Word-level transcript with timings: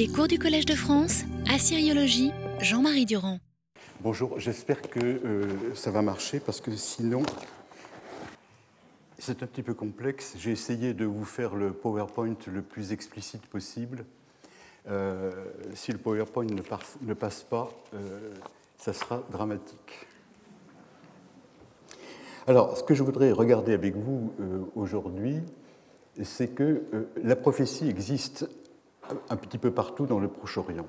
Les 0.00 0.08
cours 0.08 0.28
du 0.28 0.38
Collège 0.38 0.64
de 0.64 0.74
France, 0.74 1.24
Assyriologie, 1.52 2.32
Jean-Marie 2.62 3.04
Durand. 3.04 3.38
Bonjour, 4.00 4.40
j'espère 4.40 4.80
que 4.80 4.98
euh, 4.98 5.74
ça 5.74 5.90
va 5.90 6.00
marcher 6.00 6.40
parce 6.40 6.62
que 6.62 6.74
sinon, 6.74 7.22
c'est 9.18 9.42
un 9.42 9.46
petit 9.46 9.62
peu 9.62 9.74
complexe. 9.74 10.36
J'ai 10.38 10.52
essayé 10.52 10.94
de 10.94 11.04
vous 11.04 11.26
faire 11.26 11.54
le 11.54 11.74
PowerPoint 11.74 12.34
le 12.46 12.62
plus 12.62 12.92
explicite 12.92 13.44
possible. 13.44 14.06
Euh, 14.88 15.32
si 15.74 15.92
le 15.92 15.98
PowerPoint 15.98 16.46
ne, 16.46 17.12
passe 17.12 17.42
pas, 17.42 17.70
euh, 17.92 18.32
ça 18.78 18.94
sera 18.94 19.22
dramatique. 19.30 20.06
Alors, 22.46 22.78
ce 22.78 22.82
que 22.82 22.94
je 22.94 23.02
voudrais 23.02 23.32
regarder 23.32 23.74
avec 23.74 23.94
vous 23.96 24.32
aujourd'hui, 24.74 25.42
c'est 26.22 26.48
que 26.48 26.86
la 27.22 27.36
prophétie 27.36 27.90
existe 27.90 28.48
un 29.28 29.36
petit 29.36 29.58
peu 29.58 29.70
partout 29.70 30.06
dans 30.06 30.18
le 30.18 30.28
Proche-Orient. 30.28 30.86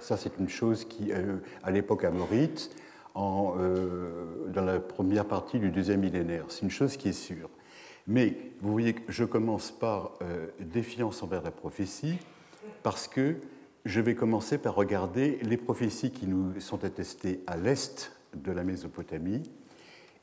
Ça, 0.00 0.16
c'est 0.16 0.38
une 0.38 0.48
chose 0.48 0.84
qui, 0.84 1.12
euh, 1.12 1.36
à 1.62 1.70
l'époque 1.70 2.04
amorite, 2.04 2.70
en, 3.14 3.54
euh, 3.58 4.46
dans 4.48 4.64
la 4.64 4.78
première 4.78 5.24
partie 5.24 5.58
du 5.58 5.70
deuxième 5.70 6.00
millénaire, 6.00 6.44
c'est 6.48 6.62
une 6.62 6.70
chose 6.70 6.96
qui 6.96 7.08
est 7.08 7.12
sûre. 7.12 7.48
Mais 8.06 8.36
vous 8.60 8.70
voyez 8.70 8.94
que 8.94 9.10
je 9.10 9.24
commence 9.24 9.70
par 9.70 10.12
euh, 10.22 10.48
défiance 10.60 11.22
envers 11.22 11.42
la 11.42 11.50
prophétie, 11.50 12.18
parce 12.82 13.08
que 13.08 13.36
je 13.84 14.00
vais 14.00 14.14
commencer 14.14 14.58
par 14.58 14.74
regarder 14.74 15.38
les 15.42 15.56
prophéties 15.56 16.10
qui 16.10 16.26
nous 16.26 16.60
sont 16.60 16.84
attestées 16.84 17.40
à 17.46 17.56
l'est 17.56 18.12
de 18.34 18.52
la 18.52 18.64
Mésopotamie 18.64 19.50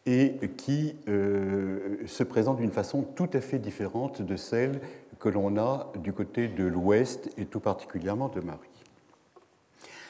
et 0.05 0.35
qui 0.57 0.95
se 1.05 2.23
présentent 2.23 2.57
d'une 2.57 2.71
façon 2.71 3.03
tout 3.03 3.29
à 3.33 3.39
fait 3.39 3.59
différente 3.59 4.21
de 4.21 4.35
celles 4.35 4.81
que 5.19 5.29
l'on 5.29 5.57
a 5.57 5.93
du 5.99 6.11
côté 6.11 6.49
de 6.49 6.65
l'Ouest 6.65 7.29
et 7.37 7.45
tout 7.45 7.61
particulièrement 7.61 8.27
de 8.27 8.41
Marie. 8.41 8.59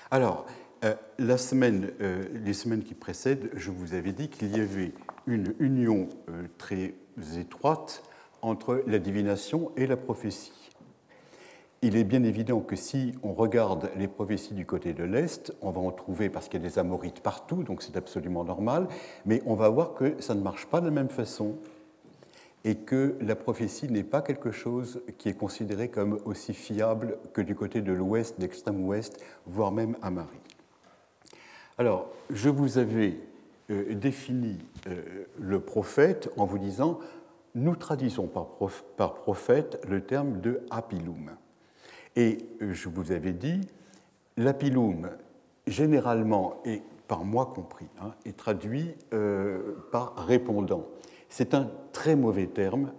Alors, 0.09 0.47
euh, 0.83 0.95
euh, 1.21 2.23
les 2.39 2.53
semaines 2.53 2.83
qui 2.83 2.93
précèdent, 2.93 3.49
je 3.53 3.71
vous 3.71 3.93
avais 3.93 4.11
dit 4.11 4.29
qu'il 4.29 4.55
y 4.57 4.59
avait 4.59 4.91
une 5.27 5.53
union 5.59 6.09
euh, 6.29 6.47
très 6.57 6.95
étroite 7.37 8.03
entre 8.41 8.83
la 8.87 8.99
divination 8.99 9.71
et 9.77 9.87
la 9.87 9.97
prophétie. 9.97 10.62
Il 11.85 11.97
est 11.97 12.05
bien 12.05 12.23
évident 12.23 12.61
que 12.61 12.77
si 12.77 13.13
on 13.23 13.33
regarde 13.33 13.91
les 13.97 14.07
prophéties 14.07 14.53
du 14.53 14.65
côté 14.65 14.93
de 14.93 15.03
l'Est, 15.03 15.53
on 15.61 15.69
va 15.69 15.81
en 15.81 15.91
trouver 15.91 16.29
parce 16.29 16.47
qu'il 16.47 16.61
y 16.61 16.65
a 16.65 16.69
des 16.69 16.79
amorites 16.79 17.19
partout, 17.19 17.63
donc 17.63 17.83
c'est 17.83 17.97
absolument 17.97 18.45
normal, 18.45 18.87
mais 19.25 19.43
on 19.45 19.55
va 19.55 19.67
voir 19.67 19.93
que 19.93 20.15
ça 20.21 20.33
ne 20.33 20.39
marche 20.39 20.65
pas 20.67 20.79
de 20.79 20.85
la 20.85 20.93
même 20.93 21.09
façon 21.09 21.57
et 22.63 22.75
que 22.75 23.17
la 23.19 23.35
prophétie 23.35 23.91
n'est 23.91 24.05
pas 24.05 24.21
quelque 24.21 24.51
chose 24.51 25.01
qui 25.17 25.27
est 25.27 25.37
considéré 25.37 25.89
comme 25.89 26.19
aussi 26.23 26.53
fiable 26.53 27.17
que 27.33 27.41
du 27.41 27.53
côté 27.53 27.81
de 27.81 27.91
l'ouest, 27.91 28.39
d'extrême 28.39 28.87
ouest, 28.87 29.21
voire 29.45 29.73
même 29.73 29.97
à 30.01 30.09
Marie. 30.09 30.39
Alors, 31.77 32.07
je 32.29 32.47
vous 32.47 32.77
avais 32.77 33.17
euh, 33.69 33.93
défini 33.93 34.57
euh, 34.87 35.25
le 35.37 35.59
prophète 35.59 36.29
en 36.37 36.45
vous 36.45 36.59
disant 36.59 36.99
nous 37.55 37.75
traduisons 37.75 38.27
par, 38.27 38.47
par, 38.95 39.15
prophète 39.15 39.85
le 39.85 39.99
terme 39.99 40.39
de 40.39 40.61
apilum. 40.71 41.31
Et 42.15 42.37
euh, 42.61 42.73
je 42.73 42.89
vous 42.89 43.11
avais 43.11 43.33
dit 43.33 43.61
l'apilum, 44.37 45.09
généralement, 45.67 46.61
et 46.65 46.81
par 47.07 47.23
moi 47.25 47.51
compris, 47.53 47.87
hein, 48.01 48.13
est 48.25 48.35
traduit 48.35 48.95
par 49.91 50.15
répondant. 50.15 50.87
C'est 51.29 51.53
un 51.53 51.69
très 51.91 52.15
mauvais 52.15 52.47
terme, 52.47 52.91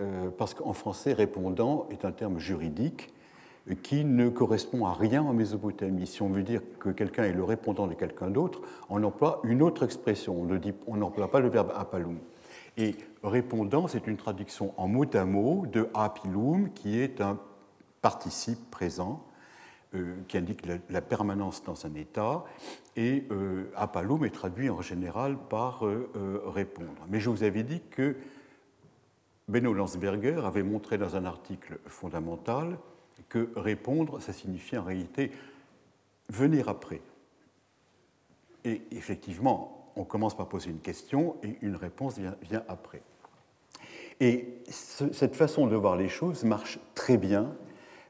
euh, 0.00 0.28
parce 0.36 0.54
qu'en 0.54 0.72
français, 0.72 1.12
répondant 1.12 1.86
est 1.90 2.04
un 2.04 2.10
terme 2.10 2.38
juridique 2.38 3.14
qui 3.82 4.04
ne 4.04 4.28
correspond 4.28 4.86
à 4.86 4.92
rien 4.92 5.22
en 5.22 5.32
Mésopotamie. 5.32 6.06
Si 6.06 6.20
on 6.20 6.28
veut 6.28 6.42
dire 6.42 6.60
que 6.80 6.90
quelqu'un 6.90 7.22
est 7.22 7.32
le 7.32 7.44
répondant 7.44 7.86
de 7.86 7.94
quelqu'un 7.94 8.28
d'autre, 8.28 8.60
on 8.90 9.02
emploie 9.04 9.40
une 9.44 9.62
autre 9.62 9.84
expression, 9.84 10.46
on 10.86 10.96
n'emploie 10.96 11.30
pas 11.30 11.38
le 11.38 11.48
verbe 11.48 11.72
apalum. 11.76 12.18
Et 12.76 12.96
répondant, 13.22 13.86
c'est 13.86 14.08
une 14.08 14.16
traduction 14.16 14.74
en 14.76 14.88
mot 14.88 15.06
à 15.14 15.24
mot 15.24 15.64
de 15.72 15.88
apilum, 15.94 16.70
qui 16.74 16.98
est 16.98 17.20
un 17.20 17.38
participe 18.04 18.70
présent, 18.70 19.24
euh, 19.94 20.16
qui 20.28 20.36
indique 20.36 20.60
la, 20.90 21.00
permanence 21.00 21.64
dans 21.64 21.86
un 21.86 21.94
état, 21.94 22.44
et 22.96 23.24
euh, 23.30 23.64
est 24.26 24.30
traduit 24.30 24.68
en 24.68 24.82
général 24.82 25.38
par 25.48 25.86
euh, 25.86 26.42
répondre. 26.44 27.06
Mais 27.08 27.18
je 27.18 27.30
vous 27.30 27.44
avais 27.44 27.62
dit 27.62 27.80
que 27.90 28.14
Benno 29.48 29.72
Landsberger 29.72 30.42
avait 30.44 30.62
montré 30.62 30.98
dans 30.98 31.16
un 31.16 31.24
article 31.24 31.78
fondamental 31.86 32.76
que 33.30 33.48
répondre, 33.56 34.20
ça 34.20 34.34
signifie 34.34 34.76
en 34.76 34.84
réalité 34.84 35.32
venir 36.28 36.68
après. 36.68 37.00
Et 38.64 38.82
effectivement, 38.90 39.90
on 39.96 40.04
commence 40.04 40.36
par 40.36 40.50
poser 40.50 40.68
une 40.68 40.80
question 40.80 41.36
et 41.42 41.56
une 41.62 41.76
réponse 41.76 42.18
vient 42.18 42.64
après. 42.68 43.00
Et 44.20 44.58
cette 44.68 45.36
façon 45.36 45.66
de 45.66 45.74
voir 45.74 45.96
les 45.96 46.10
choses 46.10 46.44
marche 46.44 46.78
très 46.94 47.16
bien 47.16 47.56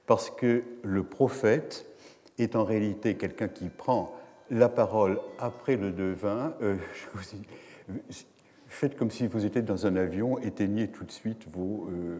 parce 0.07 0.31
que 0.31 0.63
le 0.83 1.03
prophète 1.03 1.87
est 2.39 2.57
en 2.57 2.65
réalité 2.65 3.17
quelqu'un 3.17 3.49
qui 3.49 3.69
prend 3.69 4.15
la 4.51 4.69
parole 4.69 5.21
après 5.39 5.77
le 5.77 5.93
devin. 5.93 6.55
Euh, 6.63 6.77
faites 8.67 8.97
comme 8.97 9.11
si 9.11 9.27
vous 9.27 9.45
étiez 9.45 9.63
dans 9.63 9.87
un 9.87 9.97
avion, 9.97 10.39
éteignez 10.39 10.89
tout 10.89 11.05
de 11.05 11.11
suite 11.11 11.47
vos, 11.49 11.89
euh, 11.91 12.19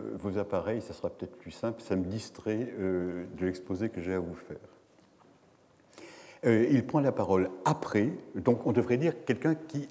euh, 0.00 0.10
vos 0.14 0.38
appareils, 0.38 0.82
ça 0.82 0.92
sera 0.92 1.08
peut-être 1.10 1.36
plus 1.36 1.52
simple, 1.52 1.80
ça 1.80 1.96
me 1.96 2.04
distrait 2.04 2.68
de 2.78 3.46
l'exposé 3.46 3.88
que 3.88 4.00
j'ai 4.00 4.14
à 4.14 4.18
vous 4.18 4.34
faire. 4.34 4.56
il 6.44 6.84
prend 6.86 7.00
la 7.00 7.12
parole 7.12 7.50
après, 7.64 8.10
donc 8.34 8.66
on 8.66 8.72
devrait 8.72 8.98
dire 8.98 9.24
quelqu'un 9.24 9.54
qui, 9.54 9.88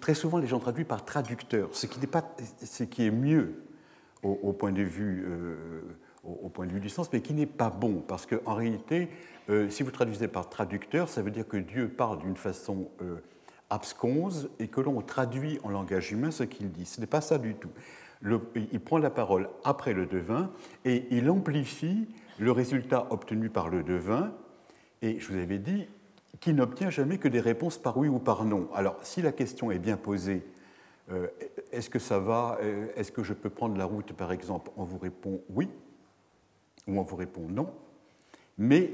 très 0.00 0.14
souvent 0.14 0.38
les 0.38 0.46
gens 0.46 0.58
traduisent 0.58 0.86
par 0.86 1.04
traducteur, 1.04 1.70
ce 1.72 1.86
qui, 1.86 2.06
pas, 2.06 2.36
ce 2.62 2.84
qui 2.84 3.06
est 3.06 3.10
mieux 3.10 3.54
au, 4.22 4.52
point 4.52 4.72
de 4.72 4.82
vue 4.82 5.26
au, 6.24 6.48
point 6.48 6.66
de 6.66 6.72
vue 6.72 6.80
du 6.80 6.88
sens, 6.88 7.10
mais 7.12 7.20
qui 7.20 7.32
n'est 7.32 7.46
pas 7.46 7.70
bon, 7.70 8.02
parce 8.06 8.26
qu'en 8.26 8.54
réalité, 8.54 9.08
euh, 9.50 9.68
si 9.70 9.82
vous 9.82 9.90
traduisez 9.90 10.28
par 10.28 10.48
traducteur, 10.48 11.08
ça 11.08 11.22
veut 11.22 11.30
dire 11.30 11.46
que 11.46 11.56
Dieu 11.56 11.88
parle 11.88 12.18
d'une 12.18 12.36
façon 12.36 12.90
euh, 13.02 13.16
absconse 13.70 14.48
et 14.58 14.68
que 14.68 14.80
l'on 14.80 15.00
traduit 15.00 15.58
en 15.62 15.70
langage 15.70 16.12
humain 16.12 16.30
ce 16.30 16.44
qu'il 16.44 16.70
dit. 16.70 16.86
Ce 16.86 17.00
n'est 17.00 17.06
pas 17.06 17.20
ça 17.20 17.38
du 17.38 17.54
tout. 17.54 17.70
il 18.22 18.80
prend 18.80 18.98
la 18.98 19.10
parole 19.10 19.48
après 19.64 19.92
le 19.92 20.06
devin 20.06 20.50
et 20.84 21.06
il 21.10 21.30
amplifie 21.30 22.08
le 22.38 22.52
résultat 22.52 23.06
obtenu 23.10 23.48
par 23.48 23.68
le 23.68 23.82
devin, 23.82 24.32
et 25.02 25.18
je 25.18 25.32
vous 25.32 25.38
avais 25.38 25.58
dit 25.58 25.88
qu'il 26.40 26.54
n'obtient 26.54 26.90
jamais 26.90 27.18
que 27.18 27.28
des 27.28 27.40
réponses 27.40 27.78
par 27.78 27.96
oui 27.96 28.08
ou 28.08 28.18
par 28.18 28.44
non. 28.44 28.68
Alors, 28.74 28.96
si 29.02 29.22
la 29.22 29.32
question 29.32 29.70
est 29.70 29.78
bien 29.78 29.96
posée, 29.96 30.44
euh, 31.10 31.26
est-ce 31.72 31.88
que 31.90 31.98
ça 31.98 32.18
va 32.18 32.58
Est-ce 32.96 33.10
que 33.10 33.22
je 33.22 33.32
peux 33.32 33.50
prendre 33.50 33.76
la 33.76 33.86
route, 33.86 34.12
par 34.12 34.30
exemple 34.30 34.70
On 34.76 34.84
vous 34.84 34.98
répond 34.98 35.40
oui, 35.50 35.68
où 36.88 36.98
on 36.98 37.02
vous 37.02 37.16
répond 37.16 37.46
non, 37.48 37.70
mais 38.56 38.90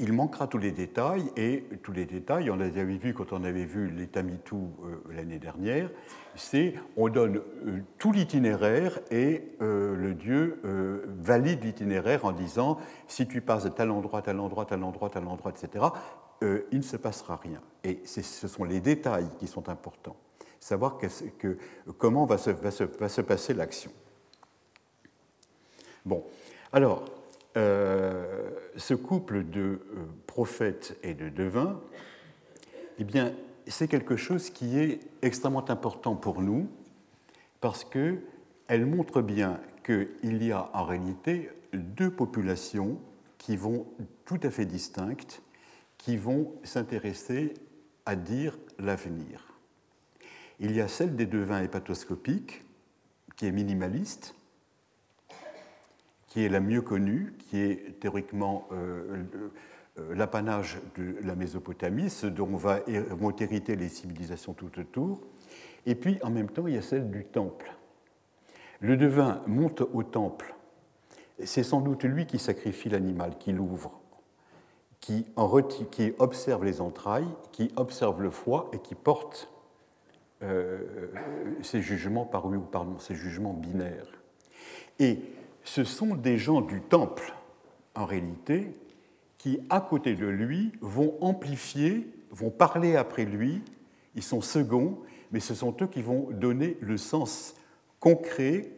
il 0.00 0.14
manquera 0.14 0.46
tous 0.46 0.58
les 0.58 0.72
détails, 0.72 1.30
et 1.36 1.64
tous 1.82 1.92
les 1.92 2.06
détails, 2.06 2.50
on 2.50 2.56
les 2.56 2.78
avait 2.78 2.96
vus 2.96 3.12
quand 3.12 3.32
on 3.32 3.44
avait 3.44 3.66
vu 3.66 3.90
l'État 3.90 4.22
MeToo 4.22 4.56
euh, 4.56 5.14
l'année 5.14 5.38
dernière, 5.38 5.90
c'est 6.34 6.74
on 6.96 7.10
donne 7.10 7.36
euh, 7.36 7.80
tout 7.98 8.10
l'itinéraire 8.10 8.98
et 9.10 9.42
euh, 9.60 9.94
le 9.94 10.14
Dieu 10.14 10.60
valide 11.22 11.64
l'itinéraire 11.64 12.24
en 12.24 12.32
disant 12.32 12.78
si 13.06 13.28
tu 13.28 13.42
passes 13.42 13.64
de 13.64 13.68
tel 13.68 13.90
endroit, 13.90 14.22
tel 14.22 14.40
endroit, 14.40 14.64
tel 14.64 14.82
endroit, 14.82 15.10
tel 15.10 15.26
endroit, 15.26 15.52
etc., 15.52 15.84
il 16.42 16.78
ne 16.78 16.82
se 16.82 16.96
passera 16.96 17.36
rien. 17.36 17.60
Et 17.84 18.00
ce 18.06 18.48
sont 18.48 18.64
les 18.64 18.80
détails 18.80 19.28
qui 19.38 19.46
sont 19.46 19.68
importants. 19.68 20.16
Savoir 20.58 20.98
comment 21.98 22.24
va 22.24 22.38
se, 22.38 22.50
va 22.50 23.08
se 23.10 23.20
passer 23.20 23.52
l'action. 23.52 23.90
Bon, 26.06 26.24
alors, 26.72 27.04
euh, 27.56 28.50
ce 28.76 28.94
couple 28.94 29.44
de 29.44 29.60
euh, 29.60 29.78
prophètes 30.26 30.96
et 31.02 31.14
de 31.14 31.28
devins, 31.28 31.80
eh 32.98 33.04
bien, 33.04 33.32
c'est 33.66 33.88
quelque 33.88 34.16
chose 34.16 34.50
qui 34.50 34.78
est 34.78 35.00
extrêmement 35.22 35.68
important 35.68 36.14
pour 36.14 36.40
nous 36.42 36.68
parce 37.60 37.84
qu'elle 37.84 38.86
montre 38.86 39.20
bien 39.20 39.60
qu'il 39.84 40.42
y 40.42 40.52
a 40.52 40.70
en 40.72 40.84
réalité 40.84 41.50
deux 41.72 42.10
populations 42.10 42.98
qui 43.38 43.56
vont 43.56 43.86
tout 44.24 44.38
à 44.42 44.50
fait 44.50 44.66
distinctes, 44.66 45.42
qui 45.98 46.16
vont 46.16 46.52
s'intéresser 46.62 47.54
à 48.06 48.16
dire 48.16 48.58
l'avenir. 48.78 49.54
Il 50.60 50.72
y 50.72 50.80
a 50.80 50.88
celle 50.88 51.16
des 51.16 51.26
devins 51.26 51.62
hépatoscopiques, 51.62 52.64
qui 53.36 53.46
est 53.46 53.52
minimaliste, 53.52 54.34
qui 56.30 56.44
est 56.44 56.48
la 56.48 56.60
mieux 56.60 56.80
connue, 56.80 57.34
qui 57.38 57.58
est 57.58 58.00
théoriquement 58.00 58.66
euh, 58.72 59.24
euh, 59.98 60.14
l'apanage 60.14 60.78
de 60.96 61.16
la 61.22 61.34
Mésopotamie, 61.34 62.08
ce 62.08 62.26
dont 62.26 62.56
vont 62.56 63.36
hériter 63.36 63.76
les 63.76 63.90
civilisations 63.90 64.54
tout 64.54 64.80
autour. 64.80 65.20
Et 65.84 65.94
puis, 65.94 66.18
en 66.22 66.30
même 66.30 66.48
temps, 66.48 66.66
il 66.66 66.74
y 66.74 66.78
a 66.78 66.82
celle 66.82 67.10
du 67.10 67.24
temple. 67.24 67.70
Le 68.80 68.96
devin 68.96 69.42
monte 69.46 69.82
au 69.92 70.02
temple 70.02 70.54
c'est 71.44 71.62
sans 71.62 71.80
doute 71.80 72.04
lui 72.04 72.26
qui 72.26 72.38
sacrifie 72.38 72.88
l'animal, 72.88 73.36
qui 73.38 73.52
l'ouvre, 73.52 74.00
qui, 75.00 75.26
observe 76.18 76.64
les 76.64 76.80
entrailles, 76.80 77.28
qui 77.52 77.72
observe 77.76 78.22
le 78.22 78.30
foie 78.30 78.70
et 78.72 78.78
qui 78.78 78.94
porte 78.94 79.50
euh, 80.42 81.08
ses 81.62 81.80
jugements 81.80 82.24
par 82.24 82.46
oui 82.46 82.56
ou 82.56 82.62
par 82.62 82.84
non, 82.84 82.98
ses 82.98 83.14
jugements 83.14 83.54
binaires. 83.54 84.20
Et 84.98 85.20
ce 85.64 85.84
sont 85.84 86.14
des 86.14 86.38
gens 86.38 86.60
du 86.60 86.80
temple, 86.80 87.34
en 87.94 88.04
réalité, 88.04 88.74
qui, 89.38 89.60
à 89.70 89.80
côté 89.80 90.14
de 90.14 90.26
lui, 90.26 90.72
vont 90.80 91.16
amplifier, 91.20 92.06
vont 92.30 92.50
parler 92.50 92.96
après 92.96 93.24
lui, 93.24 93.62
ils 94.14 94.22
sont 94.22 94.40
seconds, 94.40 94.98
mais 95.32 95.40
ce 95.40 95.54
sont 95.54 95.74
eux 95.80 95.86
qui 95.86 96.02
vont 96.02 96.28
donner 96.30 96.76
le 96.80 96.96
sens 96.96 97.54
concret 98.00 98.70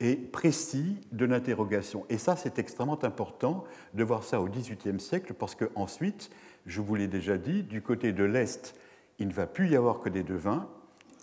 et 0.00 0.16
précis 0.16 0.96
de 1.12 1.24
l'interrogation. 1.24 2.04
Et 2.08 2.18
ça, 2.18 2.36
c'est 2.36 2.58
extrêmement 2.58 3.02
important 3.04 3.64
de 3.94 4.04
voir 4.04 4.22
ça 4.22 4.40
au 4.40 4.48
XVIIIe 4.48 5.00
siècle, 5.00 5.34
parce 5.34 5.54
qu'ensuite, 5.54 6.30
je 6.66 6.80
vous 6.80 6.94
l'ai 6.94 7.08
déjà 7.08 7.36
dit, 7.36 7.62
du 7.62 7.82
côté 7.82 8.12
de 8.12 8.24
l'Est, 8.24 8.74
il 9.18 9.28
ne 9.28 9.32
va 9.32 9.46
plus 9.46 9.70
y 9.70 9.76
avoir 9.76 10.00
que 10.00 10.08
des 10.08 10.22
devins, 10.22 10.68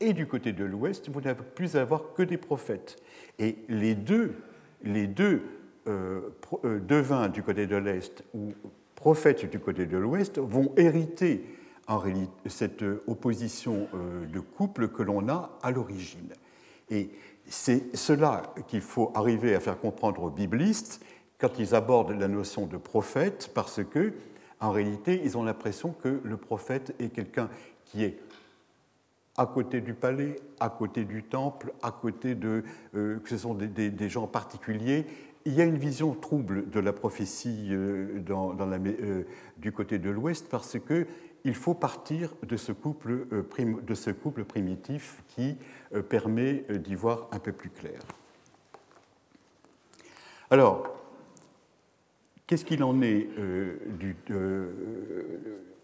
et 0.01 0.13
du 0.13 0.27
côté 0.27 0.51
de 0.51 0.65
l'Ouest, 0.65 1.09
vous 1.09 1.21
n'avez 1.21 1.43
plus 1.43 1.77
avoir 1.77 2.13
que 2.13 2.23
des 2.23 2.37
prophètes. 2.37 2.97
Et 3.39 3.57
les 3.69 3.95
deux, 3.95 4.35
les 4.83 5.07
deux 5.07 5.41
euh, 5.87 6.21
euh, 6.63 6.79
devins 6.79 7.29
du 7.29 7.43
côté 7.43 7.67
de 7.67 7.75
l'Est 7.75 8.23
ou 8.33 8.53
prophètes 8.95 9.49
du 9.49 9.59
côté 9.59 9.85
de 9.85 9.97
l'Ouest 9.97 10.39
vont 10.39 10.71
hériter 10.77 11.43
en 11.87 11.99
réalité 11.99 12.31
cette 12.47 12.83
opposition 13.05 13.87
euh, 13.93 14.25
de 14.25 14.39
couple 14.39 14.87
que 14.87 15.03
l'on 15.03 15.29
a 15.29 15.57
à 15.61 15.71
l'origine. 15.71 16.33
Et 16.89 17.09
c'est 17.47 17.95
cela 17.95 18.53
qu'il 18.67 18.81
faut 18.81 19.11
arriver 19.13 19.53
à 19.53 19.59
faire 19.59 19.79
comprendre 19.79 20.23
aux 20.23 20.31
biblistes 20.31 21.03
quand 21.39 21.59
ils 21.59 21.75
abordent 21.75 22.17
la 22.17 22.27
notion 22.27 22.65
de 22.65 22.77
prophète, 22.77 23.51
parce 23.53 23.83
que, 23.83 24.13
en 24.59 24.71
réalité, 24.71 25.21
ils 25.23 25.37
ont 25.37 25.43
l'impression 25.43 25.93
que 26.01 26.19
le 26.23 26.37
prophète 26.37 26.95
est 26.99 27.09
quelqu'un 27.09 27.49
qui 27.83 28.03
est 28.03 28.17
à 29.37 29.45
côté 29.45 29.81
du 29.81 29.93
palais, 29.93 30.37
à 30.59 30.69
côté 30.69 31.03
du 31.03 31.23
temple, 31.23 31.73
à 31.81 31.91
côté 31.91 32.35
de. 32.35 32.63
Euh, 32.95 33.19
que 33.19 33.29
ce 33.29 33.37
sont 33.37 33.53
des, 33.53 34.09
gens 34.09 34.27
particuliers. 34.27 35.05
Il 35.45 35.53
y 35.53 35.61
a 35.61 35.65
une 35.65 35.77
vision 35.77 36.13
trouble 36.13 36.69
de 36.69 36.79
la 36.79 36.93
prophétie 36.93 37.67
euh, 37.71 38.19
euh, 38.29 39.23
du 39.57 39.71
côté 39.71 39.99
de 39.99 40.09
l'Ouest 40.09 40.47
parce 40.49 40.79
que 40.79 41.05
il 41.43 41.53
faut 41.53 41.75
partir 41.75 42.33
de 42.41 42.57
ce 42.57 42.71
couple, 42.71 43.27
primitif 44.45 45.21
qui 45.27 45.57
permet 46.09 46.65
d'y 46.69 46.95
voir 46.95 47.27
un 47.31 47.37
peu 47.37 47.51
plus 47.51 47.69
clair. 47.69 47.99
Alors, 50.49 50.87
qu'est-ce 52.47 52.65
qu'il 52.65 52.83
en 52.83 52.99
est 53.03 53.27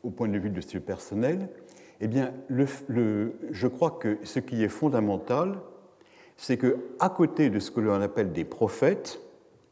au 0.01 0.09
point 0.09 0.30
de 0.30 0.39
vue 0.39 0.50
de 0.50 0.62
ce 0.62 0.80
personnel? 0.80 1.48
Eh 2.01 2.07
bien, 2.07 2.33
je 2.50 3.68
crois 3.68 3.92
que 3.92 4.18
ce 4.24 4.39
qui 4.39 4.63
est 4.63 4.69
fondamental, 4.69 5.59
c'est 6.36 6.57
que 6.57 6.77
à 7.00 7.09
côté 7.09 7.51
de 7.51 7.59
ce 7.59 7.69
que 7.69 7.80
l'on 7.80 8.01
appelle 8.01 8.31
des 8.33 8.44
prophètes, 8.44 9.21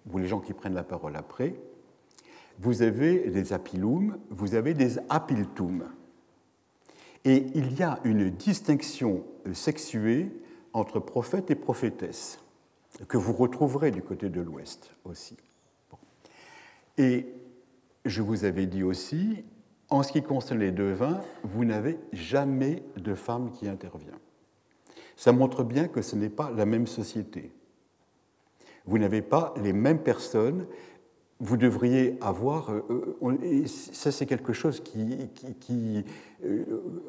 vous 0.06 0.20
les 0.20 0.28
gens 0.28 0.40
qui 0.40 0.54
prennent 0.54 0.76
la 0.76 0.84
parole 0.84 1.16
après, 1.16 1.56
vous 2.60 2.84
avez 2.84 3.31
des 3.31 3.52
apilum, 3.52 4.18
vous 4.30 4.54
avez 4.54 4.76
des 4.76 5.00
apiltum. 5.10 5.86
Et 7.26 7.48
il 7.56 7.74
y 7.78 7.84
a 7.84 8.00
une 8.04 8.30
distinction 8.30 9.24
sexuée 9.52 10.31
entre 10.74 11.00
prophète 11.00 11.50
et 11.50 11.56
prophétesse, 11.56 12.40
que 13.08 13.18
vous 13.18 13.34
retrouverez 13.34 13.90
du 13.90 14.04
côté 14.04 14.30
de 14.30 14.40
l'Ouest 14.40 14.94
aussi. 15.04 15.36
Et 16.98 17.34
je 18.06 18.22
vous 18.22 18.44
avais 18.44 18.68
dit 18.68 18.84
aussi, 18.84 19.44
en 19.90 20.04
ce 20.04 20.12
qui 20.12 20.22
concerne 20.22 20.60
les 20.60 20.72
devins, 20.72 21.20
vous 21.44 21.66
n'avez 21.66 21.98
jamais 22.14 22.84
de 22.98 23.16
femme 23.16 23.52
qui 23.52 23.68
intervient. 23.68 24.20
Ça 25.16 25.32
montre 25.32 25.64
bien 25.64 25.88
que 25.88 26.02
ce 26.02 26.16
n'est 26.16 26.30
pas 26.30 26.52
la 26.52 26.66
même 26.66 26.88
société. 26.88 27.52
Vous 28.86 28.98
n'avez 28.98 29.22
pas 29.22 29.54
les 29.62 29.74
mêmes 29.74 30.00
personnes. 30.00 30.66
Vous 31.40 31.58
devriez 31.58 32.18
avoir, 32.22 32.72
euh, 32.72 33.18
euh, 33.24 33.66
ça 33.66 34.12
c'est 34.12 34.26
quelque 34.26 34.54
chose 34.54 34.82
qui, 34.82 36.06
euh, 36.44 36.64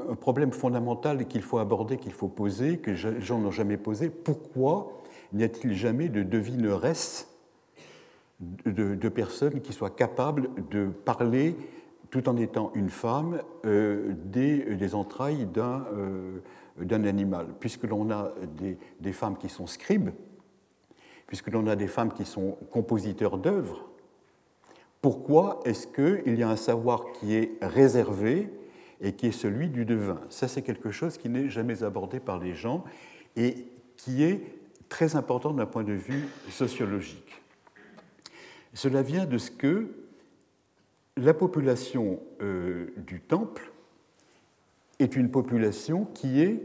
un 0.09 0.15
problème 0.15 0.53
fondamental 0.53 1.27
qu'il 1.27 1.43
faut 1.43 1.59
aborder, 1.59 1.99
qu'il 1.99 2.12
faut 2.12 2.29
poser, 2.29 2.79
que 2.79 2.91
les 2.91 3.21
gens 3.21 3.38
n'ont 3.38 3.50
jamais 3.50 3.77
posé. 3.77 4.09
Pourquoi 4.09 5.00
n'y 5.32 5.44
a-t-il 5.44 5.75
jamais 5.75 6.09
de 6.09 6.23
devineresse 6.23 7.29
de, 8.41 8.94
de, 8.94 9.09
personnes 9.09 9.61
qui 9.61 9.73
soient 9.73 9.91
capables 9.91 10.49
de 10.71 10.87
parler 10.87 11.55
tout 12.10 12.28
en 12.28 12.36
étant 12.36 12.72
une 12.74 12.90
femme, 12.90 13.42
euh, 13.64 14.12
des, 14.24 14.94
entrailles 14.94 15.46
euh, 15.56 16.38
d'un 16.78 17.04
animal. 17.04 17.46
Puisque 17.60 17.84
l'on 17.84 18.10
a 18.10 18.32
des, 19.00 19.12
femmes 19.12 19.36
qui 19.38 19.48
sont 19.48 19.66
scribes, 19.66 20.10
puisque 21.26 21.48
l'on 21.48 21.66
a 21.66 21.76
des 21.76 21.86
femmes 21.86 22.12
qui 22.12 22.24
sont 22.24 22.58
compositeurs 22.70 23.38
d'œuvres, 23.38 23.88
pourquoi 25.00 25.60
est-ce 25.64 25.86
qu'il 25.86 26.38
y 26.38 26.42
a 26.42 26.48
un 26.48 26.56
savoir 26.56 27.04
qui 27.12 27.34
est 27.34 27.52
réservé 27.62 28.50
et 29.00 29.12
qui 29.12 29.28
est 29.28 29.32
celui 29.32 29.68
du 29.68 29.84
devin? 29.84 30.20
Ça, 30.28 30.48
c'est 30.48 30.62
quelque 30.62 30.90
chose 30.90 31.16
qui 31.16 31.28
n'est 31.28 31.48
jamais 31.48 31.82
abordé 31.84 32.20
par 32.20 32.38
les 32.38 32.54
gens 32.54 32.84
et 33.36 33.66
qui 33.96 34.24
est 34.24 34.42
très 34.88 35.16
important 35.16 35.52
d'un 35.52 35.64
point 35.64 35.84
de 35.84 35.92
vue 35.92 36.26
sociologique. 36.50 37.40
Cela 38.74 39.02
vient 39.02 39.24
de 39.24 39.38
ce 39.38 39.50
que 39.50 39.88
la 41.20 41.34
population 41.34 42.19
euh, 42.40 42.93
du 42.96 43.20
temple 43.20 43.70
est 44.99 45.17
une 45.17 45.31
population 45.31 46.06
qui 46.14 46.40
est 46.40 46.62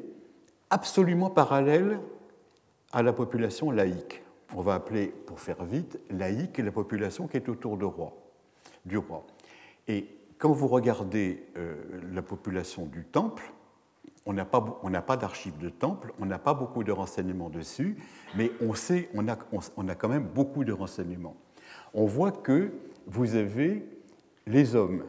absolument 0.70 1.30
parallèle 1.30 2.00
à 2.94 3.04
la 3.04 3.12
population 3.12 3.70
laïque. 3.70 4.24
On 4.56 4.62
va 4.62 4.76
appeler, 4.76 5.08
pour 5.08 5.40
faire 5.40 5.64
vite, 5.66 6.00
laïque 6.10 6.58
la 6.60 6.72
population 6.72 7.28
qui 7.28 7.38
est 7.38 7.50
autour 7.50 7.78
du 7.78 7.86
roi. 7.86 8.14
Du 8.86 8.98
roi. 8.98 9.26
Et 9.88 10.08
quand 10.38 10.52
vous 10.52 10.68
regardez 10.68 11.46
euh, 11.58 11.76
la 12.14 12.22
population 12.22 12.86
du 12.86 13.04
temple, 13.04 13.44
on 14.26 14.34
n'a 14.34 14.46
pas, 14.46 14.62
pas 15.06 15.18
d'archives 15.18 15.58
de 15.58 15.70
temple, 15.70 16.14
on 16.20 16.26
n'a 16.26 16.40
pas 16.40 16.54
beaucoup 16.54 16.84
de 16.84 16.92
renseignements 16.92 17.50
dessus, 17.50 17.98
mais 18.36 18.52
on 18.62 18.74
sait, 18.74 19.10
on 19.14 19.28
a, 19.28 19.38
on 19.78 19.88
a 19.88 19.96
quand 19.96 20.10
même 20.10 20.28
beaucoup 20.34 20.64
de 20.64 20.72
renseignements. 20.72 21.36
On 21.94 22.06
voit 22.06 22.32
que 22.32 22.72
vous 23.06 23.36
avez 23.36 23.86
les 24.48 24.76
hommes. 24.76 25.04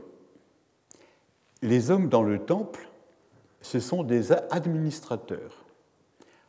Les 1.62 1.90
hommes 1.90 2.08
dans 2.08 2.22
le 2.22 2.38
temple, 2.44 2.88
ce 3.60 3.80
sont 3.80 4.02
des 4.02 4.32
administrateurs. 4.32 5.64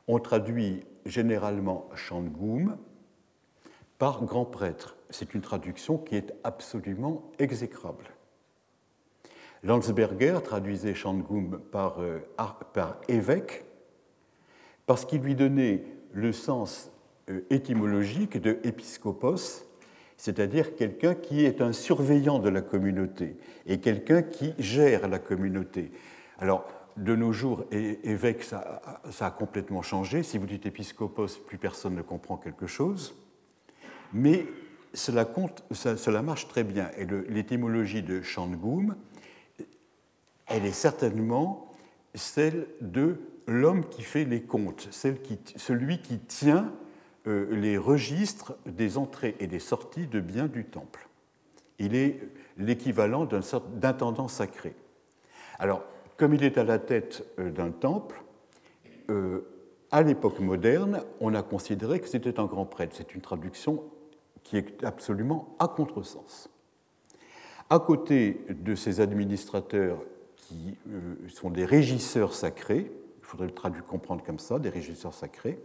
On 0.07 0.19
traduit 0.19 0.85
généralement 1.05 1.89
Shangoum 1.95 2.77
par 3.97 4.23
grand 4.23 4.45
prêtre. 4.45 4.95
C'est 5.09 5.33
une 5.33 5.41
traduction 5.41 5.97
qui 5.97 6.15
est 6.15 6.33
absolument 6.43 7.31
exécrable. 7.39 8.05
Landsberger 9.63 10.39
traduisait 10.43 10.93
Shangoum 10.93 11.59
par, 11.71 11.99
euh, 11.99 12.19
par 12.73 12.97
évêque 13.07 13.65
parce 14.85 15.03
qu'il 15.03 15.21
lui 15.21 15.35
donnait 15.35 15.83
le 16.13 16.31
sens 16.31 16.91
euh, 17.29 17.41
étymologique 17.49 18.37
de 18.37 18.59
épiscopos, 18.63 19.65
c'est-à-dire 20.17 20.75
quelqu'un 20.75 21.13
qui 21.13 21.45
est 21.45 21.61
un 21.61 21.71
surveillant 21.71 22.39
de 22.39 22.49
la 22.49 22.61
communauté 22.61 23.37
et 23.67 23.79
quelqu'un 23.79 24.23
qui 24.23 24.53
gère 24.57 25.07
la 25.07 25.19
communauté. 25.19 25.91
Alors, 26.39 26.67
de 26.97 27.15
nos 27.15 27.31
jours, 27.31 27.65
évêque, 27.71 28.43
ça, 28.43 28.81
a 29.19 29.31
complètement 29.31 29.83
changé. 29.83 30.23
Si 30.23 30.39
vous 30.39 30.47
dites 30.47 30.65
épiscopos, 30.65 31.27
plus 31.45 31.59
personne 31.59 31.95
ne 31.95 32.01
comprend 32.01 32.37
quelque 32.37 32.65
chose. 32.65 33.15
Mais 34.13 34.47
cela, 34.93 35.25
compte, 35.25 35.63
cela 35.71 36.23
marche 36.23 36.47
très 36.47 36.63
bien. 36.63 36.89
Et 36.97 37.05
l'étymologie 37.29 38.01
de 38.01 38.23
Shangoum, 38.23 38.95
elle 40.47 40.65
est 40.65 40.71
certainement 40.71 41.71
celle 42.15 42.67
de 42.81 43.17
l'homme 43.45 43.87
qui 43.87 44.01
fait 44.01 44.25
les 44.25 44.41
comptes, 44.41 44.89
celui 44.91 46.01
qui 46.01 46.17
tient 46.17 46.73
les 47.27 47.77
registres 47.77 48.55
des 48.65 48.97
entrées 48.97 49.35
et 49.39 49.47
des 49.47 49.59
sorties 49.59 50.07
de 50.07 50.19
biens 50.19 50.47
du 50.47 50.65
temple. 50.65 51.07
Il 51.79 51.95
est 51.95 52.19
l'équivalent 52.57 53.25
d'un 53.25 53.41
d'intendant 53.75 54.27
sacré. 54.27 54.75
Alors, 55.59 55.83
comme 56.17 56.33
il 56.33 56.43
est 56.43 56.57
à 56.57 56.63
la 56.63 56.79
tête 56.79 57.25
euh, 57.39 57.51
d'un 57.51 57.71
temple, 57.71 58.23
euh, 59.09 59.41
à 59.91 60.01
l'époque 60.01 60.39
moderne, 60.39 61.03
on 61.21 61.33
a 61.33 61.43
considéré 61.43 61.99
que 61.99 62.07
c'était 62.07 62.39
un 62.39 62.45
grand 62.45 62.65
prêtre. 62.65 62.95
C'est 62.97 63.15
une 63.15 63.21
traduction 63.21 63.83
qui 64.43 64.57
est 64.57 64.83
absolument 64.83 65.55
à 65.59 65.67
contresens. 65.67 66.49
À 67.69 67.79
côté 67.79 68.41
de 68.49 68.75
ces 68.75 68.99
administrateurs 68.99 69.99
qui 70.35 70.77
sont 71.27 71.49
des 71.49 71.65
régisseurs 71.65 72.33
sacrés, 72.33 72.91
il 73.19 73.25
faudrait 73.25 73.47
le 73.47 73.53
traduire, 73.53 73.85
comprendre 73.85 74.23
comme 74.23 74.39
ça, 74.39 74.59
des 74.59 74.69
régisseurs 74.69 75.13
sacrés, 75.13 75.59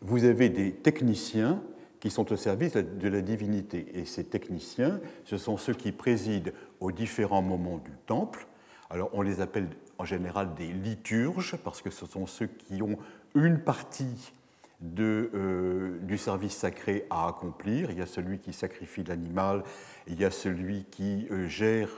vous 0.00 0.24
avez 0.24 0.48
des 0.48 0.72
techniciens 0.72 1.62
qui 2.00 2.10
sont 2.10 2.32
au 2.32 2.36
service 2.36 2.72
de 2.74 3.08
la 3.08 3.20
divinité. 3.20 3.86
Et 3.94 4.06
ces 4.06 4.24
techniciens, 4.24 5.00
ce 5.24 5.36
sont 5.36 5.56
ceux 5.56 5.74
qui 5.74 5.92
président 5.92 6.50
aux 6.80 6.92
différents 6.92 7.42
moments 7.42 7.78
du 7.78 7.92
temple. 8.06 8.46
Alors 8.88 9.10
on 9.12 9.22
les 9.22 9.40
appelle 9.40 9.68
en 9.98 10.04
général 10.04 10.54
des 10.54 10.68
liturges, 10.68 11.56
parce 11.62 11.82
que 11.82 11.90
ce 11.90 12.06
sont 12.06 12.26
ceux 12.26 12.46
qui 12.46 12.82
ont 12.82 12.96
une 13.34 13.58
partie 13.58 14.32
de, 14.80 15.30
euh, 15.34 15.98
du 16.02 16.16
service 16.16 16.54
sacré 16.56 17.06
à 17.10 17.28
accomplir. 17.28 17.90
Il 17.90 17.98
y 17.98 18.02
a 18.02 18.06
celui 18.06 18.38
qui 18.38 18.52
sacrifie 18.52 19.04
l'animal, 19.04 19.62
il 20.06 20.18
y 20.18 20.24
a 20.24 20.30
celui 20.30 20.84
qui 20.90 21.26
euh, 21.30 21.46
gère 21.48 21.90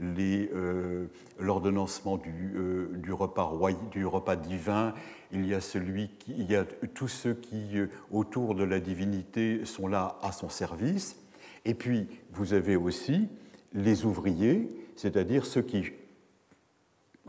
euh, 0.00 1.06
l'ordonnancement 1.38 2.16
du, 2.16 2.54
du, 2.94 3.12
repas 3.12 3.52
du 3.90 4.06
repas 4.06 4.36
divin, 4.36 4.94
il 5.32 5.46
y 5.46 5.54
a, 5.54 5.60
celui 5.60 6.08
qui, 6.18 6.34
il 6.38 6.50
y 6.50 6.56
a 6.56 6.64
tous 6.94 7.08
ceux 7.08 7.34
qui, 7.34 7.76
autour 8.10 8.54
de 8.54 8.64
la 8.64 8.80
divinité, 8.80 9.64
sont 9.64 9.88
là 9.88 10.18
à 10.22 10.32
son 10.32 10.48
service. 10.48 11.16
Et 11.64 11.74
puis, 11.74 12.08
vous 12.32 12.54
avez 12.54 12.76
aussi 12.76 13.28
les 13.72 14.04
ouvriers, 14.04 14.68
c'est-à-dire 14.96 15.44
ceux 15.44 15.62
qui 15.62 15.92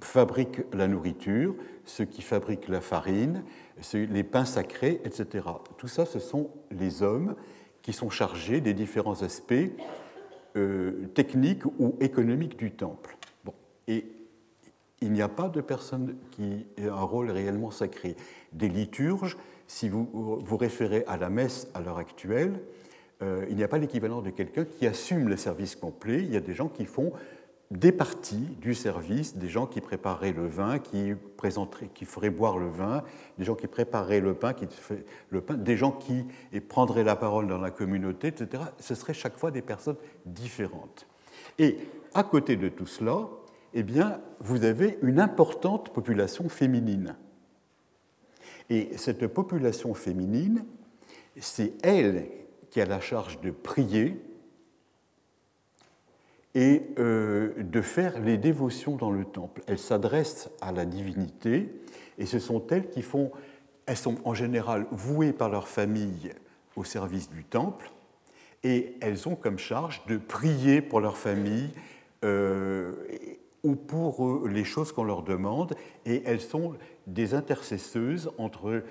fabriquent 0.02 0.64
la 0.74 0.88
nourriture, 0.88 1.56
ceux 1.86 2.06
qui 2.06 2.22
fabriquent 2.22 2.68
la 2.68 2.82
farine, 2.82 3.44
les 3.94 4.24
pains 4.24 4.46
sacrés, 4.46 5.02
etc. 5.04 5.46
Tout 5.78 5.88
ça, 5.88 6.06
ce 6.06 6.20
sont 6.20 6.50
les 6.72 7.04
hommes 7.04 7.36
qui 7.82 7.94
sont 7.94 8.10
chargés 8.10 8.62
des 8.62 8.74
différents 8.74 9.22
aspects 9.22 9.54
euh, 10.56 11.08
techniques 11.14 11.66
ou 11.80 11.96
économiques 12.00 12.58
du 12.58 12.72
temple. 12.72 13.18
Bon. 13.44 13.54
Et 13.88 14.06
il 15.02 15.12
n'y 15.12 15.22
a 15.22 15.28
pas 15.28 15.50
de 15.50 15.62
personne 15.62 16.16
qui 16.32 16.66
ait 16.78 16.88
un 16.88 17.04
rôle 17.04 17.30
réellement 17.30 17.72
sacré. 17.72 18.16
Des 18.54 18.70
liturges, 18.70 19.38
si 19.68 19.90
vous 19.90 20.10
vous 20.14 20.58
référez 20.58 21.04
à 21.08 21.18
la 21.18 21.30
messe 21.30 21.68
à 21.74 21.82
l'heure 21.82 21.98
actuelle, 21.98 22.60
euh, 23.22 23.46
il 23.50 23.56
n'y 23.56 23.64
a 23.64 23.68
pas 23.68 23.78
l'équivalent 23.78 24.22
de 24.22 24.30
quelqu'un 24.30 24.66
qui 24.66 24.88
assume 24.88 25.30
le 25.30 25.38
service 25.38 25.76
complet. 25.76 26.20
Il 26.20 26.34
y 26.34 26.38
a 26.38 26.42
des 26.42 26.54
gens 26.54 26.68
qui 26.68 26.86
font 26.86 27.14
des 27.72 27.92
parties 27.92 28.48
du 28.62 28.76
service, 28.76 29.38
des 29.38 29.50
gens 29.50 29.66
qui 29.66 29.82
prépareraient 29.82 30.34
le 30.34 30.48
vin, 30.48 30.80
qui, 30.80 31.14
présenteraient, 31.36 31.90
qui 31.94 32.06
feraient 32.06 32.30
boire 32.30 32.58
le 32.58 32.70
vin, 32.70 33.04
des 33.38 33.44
gens 33.44 33.56
qui 33.56 33.68
prépareraient 33.68 34.20
le 34.20 34.36
pain, 34.36 34.54
qui 34.54 34.68
le 35.30 35.42
pain, 35.42 35.56
des 35.56 35.76
gens 35.76 35.92
qui 35.92 36.26
prendraient 36.68 37.04
la 37.04 37.16
parole 37.16 37.48
dans 37.48 37.58
la 37.58 37.72
communauté, 37.72 38.28
etc. 38.28 38.64
Ce 38.80 38.94
seraient 38.94 39.14
chaque 39.14 39.38
fois 39.38 39.52
des 39.52 39.64
personnes 39.64 39.98
différentes. 40.26 41.08
Et 41.58 41.78
à 42.14 42.24
côté 42.24 42.56
de 42.56 42.70
tout 42.70 42.86
cela, 42.86 43.28
eh 43.74 43.84
bien, 43.84 44.22
vous 44.40 44.64
avez 44.64 44.98
une 45.02 45.20
importante 45.20 45.92
population 45.92 46.48
féminine. 46.50 47.16
Et 48.70 48.98
cette 48.98 49.28
population 49.28 49.94
féminine, 49.94 50.66
c'est 51.40 51.74
elle 51.84 52.28
qui 52.70 52.80
a 52.80 52.86
la 52.86 53.00
charge 53.00 53.42
de 53.42 53.52
prier, 53.52 54.22
et 56.56 56.84
euh, 57.00 57.52
de 57.58 57.82
faire 57.82 58.20
les 58.20 58.38
dévotions 58.38 58.96
dans 58.96 59.12
le 59.12 59.26
temple. 59.26 59.62
Elles 59.68 59.78
s'adressent 59.78 60.50
à 60.62 60.72
la 60.72 60.86
divinité 60.86 61.70
et 62.18 62.26
ce 62.26 62.40
sont 62.40 62.66
elles 62.68 62.90
qui 62.90 63.02
font, 63.02 63.32
elles 63.86 63.98
sont 63.98 64.16
en 64.24 64.34
général 64.34 64.88
vouées 64.90 65.34
par 65.34 65.50
leur 65.50 65.68
famille 65.68 66.32
au 66.78 66.86
service 66.86 67.30
du 67.30 67.44
temple 67.44 67.92
et 68.64 68.96
elles 69.02 69.28
ont 69.28 69.36
comme 69.36 69.60
charge 69.60 70.02
de 70.08 70.18
prier 70.18 70.82
pour 70.82 71.02
leur 71.02 71.18
famille 71.18 71.70
euh, 72.24 72.94
ou 73.64 73.76
pour 73.76 74.26
euh, 74.26 74.50
les 74.50 74.64
choses 74.64 74.94
qu'on 74.94 75.04
leur 75.04 75.24
demande 75.24 75.76
et 76.06 76.24
elles 76.26 76.42
sont 76.42 76.76
des 77.06 77.34
intercesseuses 77.34 78.32
entre 78.38 78.82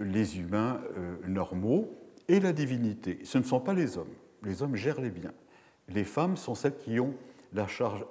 les 0.00 0.38
humains 0.38 0.80
normaux 1.28 1.92
et 2.28 2.40
la 2.40 2.54
divinité. 2.54 3.18
Ce 3.24 3.36
ne 3.36 3.42
sont 3.42 3.60
pas 3.60 3.74
les 3.74 3.98
hommes. 3.98 4.14
Les 4.42 4.62
hommes 4.62 4.74
gèrent 4.74 5.02
les 5.02 5.10
biens 5.10 5.34
les 5.94 6.04
femmes 6.04 6.36
sont 6.36 6.54
celles 6.54 6.76
qui 6.76 7.00
ont 7.00 7.14
la 7.52 7.66
charge 7.66 8.04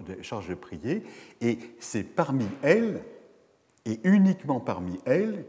de, 0.47 0.55
prier, 0.55 1.03
et 1.41 1.59
c'est 1.79 2.03
parmi 2.03 2.45
elles, 2.61 3.01
et 3.85 3.99
uniquement 4.03 4.59
parmi 4.59 4.99
elles, 5.05 5.45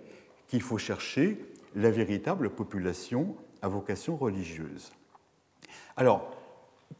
qu'il 0.46 0.62
faut 0.62 0.78
chercher 0.78 1.38
la 1.74 1.90
véritable 1.90 2.50
population 2.50 3.36
à 3.62 3.68
vocation 3.68 4.16
religieuse. 4.16 4.92
Alors, 5.96 6.36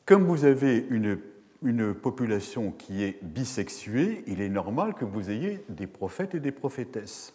comme 0.05 0.25
vous 0.25 0.45
avez 0.45 0.87
une, 0.91 1.19
une 1.63 1.95
population 1.95 2.73
qui 2.73 3.03
est 3.03 3.23
bisexuée, 3.23 4.25
il 4.27 4.41
est 4.41 4.49
normal 4.49 4.95
que 4.95 5.05
vous 5.05 5.31
ayez 5.31 5.65
des 5.69 5.87
prophètes 5.87 6.35
et 6.35 6.41
des 6.41 6.53
prophétesses. 6.53 7.35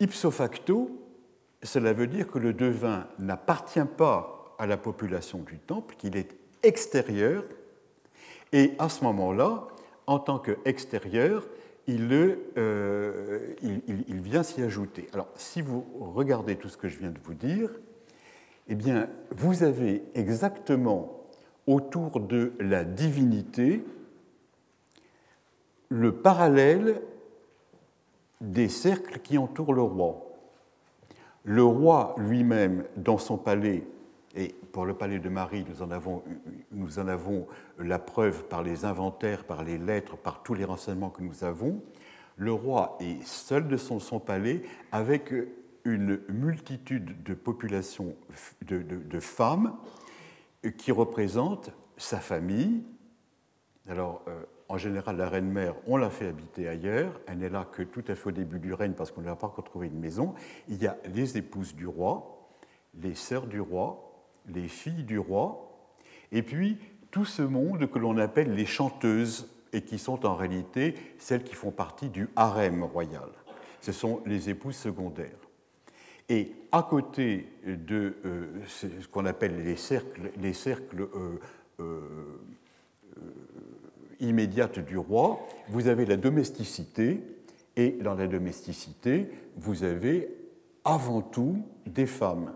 Ipso 0.00 0.30
facto, 0.30 0.90
cela 1.62 1.92
veut 1.92 2.06
dire 2.06 2.28
que 2.28 2.38
le 2.38 2.52
devin 2.52 3.06
n'appartient 3.18 3.80
pas 3.96 4.54
à 4.58 4.66
la 4.66 4.76
population 4.76 5.38
du 5.38 5.58
temple, 5.58 5.96
qu'il 5.96 6.16
est 6.16 6.28
extérieur, 6.66 7.44
et 8.52 8.72
à 8.78 8.88
ce 8.88 9.04
moment-là, 9.04 9.68
en 10.06 10.18
tant 10.18 10.38
qu'extérieur, 10.38 11.46
il, 11.86 12.08
euh, 12.12 13.54
il, 13.62 14.04
il, 14.08 14.20
vient 14.20 14.42
s'y 14.42 14.62
ajouter. 14.62 15.08
Alors, 15.12 15.28
si 15.36 15.62
vous 15.62 15.86
regardez 16.00 16.56
tout 16.56 16.68
ce 16.68 16.76
que 16.76 16.88
je 16.88 16.98
viens 16.98 17.10
de 17.10 17.18
vous 17.22 17.34
dire, 17.34 17.70
eh 18.68 18.74
bien, 18.74 19.08
vous 19.30 19.62
avez 19.62 20.02
exactement 20.14 21.26
autour 21.66 22.20
de 22.20 22.52
la 22.58 22.84
divinité 22.84 23.84
le 25.88 26.12
parallèle 26.12 27.00
des 28.40 28.68
cercles 28.68 29.20
qui 29.20 29.38
entourent 29.38 29.74
le 29.74 29.82
roi. 29.82 30.22
Le 31.44 31.62
roi 31.62 32.14
lui-même, 32.18 32.84
dans 32.96 33.18
son 33.18 33.36
palais, 33.36 33.84
et 34.36 34.54
pour 34.72 34.84
le 34.84 34.94
palais 34.94 35.18
de 35.18 35.30
Marie, 35.30 35.64
nous 35.66 35.82
en, 35.82 35.90
avons, 35.90 36.22
nous 36.70 36.98
en 36.98 37.08
avons 37.08 37.46
la 37.78 37.98
preuve 37.98 38.44
par 38.44 38.62
les 38.62 38.84
inventaires, 38.84 39.44
par 39.44 39.64
les 39.64 39.78
lettres, 39.78 40.16
par 40.18 40.42
tous 40.42 40.52
les 40.52 40.64
renseignements 40.64 41.08
que 41.08 41.22
nous 41.22 41.42
avons. 41.42 41.82
Le 42.36 42.52
roi 42.52 42.98
est 43.00 43.24
seul 43.24 43.66
de 43.66 43.78
son, 43.78 44.20
palais 44.20 44.62
avec 44.92 45.32
une 45.84 46.20
multitude 46.28 47.22
de 47.22 47.32
populations 47.32 48.14
de, 48.60 49.20
femmes 49.20 49.74
qui 50.76 50.92
représentent 50.92 51.70
sa 51.96 52.20
famille. 52.20 52.84
Alors, 53.88 54.22
euh, 54.28 54.42
en 54.68 54.76
général, 54.76 55.16
la 55.16 55.30
reine-mère, 55.30 55.76
on 55.86 55.96
l'a 55.96 56.10
fait 56.10 56.26
habiter 56.26 56.68
ailleurs. 56.68 57.20
Elle 57.26 57.38
n'est 57.38 57.48
là 57.48 57.66
que 57.70 57.82
tout 57.82 58.04
à 58.08 58.14
fait 58.14 58.28
au 58.28 58.32
début 58.32 58.58
du 58.58 58.74
règne 58.74 58.92
parce 58.92 59.12
qu'on 59.12 59.22
n'a 59.22 59.36
pas 59.36 59.46
encore 59.46 59.64
trouvé 59.64 59.86
une 59.86 59.98
maison. 59.98 60.34
Il 60.68 60.82
y 60.82 60.86
a 60.86 60.98
les 61.14 61.38
épouses 61.38 61.74
du 61.74 61.86
roi, 61.86 62.50
les 63.00 63.14
sœurs 63.14 63.46
du 63.46 63.60
roi, 63.60 64.05
les 64.52 64.68
filles 64.68 65.04
du 65.04 65.18
roi, 65.18 65.90
et 66.32 66.42
puis 66.42 66.78
tout 67.10 67.24
ce 67.24 67.42
monde 67.42 67.90
que 67.90 67.98
l'on 67.98 68.18
appelle 68.18 68.54
les 68.54 68.66
chanteuses, 68.66 69.48
et 69.72 69.82
qui 69.82 69.98
sont 69.98 70.24
en 70.24 70.34
réalité 70.34 70.94
celles 71.18 71.44
qui 71.44 71.54
font 71.54 71.70
partie 71.70 72.08
du 72.08 72.28
harem 72.36 72.82
royal. 72.82 73.28
Ce 73.80 73.92
sont 73.92 74.22
les 74.24 74.48
épouses 74.48 74.76
secondaires. 74.76 75.36
Et 76.28 76.52
à 76.72 76.82
côté 76.82 77.46
de 77.64 78.16
euh, 78.24 78.46
ce 78.66 78.86
qu'on 79.08 79.26
appelle 79.26 79.62
les 79.62 79.76
cercles, 79.76 80.32
les 80.40 80.52
cercles 80.54 81.02
euh, 81.14 81.38
euh, 81.80 82.00
immédiates 84.18 84.78
du 84.78 84.98
roi, 84.98 85.46
vous 85.68 85.88
avez 85.88 86.06
la 86.06 86.16
domesticité, 86.16 87.20
et 87.76 87.90
dans 87.90 88.14
la 88.14 88.26
domesticité, 88.26 89.28
vous 89.56 89.84
avez 89.84 90.28
avant 90.84 91.20
tout 91.20 91.62
des 91.84 92.06
femmes 92.06 92.52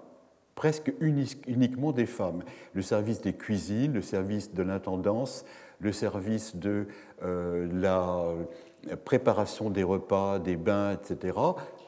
presque 0.54 0.92
uniquement 1.00 1.92
des 1.92 2.07
femmes. 2.07 2.42
Le 2.75 2.83
service 2.83 3.21
des 3.21 3.33
cuisines, 3.33 3.95
le 3.95 4.02
service 4.02 4.52
de 4.52 4.62
l'intendance, 4.62 5.45
le 5.80 5.92
service 5.92 6.57
de 6.57 6.87
euh, 7.23 7.69
la 7.73 8.25
préparation 9.04 9.71
des 9.71 9.83
repas, 9.83 10.38
des 10.38 10.57
bains, 10.57 10.92
etc., 10.92 11.38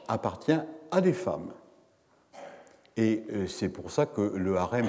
appartient 0.07 0.59
à 0.91 1.01
des 1.01 1.13
femmes. 1.13 1.51
Et 2.97 3.23
euh, 3.31 3.47
c'est 3.47 3.69
pour 3.69 3.89
ça 3.89 4.05
que 4.05 4.21
le 4.35 4.57
harem 4.57 4.87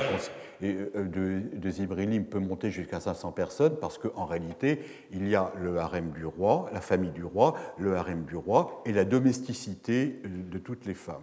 euh, 0.63 1.43
de, 1.53 1.71
Zibrilim 1.71 2.25
peut 2.25 2.39
monter 2.39 2.71
jusqu'à 2.71 3.01
500 3.01 3.33
personnes, 3.33 3.77
parce 3.81 3.99
qu'en 3.99 4.27
réalité, 4.27 4.81
il 5.11 5.29
y 5.29 5.35
a 5.35 5.53
le 5.61 5.79
harem 5.79 6.11
du 6.11 6.27
roi, 6.27 6.69
la 6.73 6.81
famille 6.81 7.13
du 7.13 7.25
roi, 7.25 7.55
le 7.79 7.97
harem 7.97 8.25
du 8.25 8.37
roi 8.37 8.83
et 8.85 8.93
la 8.93 9.05
domesticité 9.05 10.21
de 10.25 10.59
toutes 10.59 10.85
les 10.87 10.95
femmes. 10.95 11.23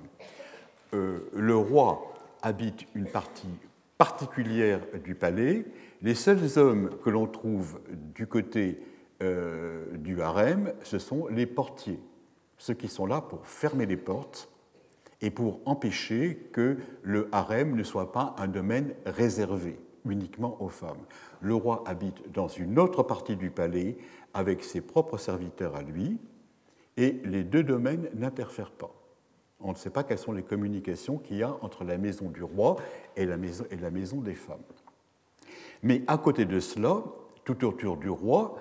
le 0.91 1.55
roi 1.55 2.10
habitent 2.41 2.85
une 2.95 3.07
partie 3.07 3.49
particulière 3.97 4.81
du 5.03 5.15
palais. 5.15 5.65
Les 6.01 6.15
seuls 6.15 6.57
hommes 6.57 6.89
que 7.03 7.09
l'on 7.09 7.27
trouve 7.27 7.79
du 8.15 8.27
côté 8.27 8.81
euh, 9.21 9.85
du 9.97 10.21
harem, 10.21 10.73
ce 10.83 10.97
sont 10.97 11.27
les 11.27 11.45
portiers, 11.45 11.99
ceux 12.57 12.73
qui 12.73 12.87
sont 12.87 13.05
là 13.05 13.21
pour 13.21 13.45
fermer 13.45 13.85
les 13.85 13.97
portes 13.97 14.49
et 15.21 15.29
pour 15.29 15.59
empêcher 15.65 16.49
que 16.51 16.77
le 17.03 17.29
harem 17.31 17.75
ne 17.75 17.83
soit 17.83 18.11
pas 18.11 18.35
un 18.39 18.47
domaine 18.47 18.95
réservé 19.05 19.77
uniquement 20.05 20.61
aux 20.61 20.69
femmes. 20.69 21.05
Le 21.41 21.53
roi 21.53 21.83
habite 21.85 22.31
dans 22.31 22.47
une 22.47 22.79
autre 22.79 23.03
partie 23.03 23.35
du 23.35 23.51
palais 23.51 23.97
avec 24.33 24.63
ses 24.63 24.81
propres 24.81 25.17
serviteurs 25.17 25.75
à 25.75 25.83
lui, 25.83 26.17
et 26.97 27.21
les 27.23 27.43
deux 27.43 27.63
domaines 27.63 28.09
n'interfèrent 28.15 28.71
pas. 28.71 29.00
On 29.63 29.71
ne 29.71 29.77
sait 29.77 29.89
pas 29.89 30.03
quelles 30.03 30.17
sont 30.17 30.31
les 30.31 30.43
communications 30.43 31.17
qu'il 31.17 31.37
y 31.37 31.43
a 31.43 31.55
entre 31.61 31.83
la 31.83 31.97
maison 31.97 32.29
du 32.29 32.43
roi 32.43 32.77
et 33.15 33.25
la 33.25 33.37
maison, 33.37 34.21
des 34.21 34.35
femmes. 34.35 34.63
Mais 35.83 36.03
à 36.07 36.17
côté 36.17 36.45
de 36.45 36.59
cela, 36.59 37.03
tout 37.43 37.65
autour 37.65 37.97
du 37.97 38.09
roi, 38.09 38.55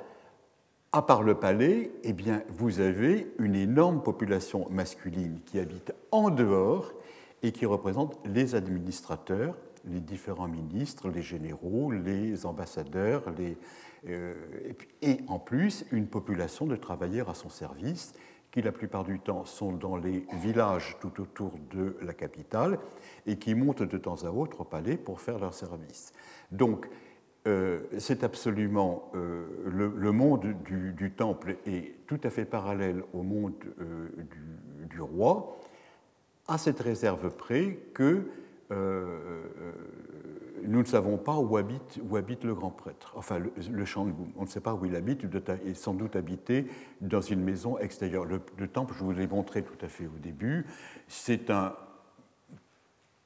à 0.92 1.02
part 1.02 1.22
le 1.22 1.34
palais, 1.34 1.92
eh 2.02 2.12
bien, 2.12 2.42
vous 2.48 2.80
avez 2.80 3.32
une 3.38 3.54
énorme 3.54 4.02
population 4.02 4.66
masculine 4.70 5.38
qui 5.46 5.58
habite 5.58 5.92
en 6.10 6.30
dehors 6.30 6.92
et 7.42 7.52
qui 7.52 7.66
représente 7.66 8.18
les 8.26 8.54
administrateurs, 8.54 9.56
les 9.84 10.00
différents 10.00 10.48
ministres, 10.48 11.08
les 11.08 11.22
généraux, 11.22 11.92
les 11.92 12.44
ambassadeurs, 12.44 13.24
euh, 14.08 14.34
et, 15.02 15.18
en 15.28 15.38
plus 15.38 15.84
une 15.92 16.06
population 16.06 16.66
de 16.66 16.76
travailleurs 16.76 17.28
à 17.28 17.34
son 17.34 17.50
service 17.50 18.12
qui 18.50 18.62
la 18.62 18.72
plupart 18.72 19.04
du 19.04 19.20
temps 19.20 19.44
sont 19.44 19.72
dans 19.72 19.96
les 19.96 20.26
villages 20.42 20.96
tout 21.00 21.20
autour 21.20 21.52
de 21.72 21.96
la 22.02 22.14
capitale 22.14 22.78
et 23.26 23.36
qui 23.36 23.54
montent 23.54 23.82
de 23.82 23.98
temps 23.98 24.24
à 24.24 24.30
autre 24.30 24.62
au 24.62 24.64
palais 24.64 24.96
pour 24.96 25.20
faire 25.20 25.38
leur 25.38 25.54
service. 25.54 26.12
Donc, 26.50 26.88
euh, 27.46 27.80
c'est 27.98 28.22
absolument 28.22 29.10
euh, 29.14 29.46
le, 29.66 30.12
monde 30.12 30.54
du, 30.64 31.12
temple 31.12 31.56
est 31.64 32.06
tout 32.06 32.20
à 32.22 32.30
fait 32.30 32.44
parallèle 32.44 33.02
au 33.14 33.22
monde 33.22 33.54
du, 33.58 34.86
du, 34.86 35.00
roi, 35.00 35.58
à 36.48 36.58
cette 36.58 36.80
réserve 36.80 37.30
près 37.30 37.78
que 37.94 38.26
nous 40.66 40.80
ne 40.80 40.86
savons 40.86 41.16
pas 41.16 41.36
où 41.36 41.56
habite, 41.56 41.98
le 42.44 42.54
grand 42.54 42.70
prêtre, 42.70 43.12
enfin 43.16 43.38
le, 43.38 43.50
boue. 43.50 44.28
On 44.36 44.42
ne 44.42 44.48
sait 44.48 44.60
pas 44.60 44.74
où 44.74 44.84
il 44.84 44.96
habite, 44.96 45.22
il 45.22 45.70
est 45.70 45.74
sans 45.74 45.94
doute 45.94 46.16
habité 46.16 46.66
dans 47.00 47.20
une 47.20 47.42
maison 47.42 47.78
extérieure. 47.78 48.24
Le, 48.24 48.68
temple, 48.68 48.94
je 48.98 49.04
vous 49.04 49.12
l'ai 49.12 49.26
montré 49.26 49.62
tout 49.62 49.84
à 49.84 49.88
fait 49.88 50.06
au 50.06 50.18
début, 50.18 50.66
c'est 51.08 51.50
un 51.50 51.74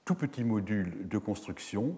tout 0.04 0.14
petit 0.14 0.44
module 0.44 1.08
de 1.08 1.18
construction, 1.18 1.96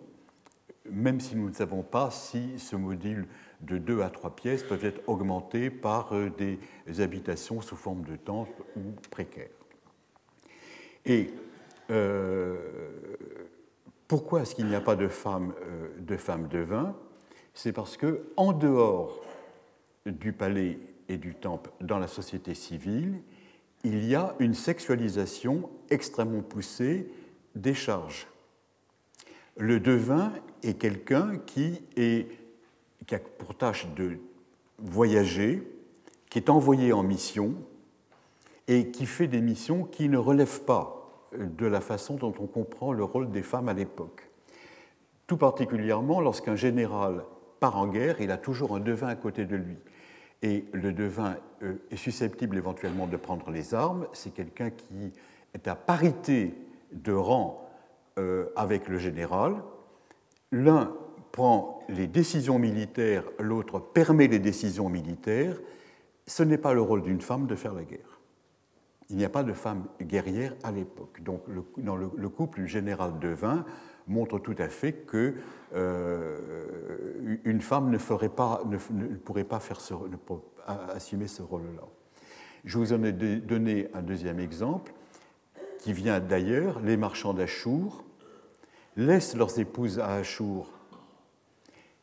même 0.91 1.21
si 1.21 1.37
nous 1.37 1.49
ne 1.49 1.55
savons 1.55 1.83
pas 1.83 2.11
si 2.11 2.59
ce 2.59 2.77
module 2.77 3.27
de 3.61 3.79
deux 3.79 4.03
à 4.03 4.11
trois 4.11 4.37
pièces 4.37 4.63
peut 4.63 4.79
être 4.83 5.01
augmenté 5.09 5.71
par 5.71 6.13
euh, 6.13 6.31
des 6.31 7.01
habitations 7.01 7.61
sous 7.61 7.75
forme 7.75 8.05
de 8.05 8.17
temple 8.17 8.63
ou 8.77 8.93
précaires. 9.11 9.49
Et 11.05 11.31
euh, 11.91 12.57
pourquoi 14.09 14.43
est-ce 14.43 14.55
qu'il 14.55 14.67
n'y 14.67 14.75
a 14.75 14.81
pas 14.81 14.97
de 14.97 15.09
femmes 15.09 15.53
euh, 15.63 16.93
C'est 17.55 17.73
parce 17.73 17.97
que, 17.97 18.29
en 18.37 18.53
dehors 18.53 19.21
du 20.07 20.33
palais 20.33 20.79
et 21.09 21.17
du 21.17 21.35
temple, 21.35 21.71
dans 21.81 21.99
la 21.99 22.07
société 22.07 22.55
civile, 22.55 23.21
il 23.85 24.05
y 24.05 24.15
a 24.15 24.35
une 24.39 24.55
sexualisation 24.55 25.69
extrêmement 25.91 26.43
poussée 26.43 27.11
des 27.55 27.75
charges. 27.75 28.27
Le 29.57 29.81
devin 29.81 30.33
est 30.63 30.75
quelqu'un 30.75 31.39
qui 31.47 31.83
a 33.11 33.19
pour 33.39 33.57
tâche 33.57 33.87
de 33.97 34.19
voyager, 34.79 35.63
qui 36.31 36.39
est 36.39 36.51
envoyé 36.51 36.93
en 36.93 37.03
mission 37.03 37.55
et 38.69 38.91
qui 38.91 39.07
fait 39.07 39.29
des 39.29 39.41
missions 39.41 39.85
qui 39.85 40.09
ne 40.09 40.19
relèvent 40.19 40.65
pas 40.65 41.06
de 41.33 41.67
la 41.67 41.81
façon 41.81 42.15
dont 42.17 42.35
on 42.39 42.47
comprend 42.47 42.93
le 42.93 43.05
rôle 43.05 43.31
des 43.31 43.43
femmes 43.43 43.69
à 43.69 43.75
l'époque. 43.75 44.29
Tout 45.27 45.37
particulièrement 45.37 46.21
lorsqu'un 46.21 46.57
général 46.57 47.25
part 47.61 47.77
en 47.77 47.89
guerre, 47.89 48.21
il 48.21 48.31
a 48.31 48.37
toujours 48.37 48.77
un 48.77 48.81
devin 48.81 49.09
à 49.09 49.17
côté 49.17 49.45
de 49.45 49.57
lui. 49.57 49.77
Et 50.43 50.65
le 50.73 50.93
devin 50.93 51.37
euh, 51.63 51.75
est 51.91 51.97
susceptible 51.97 52.57
éventuellement 52.57 53.07
de 53.07 53.17
prendre 53.17 53.51
les 53.51 53.75
armes. 53.75 54.07
C'est 54.13 54.33
quelqu'un 54.33 54.71
qui 54.71 55.13
est 55.55 55.67
à 55.67 55.75
parité 55.75 56.55
de 56.93 57.13
rang 57.13 57.69
euh, 58.19 58.47
avec 58.55 58.89
le 58.89 58.99
général. 58.99 59.57
L'un 60.53 60.95
prend 61.33 61.83
les 61.89 62.07
décisions 62.07 62.59
militaires, 62.59 63.25
l'autre 63.39 63.79
permet 63.79 64.29
les 64.29 64.39
décisions 64.39 64.89
militaires. 64.89 65.57
Ce 66.27 66.43
n'est 66.43 66.59
pas 66.59 66.75
le 66.75 66.83
rôle 66.83 67.03
d'une 67.03 67.21
femme 67.21 67.47
de 67.47 67.55
faire 67.55 67.75
la 67.75 67.85
guerre. 67.85 68.16
Il 69.09 69.17
n'y 69.17 69.25
a 69.25 69.29
pas 69.29 69.45
de 69.45 69.53
femme 69.53 69.85
guerrière 70.03 70.55
à 70.65 70.73
l'époque. 70.73 71.23
Donc 71.23 71.43
le, 71.47 71.65
dans 71.79 71.97
le, 71.97 72.29
couple 72.29 72.61
du 72.61 72.67
général 72.67 73.19
de 73.21 73.29
vin 73.29 73.65
montre 74.09 74.39
tout 74.39 74.55
à 74.59 74.69
fait 74.69 74.93
que 74.93 75.35
euh, 75.75 77.39
une 77.45 77.61
femme 77.61 77.91
ne, 77.91 77.99
ferait 77.99 78.29
pas, 78.29 78.63
ne, 78.67 78.79
pourrait 79.17 79.45
pas 79.45 79.61
assumer 80.89 81.29
ce 81.29 81.43
rôle-là. 81.43 81.83
Je 82.65 82.79
vous 82.79 82.93
en 82.93 83.03
ai 83.05 83.13
donné 83.13 83.89
un 83.95 84.03
deuxième 84.03 84.41
exemple 84.41 84.93
qui 85.79 85.93
vient 85.93 86.19
d'ailleurs. 86.19 86.81
Les 86.81 86.97
marchands 86.97 87.35
d'Achour 87.35 88.05
laissent 88.97 89.37
leurs 89.37 89.59
épouses 89.61 90.01
à 90.01 90.15
Achour 90.15 90.73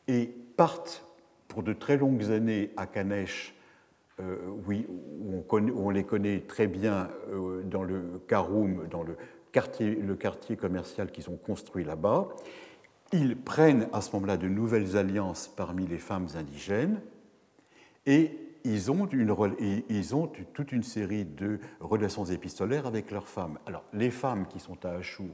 et 0.08 0.26
partent 0.56 1.06
pour 1.48 1.62
de 1.62 1.72
très 1.72 1.96
longues 1.96 2.30
années 2.30 2.70
à 2.76 2.86
Kanesh 2.86 3.53
euh, 4.20 4.36
oui, 4.66 4.86
on, 5.50 5.90
les 5.90 6.04
connaît 6.04 6.40
très 6.40 6.68
bien 6.68 7.08
euh, 7.30 7.62
dans 7.64 7.82
le 7.82 8.20
Karoum, 8.28 8.86
dans 8.88 9.02
le 9.02 9.16
quartier, 9.50 10.56
commercial 10.56 11.10
qu'ils 11.10 11.30
ont 11.30 11.36
construit 11.36 11.84
là-bas. 11.84 12.28
Ils 13.12 13.36
prennent 13.36 13.88
à 13.92 14.00
ce 14.00 14.12
moment-là 14.12 14.36
de 14.36 14.48
nouvelles 14.48 14.96
alliances 14.96 15.48
parmi 15.48 15.86
les 15.86 15.98
femmes 15.98 16.28
indigènes 16.36 17.00
et 18.06 18.38
ils 18.64 18.90
ont, 18.90 19.08
ils 19.88 20.14
ont 20.14 20.30
toute 20.52 20.72
une 20.72 20.82
série 20.82 21.24
de 21.24 21.58
relations 21.80 22.24
épistolaires 22.24 22.86
avec 22.86 23.10
leurs 23.10 23.28
femmes. 23.28 23.58
Alors, 23.66 23.84
les 23.92 24.10
femmes 24.10 24.46
qui 24.46 24.58
sont 24.58 24.84
à 24.86 24.90
Achour 24.90 25.30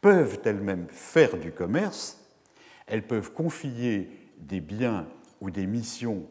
peuvent 0.00 0.40
elles-mêmes 0.44 0.86
faire 0.88 1.36
du 1.36 1.52
commerce, 1.52 2.24
elles 2.86 3.06
peuvent 3.06 3.32
confier 3.32 4.08
des 4.38 4.60
biens 4.60 5.06
ou 5.40 5.50
des 5.50 5.66
missions 5.66 6.26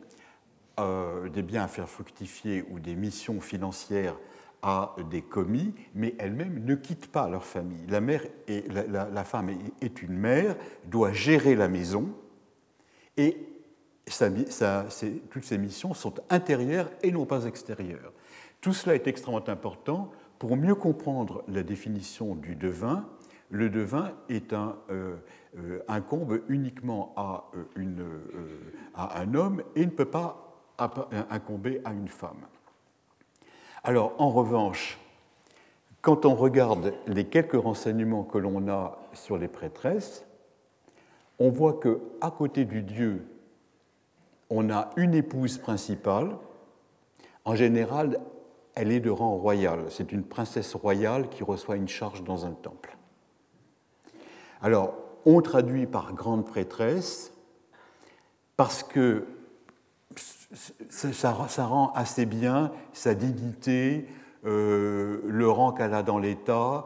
euh, 0.79 1.29
des 1.29 1.43
biens 1.43 1.63
à 1.63 1.67
faire 1.67 1.89
fructifier 1.89 2.65
ou 2.69 2.79
des 2.79 2.95
missions 2.95 3.41
financières 3.41 4.15
à 4.61 4.95
des 5.09 5.21
commis, 5.21 5.73
mais 5.95 6.15
elles-mêmes 6.19 6.63
ne 6.65 6.75
quittent 6.75 7.11
pas 7.11 7.29
leur 7.29 7.45
famille. 7.45 7.85
La, 7.87 8.01
mère 8.01 8.23
et 8.47 8.63
la, 8.67 9.23
femme 9.23 9.51
est 9.81 10.01
une 10.01 10.17
mère, 10.17 10.55
doit 10.85 11.13
gérer 11.13 11.55
la 11.55 11.69
maison, 11.69 12.09
et 13.15 13.37
toutes 15.29 15.45
ces 15.45 15.57
missions 15.57 15.93
sont 15.93 16.15
intérieures 16.29 16.89
et 17.03 17.11
non 17.11 17.25
pas 17.25 17.45
extérieures. 17.45 18.11
Tout 18.61 18.73
cela 18.73 18.95
est 18.95 19.07
extrêmement 19.07 19.47
important 19.47 20.11
pour 20.39 20.57
mieux 20.57 20.75
comprendre 20.75 21.43
la 21.47 21.63
définition 21.63 22.35
du 22.35 22.55
devin. 22.55 23.07
Le 23.49 23.69
devin 23.69 24.13
est 24.29 24.53
un, 24.53 24.77
euh, 24.89 25.15
euh, 25.57 25.79
incombe 25.87 26.41
uniquement 26.49 27.13
à 27.15 27.49
un 29.15 29.33
homme 29.33 29.63
et 29.75 29.85
ne 29.85 29.91
peut 29.91 30.05
pas 30.05 30.48
incombé 31.29 31.81
à 31.85 31.91
une 31.91 32.07
femme. 32.07 32.45
Alors, 33.83 34.13
en 34.17 34.29
revanche, 34.29 34.99
quand 36.01 36.25
on 36.25 36.35
regarde 36.35 36.93
les 37.07 37.25
quelques 37.25 37.61
renseignements 37.61 38.23
que 38.23 38.37
l'on 38.37 38.67
a 38.69 38.97
sur 39.13 39.37
les 39.37 39.47
prêtresses, 39.47 40.25
on 41.39 41.49
voit 41.49 41.73
que 41.73 42.01
à 42.21 42.31
côté 42.31 42.65
du 42.65 42.81
dieu, 42.81 43.25
on 44.49 44.69
a 44.69 44.89
une 44.97 45.13
épouse 45.13 45.57
principale. 45.57 46.35
En 47.45 47.55
général, 47.55 48.19
elle 48.75 48.91
est 48.91 48.99
de 48.99 49.09
rang 49.09 49.35
royal. 49.35 49.85
C'est 49.89 50.11
une 50.11 50.23
princesse 50.23 50.73
royale 50.75 51.29
qui 51.29 51.43
reçoit 51.43 51.75
une 51.75 51.87
charge 51.87 52.23
dans 52.23 52.45
un 52.45 52.51
temple. 52.51 52.97
Alors, 54.61 54.93
on 55.25 55.41
traduit 55.41 55.85
par 55.85 56.13
grande 56.13 56.45
prêtresse 56.45 57.33
parce 58.57 58.83
que 58.83 59.25
ça, 60.51 61.31
rend 61.31 61.91
assez 61.93 62.25
bien 62.25 62.71
sa 62.93 63.13
dignité, 63.13 64.07
euh, 64.45 65.21
le 65.25 65.49
rang 65.49 65.71
qu'elle 65.71 65.93
a 65.93 66.03
dans 66.03 66.17
l'État, 66.17 66.85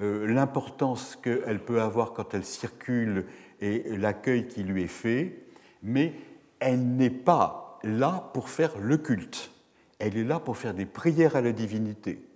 euh, 0.00 0.26
l'importance 0.26 1.16
qu'elle 1.22 1.64
peut 1.64 1.80
avoir 1.80 2.12
quand 2.12 2.34
elle 2.34 2.44
circule 2.44 3.26
et 3.60 3.96
l'accueil 3.96 4.48
qui 4.48 4.62
lui 4.64 4.82
est 4.82 4.88
fait, 4.88 5.44
mais 5.82 6.14
elle 6.58 6.96
n'est 6.96 7.10
pas 7.10 7.78
là 7.84 8.30
pour 8.34 8.48
faire 8.48 8.78
le 8.78 8.96
culte. 8.96 9.50
Elle 9.98 10.16
est 10.16 10.24
là 10.24 10.40
pour 10.40 10.56
faire 10.56 10.74
des 10.74 10.86
prières 10.86 11.36
à 11.36 11.40
la 11.40 11.52
divinité. 11.52 12.26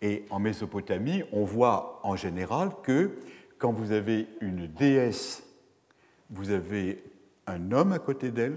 Et 0.00 0.24
en 0.30 0.38
Mésopotamie, 0.38 1.22
on 1.32 1.44
voit 1.44 2.00
en 2.02 2.16
général 2.16 2.70
que 2.82 3.10
quand 3.58 3.72
vous 3.72 3.92
avez 3.92 4.26
une 4.40 4.66
déesse, 4.66 5.44
vous 6.30 6.50
avez 6.50 7.04
un 7.46 7.70
homme 7.70 7.92
à 7.92 7.98
côté 7.98 8.30
d'elle, 8.30 8.56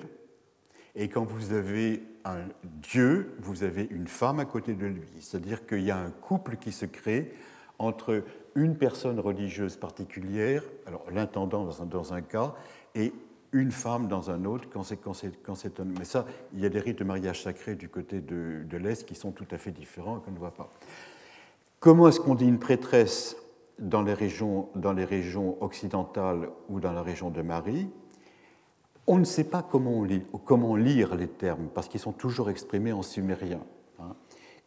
et 0.96 1.10
quand 1.10 1.26
vous 1.26 1.54
avez 1.54 2.04
un 2.24 2.40
Dieu, 2.64 3.36
vous 3.40 3.64
avez 3.64 3.88
une 3.92 4.08
femme 4.08 4.40
à 4.40 4.46
côté 4.46 4.74
de 4.74 4.86
lui. 4.86 5.08
C'est-à-dire 5.20 5.66
qu'il 5.66 5.82
y 5.82 5.92
a 5.92 5.98
un 5.98 6.10
couple 6.10 6.58
qui 6.58 6.72
se 6.72 6.86
crée 6.86 7.34
entre 7.78 8.24
une 8.56 8.78
personne 8.78 9.20
religieuse 9.20 9.76
particulière, 9.76 10.64
alors 10.88 11.06
l'intendant 11.12 11.66
dans, 11.66 12.14
un 12.14 12.22
cas, 12.22 12.56
et 12.96 13.14
une 13.52 13.72
femme 13.72 14.08
dans 14.08 14.32
un 14.32 14.46
autre 14.46 14.68
quand 14.72 14.84
c'est, 14.84 14.98
quand 14.98 15.14
c'est, 15.14 15.80
un... 15.80 15.86
Mais 16.00 16.06
ça, 16.06 16.26
il 16.54 16.62
y 16.62 16.66
a 16.66 16.70
des 16.70 16.80
rites 16.80 17.00
de 17.00 17.04
mariage 17.04 17.44
sacré 17.44 17.76
du 17.76 17.90
côté 17.90 18.22
de, 18.22 18.64
de 18.64 18.78
l'Est 18.78 19.06
qui 19.06 19.16
sont 19.16 19.32
tout 19.32 19.48
à 19.52 19.58
fait 19.58 19.72
différents 19.72 20.18
et 20.18 20.22
qu'on 20.22 20.32
ne 20.32 20.40
voit 20.40 20.54
pas. 20.54 20.70
Comment 21.80 22.08
est-ce 22.08 22.22
qu'on 22.22 22.36
dit 22.36 22.48
une 22.48 22.60
prêtresse 22.60 23.36
dans 23.78 24.02
les, 24.02 24.14
régions, 24.14 24.70
dans 24.76 24.94
les 24.94 25.06
régions 25.06 25.62
occidentales 25.62 26.50
ou 26.70 26.80
dans 26.80 26.94
la 26.94 27.02
région 27.02 27.30
de 27.30 27.42
Marie? 27.42 27.90
On 29.08 29.18
ne 29.18 29.24
sait 29.24 29.44
pas 29.44 29.62
comment, 29.62 30.76
lire 30.76 31.16
les 31.16 31.28
termes, 31.28 31.68
parce 31.74 31.88
qu'ils 31.88 32.00
sont 32.00 32.12
toujours 32.12 32.50
exprimés 32.50 32.92
en 32.92 33.04
sumérien. 33.04 33.62
Hein. 34.00 34.16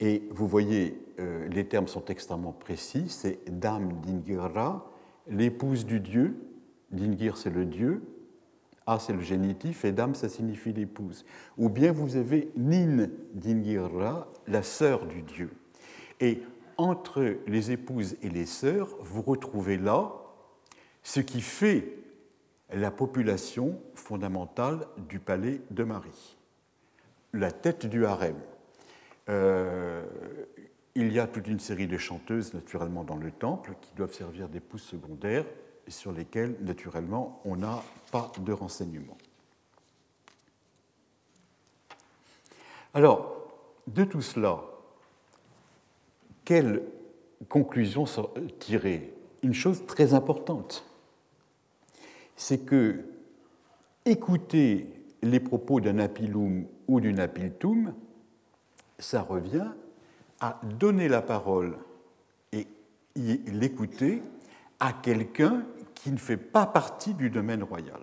Et 0.00 0.22
vous 0.30 0.46
voyez, 0.46 1.02
euh, 1.18 1.48
les 1.48 1.66
termes 1.66 1.88
sont 1.88 2.04
extrêmement 2.04 2.52
précis. 2.52 3.06
C'est 3.08 3.40
Dame 3.50 4.00
Dingira, 4.00 4.90
l'épouse 5.28 5.84
du 5.84 5.98
dieu. 5.98 6.36
Dingir, 6.92 7.36
c'est 7.36 7.50
le 7.50 7.64
dieu. 7.64 8.02
A, 8.86 8.98
c'est 9.00 9.12
le 9.12 9.20
génitif. 9.20 9.84
Et 9.84 9.92
Dame, 9.92 10.14
ça 10.14 10.28
signifie 10.28 10.72
l'épouse. 10.72 11.24
Ou 11.58 11.68
bien 11.68 11.90
vous 11.90 12.16
avez 12.16 12.52
Nin 12.56 13.08
Dingira, 13.34 14.28
la 14.46 14.62
sœur 14.62 15.04
du 15.06 15.22
dieu. 15.22 15.50
Et 16.20 16.42
entre 16.76 17.36
les 17.48 17.72
épouses 17.72 18.16
et 18.22 18.28
les 18.28 18.46
sœurs, 18.46 18.96
vous 19.00 19.22
retrouvez 19.22 19.76
là 19.76 20.12
ce 21.02 21.18
qui 21.20 21.40
fait 21.40 21.98
la 22.72 22.90
population 22.90 23.80
fondamentale 23.94 24.86
du 25.08 25.18
palais 25.18 25.62
de 25.70 25.84
Marie, 25.84 26.36
la 27.32 27.50
tête 27.50 27.86
du 27.86 28.04
harem. 28.04 28.36
Euh, 29.28 30.04
il 30.94 31.12
y 31.12 31.20
a 31.20 31.26
toute 31.26 31.46
une 31.46 31.60
série 31.60 31.86
de 31.86 31.96
chanteuses, 31.96 32.54
naturellement, 32.54 33.04
dans 33.04 33.16
le 33.16 33.30
temple, 33.30 33.74
qui 33.80 33.94
doivent 33.94 34.12
servir 34.12 34.48
d'épouses 34.48 34.82
secondaires 34.82 35.44
sur 35.86 36.12
lesquelles, 36.12 36.56
naturellement, 36.60 37.40
on 37.44 37.56
n'a 37.56 37.82
pas 38.10 38.32
de 38.40 38.52
renseignements. 38.52 39.16
Alors, 42.94 43.48
de 43.86 44.04
tout 44.04 44.22
cela, 44.22 44.62
quelle 46.44 46.82
conclusion 47.48 48.04
tirer? 48.58 49.14
Une 49.42 49.54
chose 49.54 49.86
très 49.86 50.14
importante, 50.14 50.84
c'est 52.38 52.64
que 52.64 53.04
écouter 54.04 54.88
les 55.22 55.40
propos 55.40 55.80
d'un 55.80 55.98
apilum 55.98 56.66
ou 56.86 57.00
d'une 57.00 57.18
apiltum, 57.18 57.92
ça 58.98 59.22
revient 59.22 59.66
à 60.40 60.60
donner 60.78 61.08
la 61.08 61.20
parole 61.20 61.76
et 62.52 62.68
l'écouter 63.16 64.22
à 64.78 64.92
quelqu'un 64.92 65.64
qui 65.96 66.12
ne 66.12 66.16
fait 66.16 66.36
pas 66.36 66.64
partie 66.64 67.12
du 67.12 67.28
domaine 67.28 67.64
royal. 67.64 68.00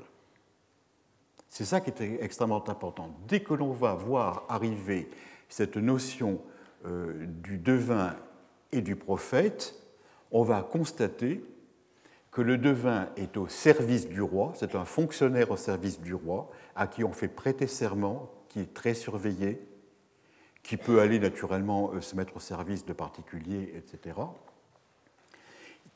C'est 1.47 1.63
ça 1.63 1.79
qui 1.79 1.91
est 2.03 2.21
extrêmement 2.21 2.67
important. 2.69 3.15
Dès 3.29 3.39
que 3.39 3.53
l'on 3.53 3.71
va 3.71 3.93
voir 3.93 4.43
arriver 4.49 5.09
cette 5.47 5.77
notion 5.77 6.41
euh, 6.85 7.25
du 7.41 7.57
devin 7.57 8.17
et 8.73 8.81
du 8.81 8.97
prophète, 8.97 9.81
on 10.31 10.43
va 10.43 10.61
constater 10.61 11.41
que 12.35 12.41
le 12.41 12.57
devin 12.57 13.07
est 13.15 13.37
au 13.37 13.47
service 13.47 14.09
du 14.09 14.21
roi, 14.21 14.51
c'est 14.55 14.75
un 14.75 14.83
fonctionnaire 14.83 15.51
au 15.51 15.55
service 15.55 16.01
du 16.01 16.13
roi, 16.13 16.51
à 16.75 16.85
qui 16.85 17.05
on 17.05 17.13
fait 17.13 17.29
prêter 17.29 17.65
serment, 17.65 18.29
qui 18.49 18.59
est 18.59 18.73
très 18.73 18.93
surveillé, 18.93 19.65
qui 20.61 20.75
peut 20.75 20.99
aller 20.99 21.17
naturellement 21.17 21.93
euh, 21.93 22.01
se 22.01 22.13
mettre 22.13 22.35
au 22.35 22.41
service 22.41 22.85
de 22.85 22.91
particuliers, 22.91 23.73
etc., 23.77 24.19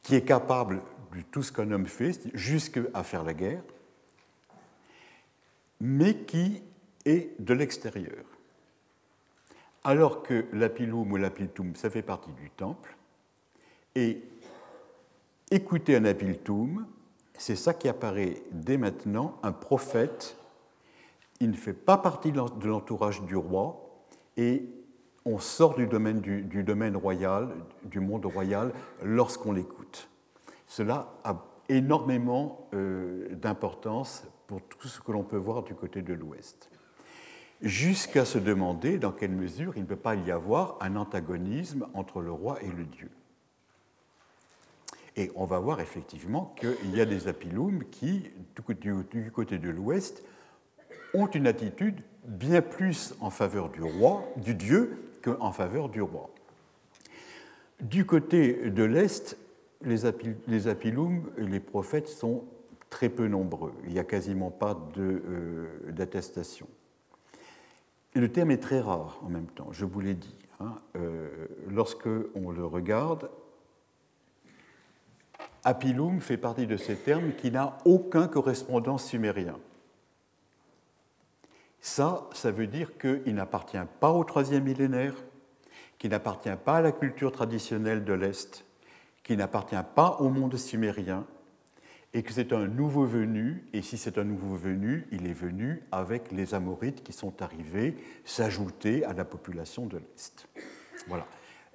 qui 0.01 0.15
est 0.15 0.23
capable 0.23 0.81
de 1.13 1.19
tout 1.29 1.43
ce 1.43 1.51
qu'un 1.51 1.69
homme 1.71 1.87
fait, 1.87 2.17
jusqu'à 2.33 3.03
faire 3.03 3.25
la 3.25 3.33
guerre, 3.33 3.63
mais 5.81 6.19
qui 6.19 6.63
est 7.03 7.35
de 7.39 7.53
l'extérieur 7.53 8.23
alors 9.83 10.23
que 10.23 10.45
l'apilum 10.53 11.11
ou 11.11 11.17
l'apiltum, 11.17 11.75
ça 11.75 11.89
fait 11.89 12.01
partie 12.01 12.31
du 12.31 12.49
temple, 12.49 12.95
et 13.95 14.21
écouter 15.51 15.95
un 15.95 16.05
apiltum, 16.05 16.85
c'est 17.37 17.55
ça 17.55 17.73
qui 17.73 17.87
apparaît 17.87 18.41
dès 18.51 18.77
maintenant, 18.77 19.37
un 19.43 19.51
prophète, 19.51 20.37
il 21.39 21.51
ne 21.51 21.55
fait 21.55 21.73
pas 21.73 21.97
partie 21.97 22.31
de 22.31 22.67
l'entourage 22.67 23.21
du 23.23 23.35
roi, 23.35 24.05
et 24.37 24.65
on 25.25 25.39
sort 25.39 25.75
du 25.75 25.87
domaine, 25.87 26.21
du, 26.21 26.63
domaine 26.63 26.95
royal, 26.95 27.49
du 27.83 27.99
monde 27.99 28.25
royal, 28.25 28.73
lorsqu'on 29.03 29.51
l'écoute. 29.51 30.09
Cela 30.67 31.13
a 31.23 31.45
énormément 31.67 32.67
euh, 32.73 33.27
d'importance 33.35 34.23
pour 34.47 34.61
tout 34.61 34.87
ce 34.87 34.99
que 34.99 35.11
l'on 35.11 35.23
peut 35.23 35.37
voir 35.37 35.63
du 35.63 35.75
côté 35.75 36.01
de 36.01 36.13
l'Ouest 36.13 36.69
jusqu'à 37.61 38.25
se 38.25 38.37
demander 38.37 38.97
dans 38.97 39.11
quelle 39.11 39.31
mesure 39.31 39.73
il 39.75 39.81
ne 39.81 39.87
peut 39.87 39.95
pas 39.95 40.15
y 40.15 40.31
avoir 40.31 40.77
un 40.81 40.95
antagonisme 40.95 41.87
entre 41.93 42.21
le 42.21 42.31
roi 42.31 42.61
et 42.63 42.71
le 42.71 42.85
dieu. 42.85 43.09
Et 45.15 45.31
on 45.35 45.45
va 45.45 45.59
voir 45.59 45.81
effectivement 45.81 46.55
qu'il 46.59 46.95
y 46.95 47.01
a 47.01 47.05
des 47.05 47.27
apilums 47.27 47.83
qui, 47.91 48.29
du 48.55 49.31
côté 49.31 49.57
de 49.57 49.69
l'Ouest, 49.69 50.23
ont 51.13 51.27
une 51.27 51.47
attitude 51.47 52.01
bien 52.25 52.61
plus 52.61 53.15
en 53.19 53.29
faveur 53.29 53.69
du 53.69 53.81
roi, 53.81 54.23
du 54.37 54.53
dieu, 54.53 54.97
qu'en 55.21 55.51
faveur 55.51 55.89
du 55.89 56.01
roi. 56.01 56.29
Du 57.81 58.05
côté 58.05 58.69
de 58.69 58.83
l'Est, 58.83 59.37
les, 59.81 60.05
apilums, 60.67 61.29
les 61.37 61.59
prophètes 61.59 62.07
sont 62.07 62.43
très 62.89 63.09
peu 63.09 63.27
nombreux. 63.27 63.73
Il 63.85 63.93
n'y 63.93 63.99
a 63.99 64.03
quasiment 64.03 64.51
pas 64.51 64.77
euh, 64.97 65.67
d'attestation 65.89 66.67
le 68.15 68.31
terme 68.31 68.51
est 68.51 68.57
très 68.57 68.79
rare 68.79 69.19
en 69.23 69.29
même 69.29 69.47
temps, 69.47 69.69
je 69.71 69.85
vous 69.85 69.99
l'ai 69.99 70.13
dit. 70.13 70.35
Hein. 70.59 70.75
Euh, 70.95 71.29
lorsque 71.69 72.09
on 72.35 72.51
le 72.51 72.65
regarde, 72.65 73.29
Apilum 75.63 76.21
fait 76.21 76.37
partie 76.37 76.67
de 76.67 76.77
ces 76.77 76.95
termes 76.95 77.33
qui 77.33 77.51
n'a 77.51 77.77
aucun 77.85 78.27
correspondant 78.27 78.97
sumérien. 78.97 79.57
Ça, 81.81 82.27
ça 82.33 82.51
veut 82.51 82.67
dire 82.67 82.97
qu'il 82.97 83.35
n'appartient 83.35 83.77
pas 83.99 84.11
au 84.11 84.23
troisième 84.23 84.63
millénaire, 84.63 85.15
qu'il 85.97 86.11
n'appartient 86.11 86.49
pas 86.63 86.77
à 86.77 86.81
la 86.81 86.91
culture 86.91 87.31
traditionnelle 87.31 88.03
de 88.03 88.13
l'Est, 88.13 88.65
qu'il 89.23 89.37
n'appartient 89.37 89.75
pas 89.95 90.17
au 90.19 90.29
monde 90.29 90.55
sumérien, 90.55 91.25
et 92.13 92.23
que 92.23 92.33
c'est 92.33 92.53
un 92.53 92.67
nouveau 92.67 93.05
venu, 93.05 93.65
et 93.71 93.81
si 93.81 93.97
c'est 93.97 94.17
un 94.17 94.23
nouveau 94.23 94.55
venu, 94.55 95.07
il 95.11 95.27
est 95.27 95.33
venu 95.33 95.83
avec 95.91 96.31
les 96.31 96.55
Amorites 96.55 97.03
qui 97.03 97.13
sont 97.13 97.41
arrivés 97.41 97.95
s'ajouter 98.25 99.05
à 99.05 99.13
la 99.13 99.25
population 99.25 99.85
de 99.85 99.97
l'Est. 99.97 100.47
Voilà. 101.07 101.27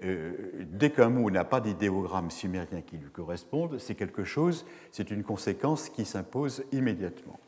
Euh, 0.04 0.52
dès 0.70 0.90
qu'un 0.90 1.08
mot 1.08 1.30
n'a 1.30 1.44
pas 1.44 1.60
d'idéogramme 1.60 2.30
sumérien 2.30 2.82
qui 2.82 2.98
lui 2.98 3.10
corresponde, 3.10 3.78
c'est 3.78 3.94
quelque 3.94 4.24
chose, 4.24 4.66
c'est 4.92 5.10
une 5.10 5.24
conséquence 5.24 5.88
qui 5.88 6.04
s'impose 6.04 6.62
immédiatement. 6.72 7.38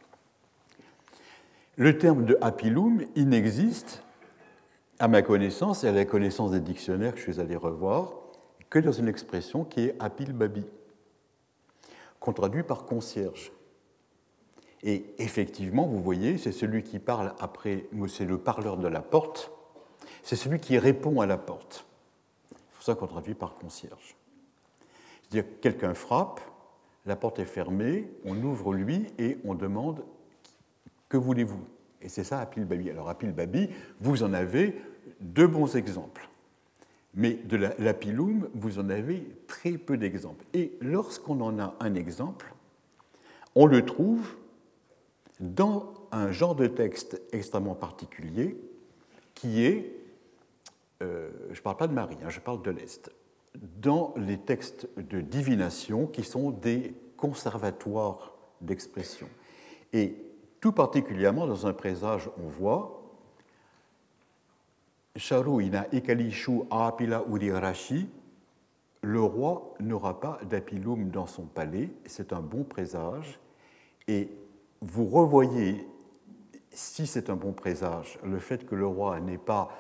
Le 1.77 1.99
terme 1.99 2.25
de 2.25 2.39
apilum, 2.41 3.05
il 3.15 3.29
n'existe, 3.29 4.03
à 4.99 5.09
ma 5.09 5.21
connaissance 5.21 5.85
et 5.85 5.89
à 5.89 5.93
la 5.93 6.07
connaissance 6.07 6.53
des 6.53 6.61
dictionnaires 6.61 7.13
que 7.13 7.19
je 7.19 7.31
suis 7.31 7.41
allé 7.41 7.57
revoir, 7.57 8.15
que 8.71 8.79
dans 8.79 8.93
une 8.93 9.09
expression 9.09 9.65
qui 9.65 9.85
est 9.85 9.97
apil-babi 10.01 10.65
qu'on 12.19 12.33
traduit 12.33 12.63
par 12.63 12.87
concierge. 12.87 13.53
Et 14.83 15.05
effectivement, 15.19 15.87
vous 15.87 16.01
voyez, 16.01 16.39
c'est 16.39 16.53
celui 16.53 16.83
qui 16.83 16.99
parle 16.99 17.35
après, 17.39 17.87
c'est 18.09 18.25
le 18.25 18.39
parleur 18.39 18.79
de 18.79 18.89
la 18.89 19.03
porte, 19.03 19.51
c'est 20.23 20.37
celui 20.37 20.59
qui 20.59 20.79
répond 20.79 21.21
à 21.21 21.27
la 21.27 21.37
porte. 21.37 21.87
Ça 22.87 22.95
qu'on 22.95 23.09
traduit 23.09 23.35
par 23.35 23.57
concierge. 23.57 24.15
C'est-à-dire 25.23 25.51
quelqu'un 25.61 25.93
frappe, 25.93 26.41
la 27.05 27.17
porte 27.17 27.41
est 27.41 27.45
fermée, 27.45 28.09
on 28.25 28.41
ouvre 28.45 28.73
lui 28.73 29.09
et 29.19 29.39
on 29.45 29.57
demande 29.57 30.05
que 31.09 31.17
voulez-vous? 31.17 31.65
Et 32.01 32.09
c'est 32.09 32.23
ça 32.23 32.39
Apil 32.39 32.65
Babi. 32.65 32.89
Alors 32.89 33.09
Apil 33.09 33.33
Babi, 33.33 33.71
vous 33.99 34.23
en 34.23 34.33
avez 34.33 34.81
deux 35.19 35.49
bons 35.49 35.75
exemples. 35.75 36.29
Mais 37.13 37.33
de 37.33 37.57
l'apilum, 37.57 38.49
vous 38.55 38.79
en 38.79 38.89
avez 38.89 39.37
très 39.49 39.79
peu 39.79 39.97
d'exemples. 39.97 40.45
Et 40.55 40.79
lorsqu'on 40.81 41.41
en 41.41 41.59
a 41.59 41.75
un 41.81 41.97
exemple, 41.97 42.55
on 43.57 43.67
le 43.67 43.85
trouve 43.85 44.37
dans 45.41 45.93
un 46.13 46.31
genre 46.31 46.55
de 46.55 46.69
texte 46.69 47.21
extrêmement 47.33 47.75
particulier 47.75 48.57
qui 49.35 49.65
est, 49.65 49.96
euh, 51.03 51.31
je 51.51 51.59
ne 51.59 51.63
parle 51.63 51.77
pas 51.77 51.89
de 51.89 51.93
Marie, 51.93 52.17
hein, 52.25 52.29
je 52.29 52.41
parle 52.41 52.63
de 52.63 52.71
l'Est, 52.71 53.11
dans 53.55 54.15
les 54.17 54.39
textes 54.39 54.89
de 54.97 55.21
divination 55.21 56.07
qui 56.07 56.23
sont 56.23 56.51
des 56.51 56.95
conservatoires 57.17 58.35
d'expression. 58.61 59.29
Et 59.93 60.17
tout 60.61 60.73
particulièrement 60.73 61.47
dans 61.47 61.67
un 61.67 61.73
présage, 61.73 62.31
on 62.43 62.49
voit 62.49 63.03
le 69.03 69.21
roi 69.21 69.75
n'aura 69.81 70.21
pas 70.21 70.39
d'apilum 70.45 71.11
dans 71.11 71.27
son 71.27 71.45
palais, 71.45 71.91
c'est 72.05 72.33
un 72.33 72.41
bon 72.41 72.65
présage, 72.65 73.39
et 74.09 74.31
vous 74.81 75.07
revoyez, 75.07 75.87
si 76.71 77.07
c'est 77.07 77.31
un 77.31 77.37
bon 77.37 77.53
présage, 77.53 78.19
le 78.25 78.39
fait 78.39 78.67
que 78.67 78.75
le 78.75 78.87
roi 78.87 79.21
n'ait 79.21 79.39
pas 79.39 79.71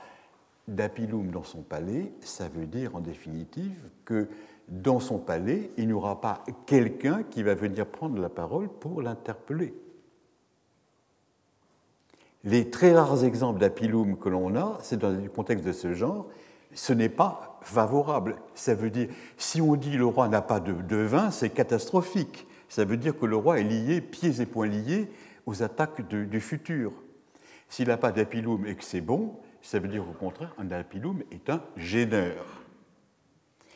d'Apiloum 0.68 1.31
dans 1.31 1.44
son 1.44 1.62
palais, 1.62 2.12
ça 2.20 2.48
veut 2.48 2.66
dire 2.66 2.96
en 2.96 3.00
définitive 3.00 3.90
que 4.05 4.29
dans 4.68 4.98
son 4.98 5.18
palais, 5.18 5.70
il 5.76 5.87
n'y 5.87 5.92
aura 5.92 6.20
pas 6.20 6.42
quelqu'un 6.66 7.22
qui 7.22 7.42
va 7.42 7.55
venir 7.55 7.87
prendre 7.87 8.20
la 8.20 8.29
parole 8.29 8.68
pour 8.68 9.00
l'interpeller. 9.00 9.74
Les 12.42 12.70
très 12.70 12.94
rares 12.94 13.24
exemples 13.24 13.61
d'Apiloum 13.61 14.16
que 14.16 14.29
l'on 14.29 14.55
a, 14.57 14.79
c'est 14.83 14.98
dans 14.98 15.11
le 15.11 15.29
contexte 15.29 15.64
de 15.64 15.72
ce 15.72 15.94
genre, 15.94 16.26
ce 16.72 16.92
n'est 16.92 17.09
pas 17.09 17.59
favorable. 17.62 18.37
Ça 18.55 18.74
veut 18.74 18.90
dire, 18.90 19.09
si 19.37 19.61
on 19.61 19.76
dit 19.76 19.96
le 19.96 20.07
roi 20.07 20.29
n'a 20.29 20.42
pas 20.42 20.61
de, 20.61 20.96
vin, 20.96 21.31
c'est 21.31 21.50
catastrophique. 21.50 22.46
Ça 22.68 22.85
veut 22.85 22.96
dire 22.96 23.18
que 23.18 23.26
le 23.26 23.37
roi 23.37 23.61
est 23.61 23.64
lié, 23.64 24.00
pieds 24.00 24.40
et 24.40 24.46
poings 24.46 24.66
liés, 24.66 25.11
aux 25.46 25.62
attaques 25.62 26.07
du 26.09 26.40
futur. 26.40 26.92
S'il 27.68 27.88
n'a 27.88 27.96
pas 27.96 28.12
d'apiloum 28.12 28.66
et 28.66 28.76
que 28.76 28.85
c'est 28.85 29.00
bon, 29.00 29.37
ça 29.66 29.81
veut 29.81 29.88
dire 29.88 30.09
au 30.09 30.12
contraire 30.12 30.55
un 30.59 30.70
apiloum 30.70 31.22
est 31.33 31.50
un 31.50 31.61
gêneur. 31.76 32.62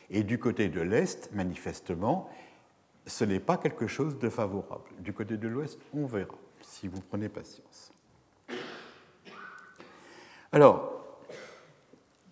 Et 0.09 0.23
du 0.23 0.39
côté 0.39 0.69
de 0.69 0.81
l'Est, 0.81 1.29
manifestement, 1.33 2.29
ce 3.05 3.25
n'est 3.25 3.39
pas 3.39 3.57
quelque 3.57 3.87
chose 3.87 4.17
de 4.17 4.29
favorable. 4.29 4.89
Du 4.99 5.11
côté 5.13 5.37
de 5.37 5.47
l'Ouest, 5.47 5.79
on 5.93 6.05
verra, 6.05 6.35
si 6.61 6.87
vous 6.87 7.01
prenez 7.01 7.27
patience. 7.27 7.91
Alors, 10.53 11.19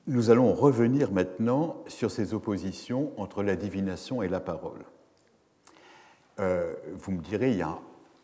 nous 0.07 0.29
allons 0.29 0.53
revenir 0.53 1.11
maintenant 1.11 1.83
sur 1.87 2.11
ces 2.11 2.33
oppositions 2.33 3.11
entre 3.19 3.43
la 3.43 3.55
divination 3.55 4.21
et 4.21 4.29
la 4.29 4.39
parole. 4.39 4.85
Euh, 6.39 6.75
vous 6.93 7.11
me 7.11 7.21
direz, 7.21 7.51
il 7.51 7.57
y, 7.57 7.61
a, 7.61 7.77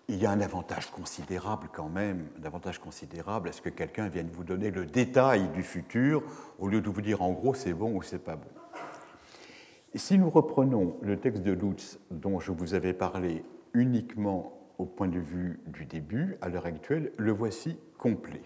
il 0.07 0.17
y, 0.17 0.25
a, 0.25 0.31
un 0.31 0.41
avantage 0.41 0.91
considérable 0.91 1.67
quand 1.73 1.89
même, 1.89 2.27
un 2.41 2.45
avantage 2.45 2.79
considérable 2.79 3.49
à 3.49 3.51
ce 3.51 3.61
que 3.61 3.69
quelqu'un 3.69 4.07
vienne 4.07 4.29
vous 4.31 4.43
donner 4.43 4.71
le 4.71 4.85
détail 4.85 5.49
du 5.49 5.63
futur 5.63 6.23
au 6.59 6.67
lieu 6.67 6.81
de 6.81 6.89
vous 6.89 7.01
dire 7.01 7.21
en 7.21 7.31
gros 7.31 7.53
c'est 7.53 7.73
bon 7.73 7.95
ou 7.95 8.03
c'est 8.03 8.23
pas 8.23 8.35
bon. 8.35 8.47
Si 9.95 10.17
nous 10.17 10.29
reprenons 10.29 10.97
le 11.01 11.17
texte 11.17 11.41
de 11.41 11.53
Lutz 11.53 11.99
dont 12.11 12.39
je 12.39 12.51
vous 12.51 12.73
avais 12.73 12.93
parlé 12.93 13.43
uniquement 13.73 14.53
au 14.77 14.85
point 14.85 15.07
de 15.07 15.19
vue 15.19 15.59
du 15.67 15.85
début, 15.85 16.37
à 16.41 16.49
l'heure 16.49 16.65
actuelle, 16.65 17.11
le 17.17 17.31
voici 17.31 17.77
complet. 17.97 18.41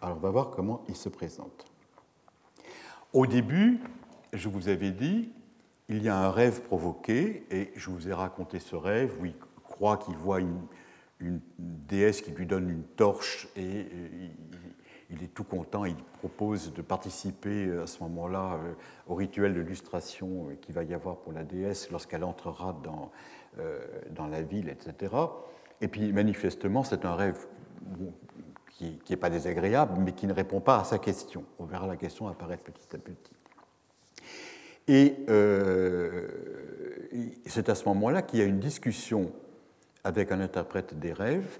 Alors 0.00 0.16
on 0.16 0.20
va 0.20 0.30
voir 0.30 0.50
comment 0.50 0.84
il 0.88 0.96
se 0.96 1.08
présente. 1.08 1.66
Au 3.12 3.26
début, 3.26 3.80
je 4.32 4.48
vous 4.48 4.68
avais 4.68 4.90
dit, 4.90 5.32
il 5.88 6.02
y 6.02 6.08
a 6.08 6.16
un 6.16 6.30
rêve 6.30 6.62
provoqué, 6.62 7.44
et 7.50 7.72
je 7.74 7.90
vous 7.90 8.08
ai 8.08 8.12
raconté 8.12 8.60
ce 8.60 8.76
rêve 8.76 9.16
où 9.20 9.24
il 9.24 9.34
croit 9.64 9.96
qu'il 9.96 10.16
voit 10.16 10.40
une, 10.40 10.60
déesse 11.58 12.20
qui 12.22 12.30
lui 12.30 12.46
donne 12.46 12.70
une 12.70 12.84
torche 12.84 13.48
et, 13.56 13.86
il, 15.10 15.22
est 15.22 15.34
tout 15.34 15.44
content, 15.44 15.84
il 15.84 15.96
propose 16.18 16.72
de 16.74 16.82
participer 16.82 17.66
euh, 17.66 17.84
à 17.84 17.86
ce 17.86 18.02
moment-là 18.02 18.54
euh, 18.62 18.74
au 19.06 19.14
rituel 19.14 19.54
de 19.54 19.60
lustration 19.60 20.48
euh, 20.50 20.54
qu'il 20.60 20.74
va 20.74 20.84
y 20.84 20.92
avoir 20.92 21.16
pour 21.16 21.32
la 21.32 21.44
déesse 21.44 21.90
lorsqu'elle 21.90 22.24
entrera 22.24 22.78
dans, 22.84 23.10
dans 24.10 24.26
la 24.26 24.42
ville, 24.42 24.68
etc. 24.68 25.14
Et 25.80 25.88
puis 25.88 26.12
manifestement, 26.12 26.84
c'est 26.84 27.04
un 27.04 27.16
rêve 27.16 27.46
qui 28.68 29.00
n'est 29.08 29.16
pas 29.16 29.30
désagréable, 29.30 29.98
mais 29.98 30.12
qui 30.12 30.26
ne 30.26 30.32
répond 30.32 30.60
pas 30.60 30.78
à 30.78 30.84
sa 30.84 30.98
question. 30.98 31.44
On 31.58 31.64
verra 31.64 31.86
la 31.86 31.96
question 31.96 32.28
apparaître 32.28 32.62
petit 32.62 32.94
à 32.94 32.98
petit. 32.98 33.32
Et 34.86 35.16
c'est 37.46 37.68
à 37.68 37.74
ce 37.74 37.88
moment-là 37.88 38.22
qu'il 38.22 38.38
y 38.38 38.42
a 38.42 38.44
une 38.44 38.60
discussion 38.60 39.32
avec 40.08 40.32
un 40.32 40.40
interprète 40.40 40.98
des 40.98 41.12
rêves, 41.12 41.58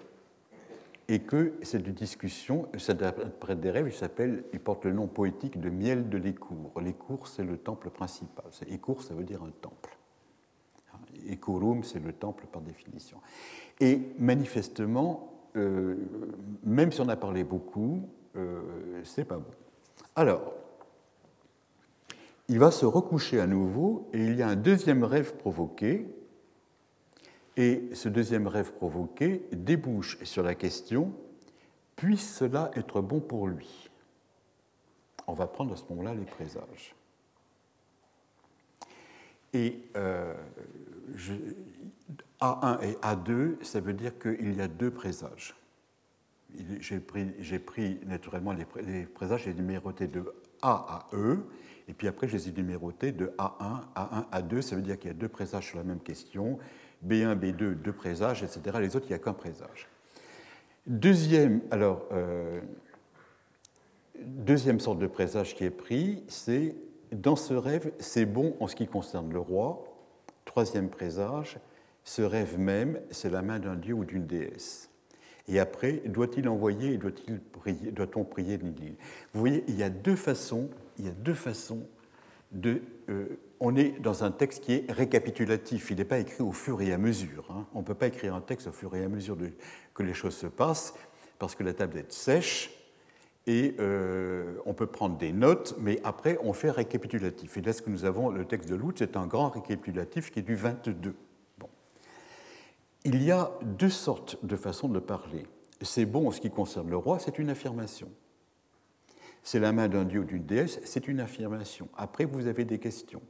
et 1.06 1.20
que 1.20 1.52
cette 1.62 1.86
discussion, 1.88 2.66
cet 2.78 3.02
interprète 3.02 3.60
des 3.60 3.70
rêves, 3.70 3.88
il 3.88 3.94
s'appelle, 3.94 4.44
il 4.54 4.60
porte 4.60 4.86
le 4.86 4.92
nom 4.92 5.06
poétique 5.06 5.60
de 5.60 5.68
Miel 5.68 6.08
de 6.08 6.16
l'Écour. 6.16 6.72
L'Écour, 6.80 7.28
c'est 7.28 7.44
le 7.44 7.58
temple 7.58 7.90
principal. 7.90 8.46
Écour, 8.68 9.02
ça 9.02 9.14
veut 9.14 9.24
dire 9.24 9.42
un 9.42 9.50
temple. 9.60 9.96
Écorum, 11.28 11.84
c'est 11.84 12.02
le 12.02 12.12
temple 12.12 12.46
par 12.50 12.62
définition. 12.62 13.18
Et 13.80 14.00
manifestement, 14.18 15.32
euh, 15.56 15.96
même 16.64 16.90
si 16.90 17.02
on 17.02 17.08
a 17.08 17.16
parlé 17.16 17.44
beaucoup, 17.44 18.08
euh, 18.36 18.60
c'est 19.04 19.24
pas 19.24 19.36
bon. 19.36 19.50
Alors, 20.16 20.54
il 22.48 22.58
va 22.58 22.70
se 22.70 22.86
recoucher 22.86 23.40
à 23.40 23.46
nouveau 23.46 24.08
et 24.14 24.24
il 24.24 24.36
y 24.36 24.42
a 24.42 24.48
un 24.48 24.56
deuxième 24.56 25.04
rêve 25.04 25.36
provoqué. 25.36 26.06
Et 27.58 27.90
ce 27.92 28.08
deuxième 28.08 28.46
rêve 28.46 28.72
provoqué 28.72 29.42
débouche 29.50 30.22
sur 30.22 30.44
la 30.44 30.54
question 30.54 31.12
puisse 31.96 32.36
cela 32.36 32.70
être 32.76 33.00
bon 33.00 33.18
pour 33.18 33.48
lui? 33.48 33.90
On 35.26 35.32
va 35.32 35.48
prendre 35.48 35.72
à 35.72 35.76
ce 35.76 35.82
moment-là 35.90 36.14
les 36.14 36.24
présages. 36.24 36.94
Et 39.52 39.82
euh, 39.96 40.34
je, 41.16 41.34
a1 42.40 42.84
et 42.84 42.92
A2, 43.02 43.64
ça 43.64 43.80
veut 43.80 43.92
dire 43.92 44.16
qu'il 44.20 44.54
y 44.54 44.60
a 44.60 44.68
deux 44.68 44.92
présages. 44.92 45.56
J'ai 46.78 47.00
pris, 47.00 47.98
naturellement 48.06 48.52
les, 48.52 49.04
présages, 49.04 49.44
j'ai 49.44 49.54
numéroté 49.54 50.06
de 50.06 50.32
A 50.62 51.08
à 51.10 51.16
E, 51.16 51.40
et 51.88 51.92
puis 51.92 52.06
après 52.06 52.28
je 52.28 52.36
les 52.36 52.48
ai 52.50 52.52
numérotés 52.52 53.10
de 53.10 53.32
A1, 53.36 53.80
A1, 53.96 54.30
A2, 54.30 54.60
ça 54.62 54.76
veut 54.76 54.82
dire 54.82 54.96
qu'il 54.96 55.08
y 55.08 55.10
a 55.10 55.14
deux 55.14 55.28
présages 55.28 55.66
sur 55.66 55.78
la 55.78 55.84
même 55.84 56.00
question, 56.00 56.58
B1, 57.06 57.36
B2, 57.36 57.74
deux 57.74 57.92
présages, 57.92 58.42
etc. 58.42 58.78
Les 58.80 58.96
autres, 58.96 59.06
il 59.06 59.12
n'y 59.12 59.14
a 59.14 59.18
qu'un 59.18 59.32
présage. 59.32 59.88
Deuxième, 60.86 61.60
alors, 61.70 62.06
euh, 62.12 62.60
deuxième 64.18 64.80
sorte 64.80 64.98
de 64.98 65.06
présage 65.06 65.54
qui 65.54 65.64
est 65.64 65.70
pris, 65.70 66.22
c'est 66.28 66.74
dans 67.12 67.36
ce 67.36 67.54
rêve, 67.54 67.92
c'est 67.98 68.26
bon 68.26 68.56
en 68.60 68.66
ce 68.66 68.76
qui 68.76 68.86
concerne 68.86 69.32
le 69.32 69.38
roi. 69.38 69.84
Troisième 70.44 70.88
présage, 70.88 71.58
ce 72.04 72.22
rêve 72.22 72.58
même, 72.58 73.00
c'est 73.10 73.30
la 73.30 73.42
main 73.42 73.58
d'un 73.58 73.76
dieu 73.76 73.94
ou 73.94 74.04
d'une 74.04 74.26
déesse. 74.26 74.90
Et 75.46 75.58
après, 75.58 76.02
doit-il 76.06 76.48
envoyer 76.48 76.92
et 76.92 76.98
doit-il 76.98 77.40
prier, 77.40 77.90
doit-on 77.90 78.24
prier 78.24 78.58
Vous 78.58 79.40
voyez, 79.40 79.64
il 79.68 79.76
y 79.76 79.82
a 79.82 79.90
deux 79.90 80.16
façons, 80.16 80.68
il 80.98 81.06
y 81.06 81.08
a 81.08 81.12
deux 81.12 81.34
façons 81.34 81.86
de. 82.52 82.82
Euh, 83.08 83.38
on 83.60 83.76
est 83.76 84.00
dans 84.00 84.24
un 84.24 84.30
texte 84.30 84.62
qui 84.64 84.72
est 84.72 84.92
récapitulatif. 84.92 85.90
Il 85.90 85.96
n'est 85.96 86.04
pas 86.04 86.18
écrit 86.18 86.42
au 86.42 86.52
fur 86.52 86.80
et 86.80 86.92
à 86.92 86.98
mesure. 86.98 87.46
Hein. 87.50 87.66
On 87.74 87.80
ne 87.80 87.84
peut 87.84 87.94
pas 87.94 88.06
écrire 88.06 88.34
un 88.34 88.40
texte 88.40 88.68
au 88.68 88.72
fur 88.72 88.94
et 88.94 89.04
à 89.04 89.08
mesure 89.08 89.36
que 89.94 90.02
les 90.02 90.14
choses 90.14 90.36
se 90.36 90.46
passent, 90.46 90.94
parce 91.38 91.54
que 91.54 91.62
la 91.62 91.74
tablette 91.74 92.12
sèche 92.12 92.70
et 93.46 93.74
euh, 93.78 94.58
on 94.66 94.74
peut 94.74 94.86
prendre 94.86 95.16
des 95.16 95.32
notes, 95.32 95.74
mais 95.80 96.00
après 96.04 96.38
on 96.42 96.52
fait 96.52 96.70
récapitulatif. 96.70 97.56
Et 97.56 97.62
là, 97.62 97.72
ce 97.72 97.80
que 97.80 97.88
nous 97.88 98.04
avons, 98.04 98.28
le 98.28 98.44
texte 98.44 98.68
de 98.68 98.74
Lutz, 98.74 98.98
c'est 98.98 99.16
un 99.16 99.26
grand 99.26 99.48
récapitulatif 99.48 100.30
qui 100.30 100.40
est 100.40 100.42
du 100.42 100.54
22 100.54 101.14
il 103.04 103.22
y 103.22 103.30
a 103.30 103.52
deux 103.62 103.90
sortes 103.90 104.44
de 104.44 104.56
façons 104.56 104.88
de 104.88 104.98
parler. 104.98 105.46
C'est 105.80 106.04
bon 106.04 106.28
en 106.28 106.30
ce 106.30 106.40
qui 106.40 106.50
concerne 106.50 106.90
le 106.90 106.96
roi, 106.96 107.18
c'est 107.18 107.38
une 107.38 107.50
affirmation. 107.50 108.10
C'est 109.42 109.60
la 109.60 109.72
main 109.72 109.88
d'un 109.88 110.04
dieu 110.04 110.20
ou 110.20 110.24
d'une 110.24 110.44
déesse, 110.44 110.80
c'est 110.84 111.08
une 111.08 111.20
affirmation. 111.20 111.88
Après, 111.96 112.24
vous 112.24 112.46
avez 112.48 112.64
des 112.64 112.78
questions. 112.78 113.22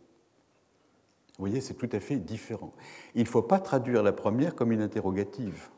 Vous 1.38 1.44
voyez, 1.44 1.61
c'est 1.61 1.74
tout 1.74 1.88
à 1.92 2.01
fait 2.01 2.16
différent. 2.16 2.72
Il 3.14 3.22
ne 3.22 3.29
faut 3.29 3.42
pas 3.42 3.61
traduire 3.61 4.03
la 4.03 4.12
première 4.12 4.55
comme 4.55 4.72
une 4.72 4.83
interrogative 4.83 5.68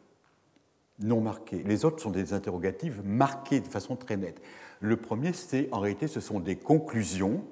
non 0.98 1.20
marquée. 1.20 1.62
Les 1.64 1.84
autres 1.84 2.02
sont 2.02 2.10
des 2.10 2.32
interrogatives 2.32 3.02
marquées 3.04 3.60
de 3.60 3.68
façon 3.68 3.96
très 3.96 4.16
nette. 4.16 4.40
Le 4.80 4.96
premier, 4.96 5.32
c'est 5.32 5.68
en 5.72 5.80
réalité, 5.80 6.08
ce 6.08 6.20
sont 6.20 6.40
des 6.40 6.56
conclusions. 6.56 7.44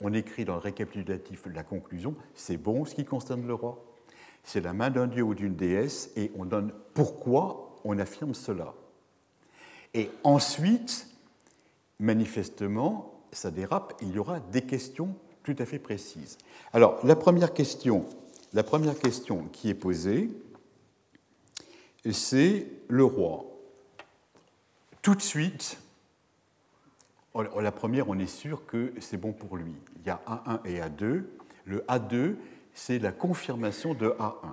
On 0.00 0.12
écrit 0.12 0.44
dans 0.44 0.54
le 0.54 0.60
récapitulatif 0.60 1.46
la 1.52 1.62
conclusion, 1.62 2.14
c'est 2.34 2.56
bon 2.56 2.84
ce 2.84 2.94
qui 2.94 3.04
concerne 3.04 3.46
le 3.46 3.54
roi 3.54 3.86
c'est 4.46 4.60
la 4.60 4.72
main 4.72 4.90
d'un 4.90 5.08
dieu 5.08 5.24
ou 5.24 5.34
d'une 5.34 5.56
déesse, 5.56 6.10
et 6.14 6.30
on 6.38 6.44
donne 6.44 6.72
pourquoi 6.94 7.76
on 7.84 7.98
affirme 7.98 8.32
cela. 8.32 8.74
Et 9.92 10.08
ensuite, 10.22 11.08
manifestement, 11.98 13.20
ça 13.32 13.50
dérape, 13.50 13.94
il 14.00 14.12
y 14.12 14.18
aura 14.18 14.38
des 14.38 14.62
questions 14.62 15.16
tout 15.46 15.62
à 15.62 15.64
fait 15.64 15.78
précises. 15.78 16.38
Alors, 16.72 16.98
la 17.06 17.14
première 17.14 17.54
question, 17.54 18.04
la 18.52 18.64
première 18.64 18.98
question 18.98 19.44
qui 19.52 19.68
est 19.70 19.74
posée, 19.74 20.28
c'est 22.10 22.66
le 22.88 23.04
roi. 23.04 23.44
Tout 25.02 25.14
de 25.14 25.22
suite, 25.22 25.78
la 27.34 27.70
première, 27.70 28.08
on 28.08 28.18
est 28.18 28.26
sûr 28.26 28.66
que 28.66 28.92
c'est 28.98 29.18
bon 29.18 29.32
pour 29.32 29.56
lui. 29.56 29.72
Il 30.00 30.06
y 30.08 30.10
a 30.10 30.20
A1 30.26 30.66
et 30.66 30.80
A2. 30.80 31.24
Le 31.64 31.78
A2, 31.88 32.34
c'est 32.74 32.98
la 32.98 33.12
confirmation 33.12 33.94
de 33.94 34.08
A1. 34.18 34.52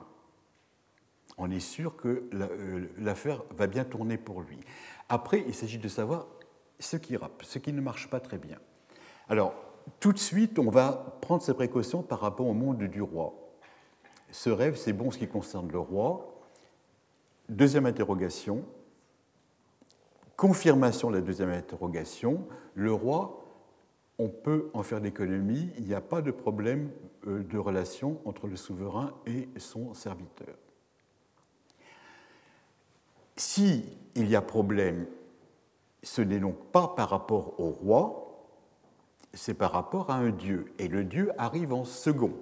On 1.39 1.49
est 1.49 1.59
sûr 1.59 1.95
que 1.95 2.29
euh, 2.35 2.87
l'affaire 2.99 3.41
va 3.57 3.65
bien 3.65 3.83
tourner 3.83 4.17
pour 4.17 4.41
lui. 4.41 4.59
Après, 5.09 5.43
il 5.47 5.55
s'agit 5.55 5.79
de 5.79 5.87
savoir 5.87 6.27
ce 6.77 6.97
qui 6.97 7.17
rappe, 7.17 7.41
ce 7.43 7.57
qui 7.57 7.73
ne 7.73 7.81
marche 7.81 8.11
pas 8.11 8.19
très 8.19 8.37
bien. 8.37 8.59
Alors, 9.27 9.72
tout 9.99 10.13
de 10.13 10.17
suite, 10.17 10.59
on 10.59 10.69
va 10.69 11.17
prendre 11.21 11.41
ses 11.41 11.53
précautions 11.53 12.01
par 12.01 12.19
rapport 12.19 12.47
au 12.47 12.53
monde 12.53 12.83
du 12.83 13.01
roi. 13.01 13.33
Ce 14.31 14.49
rêve, 14.49 14.75
c'est 14.75 14.93
bon 14.93 15.11
ce 15.11 15.17
qui 15.17 15.27
concerne 15.27 15.71
le 15.71 15.79
roi. 15.79 16.41
Deuxième 17.49 17.85
interrogation. 17.85 18.63
Confirmation 20.35 21.09
de 21.09 21.15
la 21.17 21.21
deuxième 21.21 21.49
interrogation. 21.49 22.47
Le 22.73 22.93
roi 22.93 23.43
on 24.19 24.29
peut 24.29 24.69
en 24.73 24.83
faire 24.83 24.99
l'économie, 24.99 25.69
il 25.77 25.85
n'y 25.85 25.93
a 25.93 26.01
pas 26.01 26.21
de 26.21 26.31
problème 26.31 26.91
euh, 27.27 27.43
de 27.43 27.57
relation 27.57 28.19
entre 28.25 28.47
le 28.47 28.55
souverain 28.55 29.13
et 29.25 29.49
son 29.57 29.93
serviteur. 29.93 30.55
Si 33.35 33.85
il 34.15 34.29
y 34.29 34.35
a 34.35 34.41
problème, 34.41 35.07
ce 36.03 36.21
n'est 36.21 36.39
donc 36.39 36.57
pas 36.71 36.89
par 36.89 37.09
rapport 37.09 37.59
au 37.59 37.69
roi, 37.69 38.22
c'est 39.33 39.53
par 39.53 39.71
rapport 39.71 40.09
à 40.09 40.15
un 40.15 40.29
dieu. 40.29 40.65
Et 40.79 40.87
le 40.87 41.03
dieu 41.03 41.31
arrive 41.37 41.73
en 41.73 41.85
second. 41.85 42.33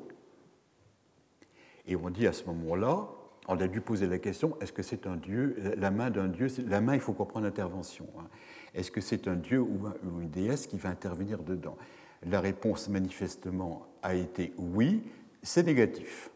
Et 1.87 1.95
on 1.95 2.09
dit 2.09 2.27
à 2.27 2.33
ce 2.33 2.45
moment-là, 2.45 3.07
on 3.47 3.59
a 3.59 3.67
dû 3.67 3.81
poser 3.81 4.07
la 4.07 4.19
question 4.19 4.57
est-ce 4.61 4.71
que 4.71 4.83
c'est 4.83 5.07
un 5.07 5.15
dieu, 5.15 5.55
la 5.77 5.91
main 5.91 6.09
d'un 6.09 6.27
dieu 6.27 6.47
La 6.67 6.81
main, 6.81 6.93
il 6.93 7.01
faut 7.01 7.13
comprendre 7.13 7.45
l'intervention. 7.45 8.07
Hein. 8.19 8.27
Est-ce 8.73 8.91
que 8.91 9.01
c'est 9.01 9.27
un 9.27 9.35
dieu 9.35 9.59
ou 9.59 9.87
une 10.21 10.29
déesse 10.29 10.67
qui 10.67 10.77
va 10.77 10.89
intervenir 10.89 11.39
dedans? 11.43 11.77
La 12.23 12.39
réponse, 12.39 12.87
manifestement, 12.87 13.87
a 14.03 14.13
été 14.13 14.53
oui, 14.57 15.03
c'est 15.41 15.63
négatif. 15.63 16.29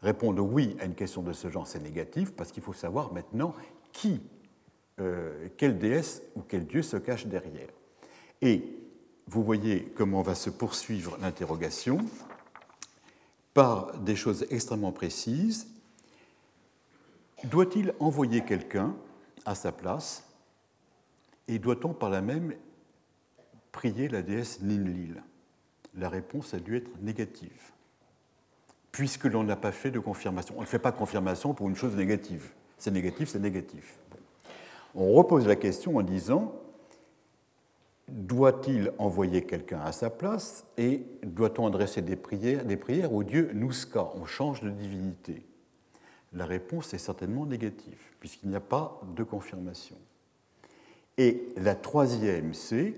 Répondre 0.00 0.42
oui 0.42 0.76
à 0.80 0.86
une 0.86 0.94
question 0.94 1.22
de 1.22 1.32
ce 1.32 1.50
genre, 1.50 1.66
c'est 1.66 1.82
négatif, 1.82 2.32
parce 2.32 2.50
qu'il 2.50 2.62
faut 2.62 2.72
savoir 2.72 3.12
maintenant 3.12 3.54
qui, 3.92 4.22
euh, 5.00 5.48
quelle 5.56 5.78
déesse 5.78 6.22
ou 6.34 6.40
quel 6.40 6.66
dieu 6.66 6.82
se 6.82 6.96
cache 6.96 7.26
derrière. 7.26 7.68
Et 8.40 8.85
vous 9.28 9.42
voyez 9.42 9.92
comment 9.96 10.22
va 10.22 10.34
se 10.34 10.50
poursuivre 10.50 11.18
l'interrogation 11.20 11.98
par 13.54 13.96
des 13.98 14.16
choses 14.16 14.46
extrêmement 14.50 14.92
précises. 14.92 15.66
Doit-il 17.44 17.94
envoyer 18.00 18.44
quelqu'un 18.44 18.94
à 19.44 19.54
sa 19.54 19.72
place 19.72 20.24
et 21.48 21.58
doit-on 21.58 21.92
par 21.92 22.10
là 22.10 22.20
même 22.20 22.54
prier 23.72 24.08
la 24.08 24.22
déesse 24.22 24.60
Ninlil 24.62 25.22
La 25.94 26.08
réponse 26.08 26.54
a 26.54 26.58
dû 26.58 26.76
être 26.76 26.90
négative, 27.00 27.72
puisque 28.92 29.24
l'on 29.24 29.44
n'a 29.44 29.56
pas 29.56 29.72
fait 29.72 29.90
de 29.90 29.98
confirmation. 29.98 30.54
On 30.58 30.62
ne 30.62 30.66
fait 30.66 30.78
pas 30.78 30.92
confirmation 30.92 31.54
pour 31.54 31.68
une 31.68 31.76
chose 31.76 31.94
négative. 31.94 32.50
C'est 32.78 32.90
négatif, 32.90 33.28
c'est 33.28 33.38
négatif. 33.38 33.98
On 34.94 35.12
repose 35.12 35.46
la 35.46 35.56
question 35.56 35.96
en 35.96 36.02
disant 36.02 36.54
doit-il 38.08 38.92
envoyer 38.98 39.42
quelqu'un 39.42 39.80
à 39.80 39.92
sa 39.92 40.10
place 40.10 40.64
et 40.78 41.02
doit-on 41.24 41.66
adresser 41.66 42.02
des 42.02 42.16
prières, 42.16 42.64
des 42.64 42.76
prières 42.76 43.12
au 43.12 43.24
dieu 43.24 43.50
Nuska? 43.52 44.12
On 44.14 44.24
change 44.24 44.60
de 44.62 44.70
divinité. 44.70 45.42
La 46.32 46.46
réponse 46.46 46.92
est 46.94 46.98
certainement 46.98 47.46
négative, 47.46 47.98
puisqu'il 48.20 48.50
n'y 48.50 48.56
a 48.56 48.60
pas 48.60 49.00
de 49.16 49.22
confirmation. 49.22 49.96
Et 51.18 51.48
la 51.56 51.74
troisième, 51.74 52.52
c'est 52.52 52.94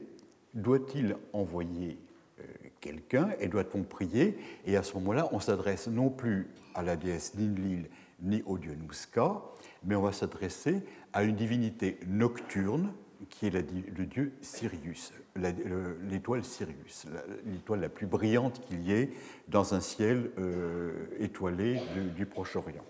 doit-il 0.55 1.17
envoyer 1.33 1.99
euh, 2.41 2.43
quelqu'un 2.81 3.31
et 3.39 3.49
doit-on 3.49 3.83
prier? 3.85 4.37
Et 4.67 4.77
à 4.77 4.83
ce 4.83 4.95
moment-là, 4.95 5.29
on 5.33 5.41
s'adresse 5.41 5.89
non 5.89 6.11
plus 6.11 6.49
à 6.75 6.83
la 6.83 6.97
déesse 6.97 7.35
Ninlil 7.37 7.89
ni 8.21 8.43
au 8.47 8.59
dieu 8.59 8.75
Nuska, 8.75 9.41
mais 9.85 9.95
on 9.95 10.03
va 10.03 10.13
s'adresser 10.13 10.83
à 11.13 11.23
une 11.23 11.37
divinité 11.37 12.01
nocturne 12.07 12.93
qui 13.31 13.47
est 13.47 13.51
le 13.51 14.07
dieu 14.07 14.33
Sirius, 14.41 15.13
l'étoile 15.37 16.45
Sirius, 16.45 17.07
l'étoile 17.47 17.81
la 17.81 17.89
plus 17.89 18.07
brillante 18.07 18.61
qu'il 18.67 18.83
y 18.83 18.93
ait 18.93 19.11
dans 19.49 19.75
un 19.75 19.81
ciel 19.81 20.31
euh, 20.39 21.07
étoilé 21.19 21.81
du 22.17 22.27
Proche-Orient. 22.27 22.85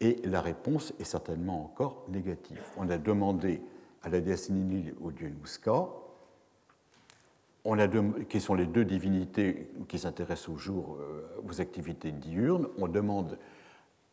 Et 0.00 0.20
la 0.24 0.40
réponse 0.40 0.94
est 0.98 1.04
certainement 1.04 1.64
encore 1.64 2.04
négative. 2.08 2.62
On 2.76 2.88
a 2.88 2.98
demandé 2.98 3.60
à 4.02 4.08
la 4.08 4.20
déesse 4.20 4.50
Ninil 4.50 4.94
au 5.00 5.12
dieu 5.12 5.28
Nuska, 5.28 5.86
on 7.64 7.78
a 7.78 7.86
qui 8.28 8.40
sont 8.40 8.54
les 8.54 8.66
deux 8.66 8.86
divinités 8.86 9.68
qui 9.86 9.98
s'intéressent 9.98 10.48
au 10.48 10.56
jour, 10.56 10.96
euh, 10.98 11.28
aux 11.46 11.60
activités 11.60 12.10
diurnes. 12.10 12.68
On 12.78 12.88
demande 12.88 13.38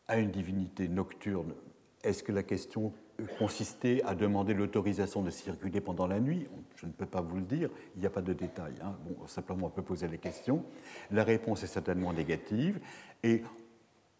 à 0.06 0.18
une 0.18 0.30
divinité 0.30 0.86
nocturne 0.86 1.54
est-ce 2.02 2.22
que 2.22 2.32
la 2.32 2.42
question 2.42 2.92
consistait 3.38 4.02
à 4.04 4.14
demander 4.14 4.54
l'autorisation 4.54 5.22
de 5.22 5.30
circuler 5.30 5.80
pendant 5.80 6.06
la 6.06 6.20
nuit 6.20 6.46
Je 6.76 6.86
ne 6.86 6.92
peux 6.92 7.06
pas 7.06 7.20
vous 7.20 7.36
le 7.36 7.42
dire, 7.42 7.68
il 7.96 8.00
n'y 8.00 8.06
a 8.06 8.10
pas 8.10 8.22
de 8.22 8.32
détails. 8.32 8.76
Hein. 8.82 8.96
Bon, 9.04 9.26
simplement, 9.26 9.66
on 9.66 9.70
peut 9.70 9.82
poser 9.82 10.06
les 10.08 10.18
questions. 10.18 10.64
La 11.10 11.24
réponse 11.24 11.64
est 11.64 11.68
certainement 11.68 12.12
négative. 12.12 12.80
Et 13.24 13.42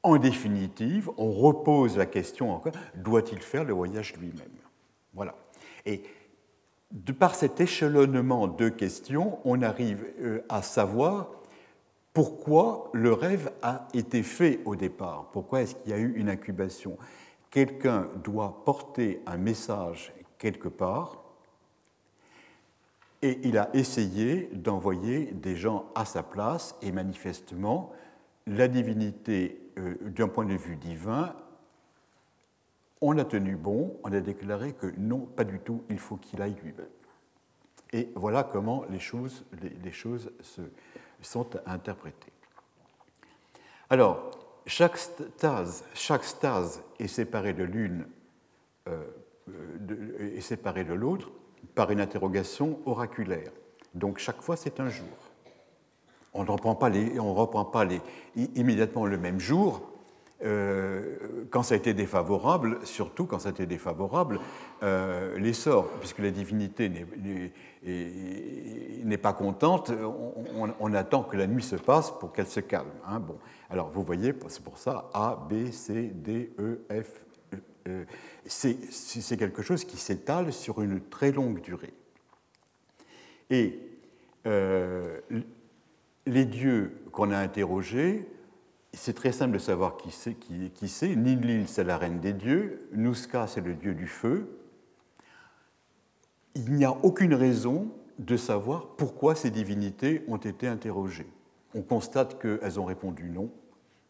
en 0.02 0.16
définitive, 0.16 1.10
on 1.16 1.30
repose 1.30 1.96
la 1.96 2.06
question 2.06 2.52
encore 2.52 2.72
doit-il 2.96 3.40
faire 3.40 3.64
le 3.64 3.72
voyage 3.72 4.16
lui-même? 4.16 4.48
Voilà. 5.14 5.34
Et 5.86 6.02
par 7.18 7.34
cet 7.34 7.60
échelonnement 7.60 8.46
de 8.48 8.68
questions, 8.68 9.38
on 9.44 9.62
arrive 9.62 10.04
euh, 10.20 10.44
à 10.48 10.62
savoir 10.62 11.30
pourquoi 12.12 12.90
le 12.94 13.12
rêve 13.12 13.52
a 13.62 13.86
été 13.94 14.22
fait 14.22 14.60
au 14.64 14.74
départ, 14.74 15.30
pourquoi 15.32 15.62
est-ce 15.62 15.76
qu'il 15.76 15.90
y 15.90 15.94
a 15.94 15.98
eu 15.98 16.14
une 16.16 16.28
incubation? 16.28 16.98
Quelqu'un 17.50 18.08
doit 18.22 18.62
porter 18.64 19.22
un 19.26 19.36
message 19.36 20.12
quelque 20.38 20.68
part, 20.68 21.24
et 23.22 23.40
il 23.42 23.58
a 23.58 23.68
essayé 23.74 24.48
d'envoyer 24.52 25.26
des 25.32 25.56
gens 25.56 25.90
à 25.94 26.04
sa 26.04 26.22
place, 26.22 26.76
et 26.82 26.92
manifestement, 26.92 27.92
la 28.46 28.68
divinité, 28.68 29.60
euh, 29.78 29.96
d'un 30.02 30.28
point 30.28 30.44
de 30.44 30.54
vue 30.54 30.76
divin, 30.76 31.34
on 33.00 33.18
a 33.18 33.24
tenu 33.24 33.56
bon, 33.56 33.98
on 34.04 34.12
a 34.12 34.20
déclaré 34.20 34.72
que 34.72 34.86
non, 34.96 35.20
pas 35.20 35.44
du 35.44 35.58
tout, 35.60 35.84
il 35.90 35.98
faut 35.98 36.16
qu'il 36.16 36.42
aille 36.42 36.56
lui-même. 36.62 36.86
Et 37.92 38.10
voilà 38.14 38.44
comment 38.44 38.84
les 38.90 38.98
choses, 38.98 39.44
se, 40.40 40.62
sont 41.22 41.48
interprétées. 41.66 42.32
Alors, 43.90 44.30
chaque 44.68 44.98
stase, 44.98 46.82
est 46.98 47.08
séparée 47.08 47.54
de 47.54 47.64
l'une 47.64 48.06
euh, 48.88 49.04
séparée 50.40 50.84
de 50.84 50.94
l'autre 50.94 51.30
par 51.74 51.90
une 51.90 52.00
interrogation 52.00 52.78
oraculaire. 52.86 53.50
Donc 53.94 54.18
chaque 54.18 54.42
fois, 54.42 54.56
c'est 54.56 54.80
un 54.80 54.88
jour. 54.88 55.08
On 56.34 56.44
ne 56.44 56.50
reprend 56.50 56.74
pas, 56.74 56.88
les, 56.88 57.18
on 57.18 57.34
reprend 57.34 57.64
pas 57.64 57.84
les, 57.84 58.00
immédiatement 58.54 59.06
le 59.06 59.18
même 59.18 59.40
jour. 59.40 59.90
Euh, 60.44 61.16
quand 61.50 61.64
ça 61.64 61.74
a 61.74 61.78
été 61.78 61.94
défavorable, 61.94 62.78
surtout 62.84 63.26
quand 63.26 63.40
ça 63.40 63.48
a 63.48 63.52
été 63.52 63.66
défavorable, 63.66 64.38
euh, 64.82 65.36
l'essor, 65.38 65.88
puisque 65.98 66.20
la 66.20 66.30
divinité 66.30 66.88
n'est 67.82 69.18
pas 69.18 69.32
contente, 69.32 69.90
on, 70.80 70.94
attend 70.94 71.24
que 71.24 71.36
la 71.36 71.46
nuit 71.46 71.62
se 71.62 71.76
passe 71.76 72.12
pour 72.12 72.32
qu'elle 72.32 72.46
se 72.46 72.60
calme. 72.60 72.90
Hein. 73.06 73.20
Bon. 73.20 73.38
Alors 73.70 73.90
vous 73.90 74.02
voyez, 74.02 74.32
c'est 74.48 74.62
pour 74.62 74.78
ça 74.78 75.10
A, 75.12 75.46
B, 75.50 75.70
C, 75.72 76.12
D, 76.14 76.52
E, 76.58 76.80
F. 76.90 77.26
E, 77.52 77.58
e. 77.88 78.06
C'est 78.46 79.36
quelque 79.36 79.62
chose 79.62 79.84
qui 79.84 79.96
s'étale 79.96 80.52
sur 80.52 80.80
une 80.80 81.00
très 81.00 81.32
longue 81.32 81.60
durée. 81.60 81.92
Et 83.50 83.80
euh, 84.46 85.20
les 86.26 86.44
dieux 86.44 87.02
qu'on 87.12 87.30
a 87.30 87.38
interrogés, 87.38 88.28
c'est 88.98 89.14
très 89.14 89.32
simple 89.32 89.54
de 89.54 89.58
savoir 89.58 89.96
qui 89.96 90.10
c'est. 90.10 90.34
Qui, 90.34 90.70
qui 90.70 91.16
Ninlil, 91.16 91.68
c'est 91.68 91.84
la 91.84 91.96
reine 91.96 92.20
des 92.20 92.32
dieux. 92.32 92.88
Nuska, 92.92 93.46
c'est 93.46 93.60
le 93.60 93.74
dieu 93.74 93.94
du 93.94 94.06
feu. 94.06 94.58
Il 96.54 96.74
n'y 96.74 96.84
a 96.84 96.92
aucune 97.02 97.34
raison 97.34 97.88
de 98.18 98.36
savoir 98.36 98.96
pourquoi 98.96 99.34
ces 99.34 99.50
divinités 99.50 100.24
ont 100.28 100.38
été 100.38 100.66
interrogées 100.66 101.30
on 101.74 101.82
constate 101.82 102.40
qu'elles 102.40 102.80
ont 102.80 102.84
répondu 102.84 103.30
non, 103.30 103.50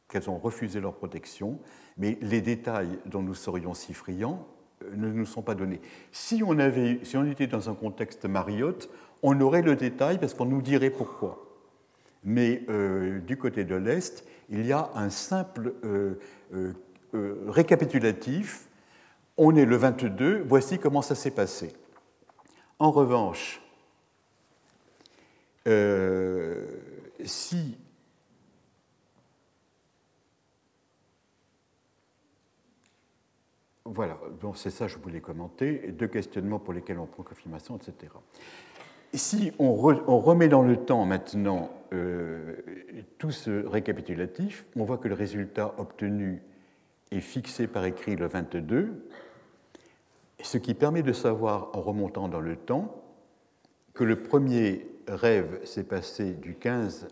qu'elles 0.08 0.30
ont 0.30 0.38
refusé 0.38 0.80
leur 0.80 0.94
protection, 0.94 1.58
mais 1.96 2.18
les 2.22 2.40
détails 2.40 2.98
dont 3.06 3.22
nous 3.22 3.34
serions 3.34 3.74
si 3.74 3.94
friands 3.94 4.46
euh, 4.84 4.90
ne 4.96 5.10
nous 5.10 5.26
sont 5.26 5.42
pas 5.42 5.54
donnés. 5.54 5.80
Si 6.12 6.42
on, 6.44 6.58
avait, 6.58 7.00
si 7.02 7.16
on 7.16 7.24
était 7.24 7.46
dans 7.46 7.68
un 7.68 7.74
contexte 7.74 8.24
mariotte, 8.24 8.90
on 9.22 9.40
aurait 9.40 9.62
le 9.62 9.76
détail 9.76 10.18
parce 10.18 10.34
qu'on 10.34 10.46
nous 10.46 10.62
dirait 10.62 10.90
pourquoi. 10.90 11.44
Mais 12.24 12.62
euh, 12.68 13.20
du 13.20 13.36
côté 13.36 13.64
de 13.64 13.74
l'Est, 13.74 14.24
il 14.48 14.66
y 14.66 14.72
a 14.72 14.90
un 14.94 15.10
simple 15.10 15.74
euh, 15.84 16.14
récapitulatif. 17.48 18.68
On 19.36 19.54
est 19.54 19.64
le 19.64 19.76
22, 19.76 20.42
voici 20.46 20.78
comment 20.78 21.02
ça 21.02 21.14
s'est 21.14 21.30
passé. 21.30 21.72
En 22.78 22.90
revanche, 22.90 23.60
si 27.24 27.76
Voilà, 33.90 34.18
c'est 34.54 34.70
ça 34.70 34.86
je 34.86 34.98
voulais 34.98 35.20
commenter, 35.20 35.92
deux 35.92 36.08
questionnements 36.08 36.58
pour 36.58 36.74
lesquels 36.74 36.98
on 36.98 37.06
prend 37.06 37.22
confirmation, 37.22 37.76
etc. 37.76 38.12
Si 39.14 39.52
on, 39.58 39.72
remet 39.74 40.48
dans 40.48 40.62
le 40.62 40.76
temps 40.76 41.06
maintenant 41.06 41.70
euh, 41.92 42.56
tout 43.16 43.30
ce 43.30 43.66
récapitulatif, 43.66 44.66
on 44.76 44.84
voit 44.84 44.98
que 44.98 45.08
le 45.08 45.14
résultat 45.14 45.74
obtenu 45.78 46.42
est 47.10 47.20
fixé 47.20 47.66
par 47.66 47.86
écrit 47.86 48.16
le 48.16 48.26
22, 48.26 49.08
ce 50.42 50.58
qui 50.58 50.74
permet 50.74 51.02
de 51.02 51.14
savoir, 51.14 51.70
en 51.72 51.80
remontant 51.80 52.28
dans 52.28 52.40
le 52.40 52.56
temps, 52.56 53.02
que 53.94 54.04
le 54.04 54.22
premier 54.22 54.86
rêve 55.08 55.64
s'est 55.64 55.84
passé 55.84 56.34
du 56.34 56.54
15, 56.54 57.08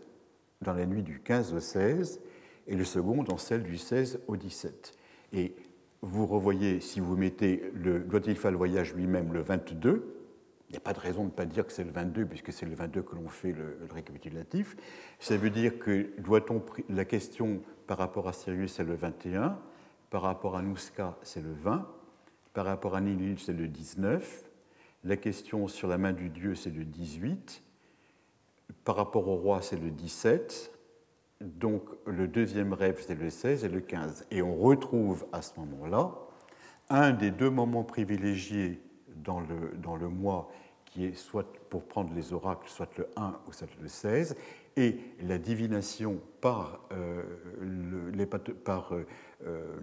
dans 0.61 0.73
la 0.73 0.85
nuit 0.85 1.03
du 1.03 1.19
15 1.19 1.55
au 1.55 1.59
16, 1.59 2.21
et 2.67 2.75
le 2.75 2.83
second 2.83 3.23
dans 3.23 3.37
celle 3.37 3.63
du 3.63 3.77
16 3.77 4.19
au 4.27 4.37
17. 4.37 4.93
Et 5.33 5.55
vous 6.01 6.27
revoyez, 6.27 6.79
si 6.79 6.99
vous 6.99 7.17
mettez 7.17 7.71
le 7.73 7.99
doit-il 7.99 8.35
faire 8.35 8.51
le 8.51 8.57
voyage 8.57 8.93
lui-même 8.93 9.33
le 9.33 9.41
22, 9.41 10.16
il 10.69 10.73
n'y 10.73 10.77
a 10.77 10.81
pas 10.81 10.93
de 10.93 10.99
raison 10.99 11.21
de 11.21 11.27
ne 11.27 11.31
pas 11.31 11.45
dire 11.45 11.65
que 11.65 11.71
c'est 11.71 11.83
le 11.83 11.91
22, 11.91 12.25
puisque 12.25 12.51
c'est 12.51 12.65
le 12.65 12.75
22 12.75 13.01
que 13.01 13.15
l'on 13.15 13.29
fait 13.29 13.53
le, 13.53 13.77
récapitulatif. 13.89 14.75
Ça 15.19 15.37
veut 15.37 15.49
dire 15.49 15.79
que 15.79 16.09
doit-on 16.19 16.61
la 16.89 17.05
question 17.05 17.61
par 17.87 17.97
rapport 17.97 18.27
à 18.27 18.33
Sirius, 18.33 18.73
c'est 18.73 18.83
le 18.83 18.95
21, 18.95 19.57
par 20.09 20.23
rapport 20.23 20.57
à 20.57 20.61
Nouska, 20.61 21.17
c'est 21.23 21.41
le 21.41 21.53
20, 21.53 21.87
par 22.53 22.65
rapport 22.65 22.95
à 22.95 23.01
Nilil, 23.01 23.39
c'est 23.39 23.53
le 23.53 23.67
19, 23.67 24.43
la 25.05 25.15
question 25.15 25.67
sur 25.69 25.87
la 25.87 25.97
main 25.97 26.11
du 26.11 26.29
dieu, 26.29 26.53
c'est 26.53 26.69
le 26.69 26.83
18, 26.83 27.61
par 28.83 28.97
rapport 28.97 29.27
au 29.29 29.35
roi, 29.35 29.61
c'est 29.61 29.79
le 29.79 29.89
17, 29.89 30.73
donc 31.39 31.83
le 32.05 32.27
deuxième 32.27 32.73
rêve, 32.73 33.01
c'est 33.05 33.15
le 33.15 33.29
16 33.29 33.63
et 33.63 33.69
le 33.69 33.79
15. 33.79 34.25
Et 34.31 34.41
on 34.41 34.55
retrouve 34.57 35.25
à 35.31 35.41
ce 35.41 35.57
moment-là 35.59 36.13
un 36.89 37.11
des 37.11 37.31
deux 37.31 37.49
moments 37.49 37.83
privilégiés 37.83 38.81
dans 39.23 39.39
le, 39.39 39.73
dans 39.77 39.95
le 39.95 40.09
mois 40.09 40.49
qui 40.85 41.05
est 41.05 41.15
soit 41.15 41.45
pour 41.69 41.83
prendre 41.83 42.13
les 42.13 42.33
oracles, 42.33 42.69
soit 42.69 42.89
le 42.97 43.07
1 43.15 43.39
ou 43.47 43.53
soit 43.53 43.67
le 43.81 43.87
16, 43.87 44.35
et 44.77 44.99
la 45.21 45.37
divination 45.37 46.19
par, 46.39 46.81
euh, 46.91 47.23
euh, 47.61 49.03
euh, 49.45 49.79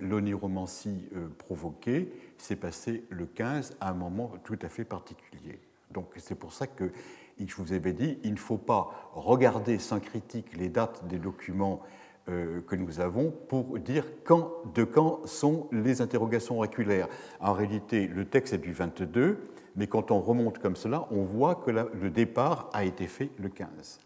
l'oniromancie 0.00 1.08
provoquée 1.38 2.12
s'est 2.36 2.56
passée 2.56 3.04
le 3.08 3.26
15 3.26 3.76
à 3.80 3.90
un 3.90 3.94
moment 3.94 4.32
tout 4.44 4.58
à 4.62 4.68
fait 4.68 4.84
particulier. 4.84 5.60
Donc 5.92 6.12
c'est 6.16 6.34
pour 6.34 6.52
ça 6.52 6.66
que 6.66 6.90
je 7.38 7.54
vous 7.56 7.72
avais 7.72 7.92
dit, 7.92 8.18
il 8.24 8.32
ne 8.32 8.38
faut 8.38 8.58
pas 8.58 9.10
regarder 9.14 9.78
sans 9.78 10.00
critique 10.00 10.56
les 10.56 10.68
dates 10.68 11.06
des 11.06 11.18
documents 11.18 11.82
euh, 11.82 12.05
que 12.26 12.74
nous 12.74 13.00
avons 13.00 13.32
pour 13.48 13.78
dire 13.78 14.04
quand, 14.24 14.50
de 14.74 14.82
quand 14.82 15.26
sont 15.26 15.68
les 15.70 16.00
interrogations 16.00 16.56
oraculaires. 16.56 17.08
En 17.40 17.52
réalité, 17.52 18.08
le 18.08 18.24
texte 18.24 18.52
est 18.54 18.58
du 18.58 18.72
22, 18.72 19.38
mais 19.76 19.86
quand 19.86 20.10
on 20.10 20.20
remonte 20.20 20.58
comme 20.58 20.76
cela, 20.76 21.06
on 21.10 21.22
voit 21.22 21.54
que 21.54 21.70
le 21.70 22.10
départ 22.10 22.68
a 22.72 22.84
été 22.84 23.06
fait 23.06 23.30
le 23.38 23.48
15. 23.48 24.00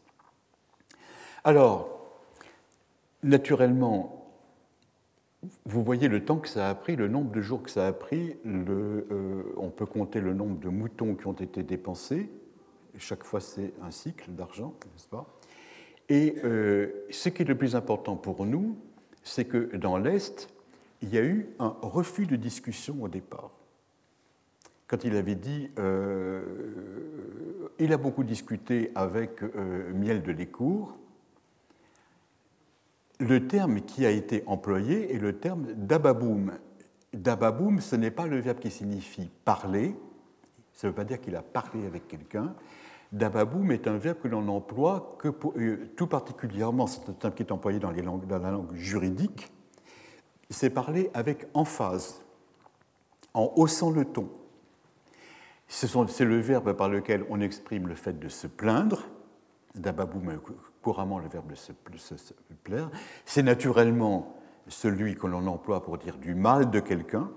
Alors, 1.45 2.01
naturellement, 3.23 4.21
vous 5.65 5.83
voyez 5.83 6.09
le 6.09 6.25
temps 6.25 6.37
que 6.37 6.49
ça 6.49 6.69
a 6.69 6.75
pris, 6.75 6.97
le 6.97 7.09
nombre 7.09 7.31
de 7.31 7.41
jours 7.41 7.63
que 7.63 7.71
ça 7.71 7.87
a 7.87 7.93
pris, 7.93 8.37
euh, 8.47 9.43
on 9.57 9.71
peut 9.71 9.87
compter 9.87 10.21
le 10.21 10.35
nombre 10.35 10.59
de 10.59 10.69
moutons 10.69 11.15
qui 11.15 11.27
ont 11.27 11.33
été 11.33 11.63
dépensés, 11.63 12.31
chaque 12.99 13.25
fois 13.25 13.41
c'est 13.41 13.73
un 13.83 13.91
cycle 13.91 14.31
d'argent, 14.33 14.75
n'est-ce 14.93 15.09
pas? 15.09 15.27
Et 16.11 16.35
euh, 16.45 16.89
ce 17.11 17.29
qui 17.29 17.43
est 17.43 17.47
le 17.47 17.57
plus 17.57 17.77
important 17.77 18.17
pour 18.17 18.45
nous, 18.45 18.77
c'est 19.23 19.45
que 19.45 19.77
dans 19.77 19.97
l'Est, 19.97 20.53
il 21.03 21.15
y 21.15 21.19
a 21.19 21.23
eu 21.23 21.49
un 21.61 21.75
refus 21.81 22.27
de 22.27 22.35
discussion 22.37 22.97
au 23.01 23.09
départ. 23.09 23.53
Quand 24.89 25.05
il 25.05 25.15
avait 25.15 25.37
dit, 25.37 25.71
euh, 25.79 26.43
il 27.79 27.93
a 27.93 27.97
beaucoup 27.97 28.25
discuté 28.25 28.91
avec 28.97 29.43
euh, 29.45 29.93
Miel 29.95 30.23
de 30.23 30.33
Lécourt, 30.33 30.97
le 33.21 33.47
terme 33.47 33.81
qui 33.83 34.05
a 34.05 34.11
été 34.11 34.43
employé 34.47 35.15
est 35.15 35.19
le 35.19 35.39
terme 35.39 35.67
d'ababoum. 35.75 36.53
D'ababoum, 37.13 37.81
ce 37.81 37.95
n'est 37.95 38.11
pas 38.11 38.27
le 38.27 38.41
verbe 38.41 38.59
qui 38.59 38.71
signifie 38.71 39.31
parler, 39.45 39.95
ça 40.73 40.89
ne 40.89 40.91
veut 40.91 40.97
pas 40.97 41.05
dire 41.05 41.21
qu'il 41.21 41.37
a 41.37 41.43
parlé 41.43 41.87
avec 41.87 42.09
quelqu'un, 42.09 42.55
Dababoum 43.13 43.73
est 43.73 43.89
un 43.89 43.97
verbe 43.97 44.19
que 44.21 44.29
l'on 44.29 44.47
emploie 44.49 45.17
que 45.19 45.29
euh, 45.57 45.91
tout 45.97 46.07
particulièrement, 46.07 46.87
c'est 46.87 47.09
un 47.09 47.13
terme 47.13 47.35
qui 47.35 47.43
est 47.43 47.53
employé 47.53 47.81
dans, 47.81 47.93
dans 47.93 48.39
la 48.39 48.51
langue 48.51 48.75
juridique, 48.75 49.51
c'est 50.49 50.71
parler 50.71 51.11
avec 51.15 51.47
emphase, 51.55 52.23
en 53.35 53.53
haussant 53.57 53.91
le 53.91 54.05
ton. 54.05 54.29
C'est 55.69 56.25
le 56.25 56.41
verbe 56.41 56.73
par 56.73 56.89
lequel 56.89 57.25
on 57.31 57.41
exprime 57.41 57.87
le 57.87 57.95
fait 57.95 58.19
de 58.19 58.29
se 58.29 58.49
plaindre. 58.49 59.07
Dababoum 59.77 60.31
est 60.31 60.39
couramment 60.83 61.21
le 61.21 61.29
verbe 61.29 61.51
de 61.51 61.55
se, 61.55 62.17
se 62.17 62.35
plaire. 62.65 62.91
C'est 63.25 63.45
naturellement 63.45 64.37
celui 64.67 65.15
que 65.15 65.27
l'on 65.27 65.47
emploie 65.47 65.83
pour 65.83 65.99
dire 65.99 66.17
du 66.17 66.35
mal 66.35 66.71
de 66.71 66.81
quelqu'un. 66.81 67.31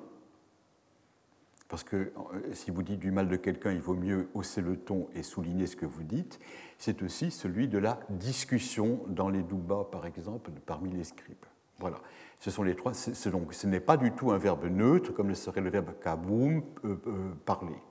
Parce 1.73 1.83
que 1.83 1.95
euh, 1.95 2.11
si 2.53 2.69
vous 2.69 2.83
dites 2.83 2.99
du 2.99 3.09
mal 3.09 3.27
de 3.27 3.35
quelqu'un, 3.35 3.71
il 3.71 3.79
vaut 3.79 3.95
mieux 3.95 4.29
hausser 4.35 4.61
le 4.61 4.77
ton 4.77 5.07
et 5.15 5.23
souligner 5.23 5.65
ce 5.65 5.75
que 5.75 5.87
vous 5.87 6.03
dites. 6.03 6.39
C'est 6.77 7.01
aussi 7.01 7.31
celui 7.31 7.67
de 7.67 7.79
la 7.79 7.99
discussion 8.11 8.99
dans 9.07 9.27
les 9.27 9.41
doubas, 9.41 9.85
par 9.91 10.05
exemple, 10.05 10.51
parmi 10.67 10.91
les 10.91 11.03
scribes. 11.03 11.33
Voilà. 11.79 11.97
Ce 12.39 12.51
sont 12.51 12.61
les 12.61 12.75
trois. 12.75 12.91
donc, 13.31 13.55
ce 13.55 13.65
n'est 13.65 13.79
pas 13.79 13.97
du 13.97 14.11
tout 14.11 14.29
un 14.29 14.37
verbe 14.37 14.65
neutre, 14.65 15.13
comme 15.13 15.29
le 15.29 15.33
serait 15.33 15.61
le 15.61 15.71
verbe 15.71 15.99
kaboum, 15.99 16.61
euh, 16.85 16.95
euh, 17.07 17.31
parler. 17.43 17.81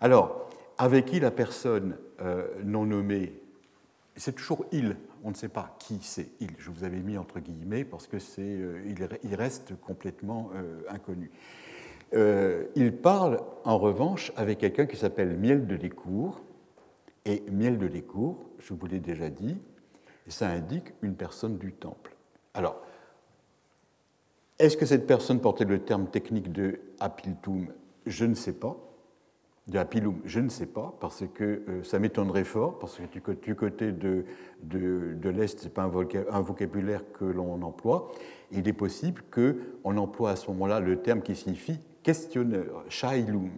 Alors, 0.00 0.48
avec 0.78 1.06
qui 1.06 1.18
la 1.18 1.32
personne 1.32 1.98
non 2.62 2.86
nommée 2.86 3.32
C'est 4.14 4.36
toujours 4.36 4.64
il. 4.70 4.96
On 5.24 5.30
ne 5.30 5.34
sait 5.34 5.48
pas 5.48 5.74
qui 5.80 5.98
c'est 6.02 6.28
il. 6.38 6.50
Je 6.58 6.70
vous 6.70 6.84
avais 6.84 7.00
mis 7.00 7.18
entre 7.18 7.40
guillemets 7.40 7.84
parce 7.84 8.06
que 8.06 8.20
c'est, 8.20 8.60
il, 9.24 9.34
reste 9.34 9.74
complètement 9.80 10.50
inconnu. 10.88 11.32
Euh, 12.14 12.64
il 12.76 12.96
parle 12.96 13.40
en 13.64 13.78
revanche 13.78 14.32
avec 14.36 14.58
quelqu'un 14.58 14.86
qui 14.86 14.96
s'appelle 14.96 15.36
Miel 15.36 15.66
de 15.66 15.74
Lécourt. 15.74 16.40
Et 17.24 17.42
Miel 17.50 17.78
de 17.78 17.86
Lécourt, 17.86 18.38
je 18.58 18.72
vous 18.72 18.86
l'ai 18.86 19.00
déjà 19.00 19.28
dit, 19.28 19.56
ça 20.28 20.48
indique 20.48 20.92
une 21.02 21.14
personne 21.14 21.58
du 21.58 21.72
temple. 21.72 22.14
Alors, 22.54 22.80
est-ce 24.58 24.76
que 24.76 24.86
cette 24.86 25.06
personne 25.06 25.40
portait 25.40 25.64
le 25.64 25.80
terme 25.80 26.06
technique 26.06 26.52
de 26.52 26.80
apiltum 27.00 27.68
Je 28.06 28.24
ne 28.24 28.34
sais 28.34 28.54
pas. 28.54 28.76
De 29.66 29.78
apilum, 29.78 30.20
je 30.24 30.38
ne 30.38 30.48
sais 30.48 30.66
pas, 30.66 30.96
parce 31.00 31.24
que 31.34 31.62
euh, 31.68 31.82
ça 31.82 31.98
m'étonnerait 31.98 32.44
fort, 32.44 32.78
parce 32.78 32.98
que 32.98 33.32
du, 33.32 33.56
côté 33.56 33.90
de, 33.90 34.24
de, 34.62 35.28
l'Est, 35.28 35.58
ce 35.58 35.64
n'est 35.64 35.70
pas 35.70 35.82
un, 35.82 36.40
vocabulaire 36.40 37.02
que 37.12 37.24
l'on 37.24 37.60
emploie. 37.62 38.12
Il 38.52 38.68
est 38.68 38.72
possible 38.72 39.22
qu'on 39.28 39.96
emploie 39.96 40.30
à 40.30 40.36
ce 40.36 40.48
moment-là 40.52 40.78
le 40.78 41.02
terme 41.02 41.20
qui 41.20 41.34
signifie 41.34 41.80
questionneur, 42.06 42.84
shailum, 42.88 43.50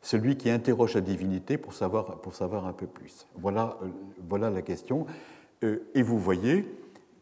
celui 0.00 0.38
qui 0.38 0.48
interroge 0.48 0.94
la 0.94 1.02
divinité 1.02 1.58
pour 1.58 1.74
savoir, 1.74 2.16
un 2.66 2.72
peu 2.72 2.86
plus. 2.86 3.26
Voilà, 3.36 3.78
euh, 3.82 4.50
la 4.50 4.62
question. 4.62 5.04
Euh, 5.62 5.86
et 5.94 6.00
vous 6.00 6.18
voyez, 6.18 6.64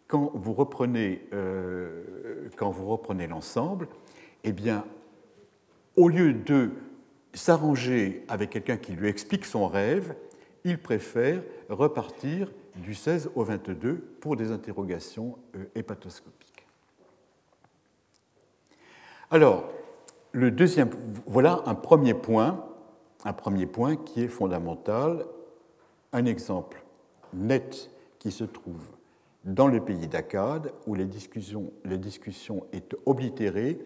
quand 0.07 0.31
vous 0.35 0.53
reprenez, 0.53 1.27
euh, 1.33 2.49
reprenez 2.61 3.27
l'ensemble, 3.27 3.89
eh 4.45 4.53
bien, 4.53 4.85
au 5.97 6.09
lieu 6.09 6.33
de 6.33 6.71
s'arranger 7.35 8.25
avec 8.29 8.51
quelqu'un 8.51 8.77
qui 8.77 8.93
lui 8.93 9.09
explique 9.09 9.45
son 9.45 9.67
rêve, 9.67 10.15
il 10.63 10.79
préfère 10.79 11.43
repartir 11.71 12.53
du 12.77 12.95
16 12.95 13.33
au 13.35 13.43
22 13.43 13.95
pour 14.21 14.37
des 14.37 14.53
interrogations 14.53 15.37
hépatoscopiques. 15.75 16.67
Alors, 19.29 19.69
le 20.33 20.51
deuxième, 20.51 20.91
voilà 21.27 21.63
un 21.67 21.75
premier 21.75 22.15
point, 22.15 22.65
un 23.25 23.33
premier 23.33 23.67
point 23.67 23.97
qui 23.97 24.23
est 24.23 24.29
fondamental, 24.29 25.27
un 26.13 26.25
exemple 26.25 26.83
net 27.35 27.91
qui 28.19 28.31
se 28.31 28.45
trouve 28.45 28.83
dans 29.45 29.69
le 29.69 29.81
pays 29.81 30.07
d'Akkad, 30.07 30.73
où 30.87 30.95
les 30.95 31.05
discussions, 31.05 31.73
les 31.85 31.99
discussions 31.99 32.65
est 32.73 32.95
oblitérée 33.07 33.79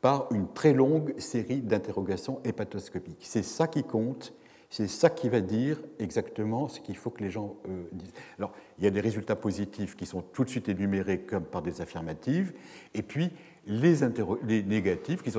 par 0.00 0.28
une 0.32 0.48
très 0.48 0.72
longue 0.72 1.18
série 1.18 1.60
d'interrogations 1.60 2.40
hépatoscopiques. 2.44 3.18
C'est 3.20 3.42
ça 3.42 3.66
qui 3.66 3.82
compte, 3.82 4.32
c'est 4.70 4.86
ça 4.86 5.10
qui 5.10 5.28
va 5.28 5.40
dire 5.40 5.82
exactement 5.98 6.68
ce 6.68 6.80
qu'il 6.80 6.96
faut 6.96 7.10
que 7.10 7.22
les 7.22 7.30
gens 7.30 7.56
euh, 7.68 7.82
disent. 7.92 8.12
Alors, 8.38 8.52
il 8.78 8.84
y 8.84 8.86
a 8.86 8.90
des 8.90 9.00
résultats 9.00 9.36
positifs 9.36 9.96
qui 9.96 10.06
sont 10.06 10.22
tout 10.22 10.44
de 10.44 10.48
suite 10.48 10.68
énumérés 10.68 11.20
comme 11.20 11.44
par 11.44 11.60
des 11.60 11.80
affirmatives, 11.80 12.54
et 12.94 13.02
puis 13.02 13.30
les, 13.66 14.62
négatifs, 14.66 15.22
qui 15.22 15.30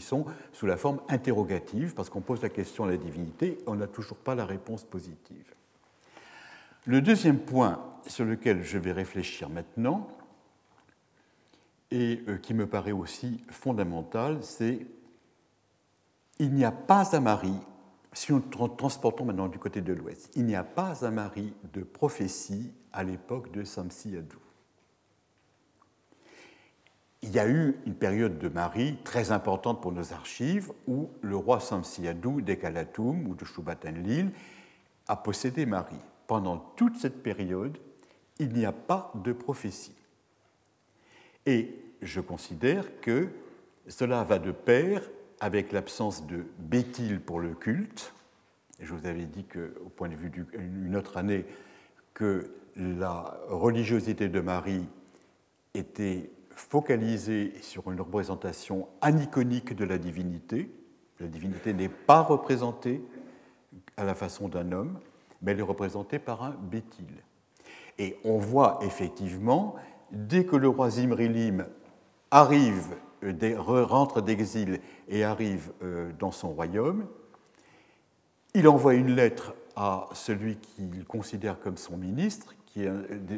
sont, 0.00 0.26
sous 0.52 0.66
la 0.66 0.76
forme 0.76 1.00
interrogative, 1.08 1.94
parce 1.94 2.10
qu'on 2.10 2.20
pose 2.20 2.42
la 2.42 2.48
question 2.48 2.84
à 2.84 2.90
la 2.90 2.96
divinité, 2.96 3.58
on 3.66 3.74
n'a 3.74 3.86
toujours 3.86 4.18
pas 4.18 4.34
la 4.34 4.44
réponse 4.44 4.84
positive. 4.84 5.54
Le 6.86 7.00
deuxième 7.00 7.38
point 7.38 7.80
sur 8.06 8.24
lequel 8.24 8.62
je 8.62 8.78
vais 8.78 8.92
réfléchir 8.92 9.48
maintenant, 9.48 10.08
et 11.90 12.22
euh, 12.26 12.38
qui 12.38 12.54
me 12.54 12.66
paraît 12.66 12.92
aussi 12.92 13.44
fondamental, 13.50 14.38
c'est 14.42 14.86
il 16.38 16.52
n'y 16.54 16.64
a 16.64 16.72
pas 16.72 17.14
à 17.14 17.20
Marie, 17.20 17.60
si 18.12 18.32
nous 18.32 18.40
transportons 18.40 19.24
maintenant 19.24 19.48
du 19.48 19.58
côté 19.58 19.80
de 19.80 19.92
l'Ouest, 19.92 20.30
il 20.34 20.44
n'y 20.44 20.56
a 20.56 20.64
pas 20.64 21.04
à 21.04 21.10
Marie 21.10 21.52
de 21.72 21.82
prophétie 21.82 22.72
à 22.92 23.04
l'époque 23.04 23.52
de 23.52 23.62
Samsi 23.64 24.16
Adou. 24.16 24.41
Il 27.22 27.30
y 27.30 27.38
a 27.38 27.48
eu 27.48 27.76
une 27.86 27.94
période 27.94 28.38
de 28.38 28.48
Marie 28.48 28.96
très 29.04 29.30
importante 29.30 29.80
pour 29.80 29.92
nos 29.92 30.12
archives 30.12 30.72
où 30.88 31.08
le 31.20 31.36
roi 31.36 31.60
Samsiadou 31.60 32.40
d'Ekalatum 32.40 33.28
ou 33.28 33.34
de 33.34 33.44
Shubatenlil 33.44 34.30
a 35.06 35.16
possédé 35.16 35.64
Marie. 35.64 35.94
Pendant 36.26 36.58
toute 36.76 36.96
cette 36.96 37.22
période, 37.22 37.78
il 38.40 38.52
n'y 38.52 38.64
a 38.64 38.72
pas 38.72 39.12
de 39.14 39.32
prophétie. 39.32 39.94
Et 41.46 41.74
je 42.02 42.20
considère 42.20 43.00
que 43.00 43.28
cela 43.86 44.24
va 44.24 44.38
de 44.40 44.50
pair 44.50 45.08
avec 45.38 45.70
l'absence 45.70 46.26
de 46.26 46.44
Béthil 46.58 47.20
pour 47.20 47.38
le 47.38 47.54
culte. 47.54 48.12
Je 48.80 48.92
vous 48.92 49.06
avais 49.06 49.26
dit 49.26 49.44
qu'au 49.44 49.88
point 49.90 50.08
de 50.08 50.16
vue 50.16 50.30
d'une 50.30 50.96
autre 50.96 51.16
année, 51.16 51.44
que 52.14 52.52
la 52.76 53.38
religiosité 53.48 54.28
de 54.28 54.40
Marie 54.40 54.86
était 55.74 56.30
focalisée 56.68 57.52
sur 57.60 57.90
une 57.90 58.00
représentation 58.00 58.88
aniconique 59.00 59.74
de 59.74 59.84
la 59.84 59.98
divinité. 59.98 60.70
La 61.20 61.26
divinité 61.26 61.74
n'est 61.74 61.88
pas 61.88 62.20
représentée 62.20 63.02
à 63.96 64.04
la 64.04 64.14
façon 64.14 64.48
d'un 64.48 64.72
homme, 64.72 64.98
mais 65.42 65.52
elle 65.52 65.58
est 65.58 65.62
représentée 65.62 66.18
par 66.18 66.42
un 66.42 66.50
bétil. 66.50 67.06
Et 67.98 68.16
on 68.24 68.38
voit 68.38 68.78
effectivement, 68.82 69.74
dès 70.12 70.44
que 70.44 70.56
le 70.56 70.68
roi 70.68 70.90
Zimrilim 70.90 71.66
arrive, 72.30 72.96
rentre 73.56 74.20
d'exil 74.20 74.80
et 75.08 75.24
arrive 75.24 75.72
euh, 75.82 76.12
dans 76.18 76.32
son 76.32 76.50
royaume, 76.50 77.06
il 78.54 78.68
envoie 78.68 78.94
une 78.94 79.14
lettre 79.14 79.54
à 79.76 80.08
celui 80.14 80.56
qu'il 80.56 81.04
considère 81.06 81.60
comme 81.60 81.76
son 81.76 81.96
ministre, 81.96 82.54
qui 82.72 82.84
est 82.84 82.90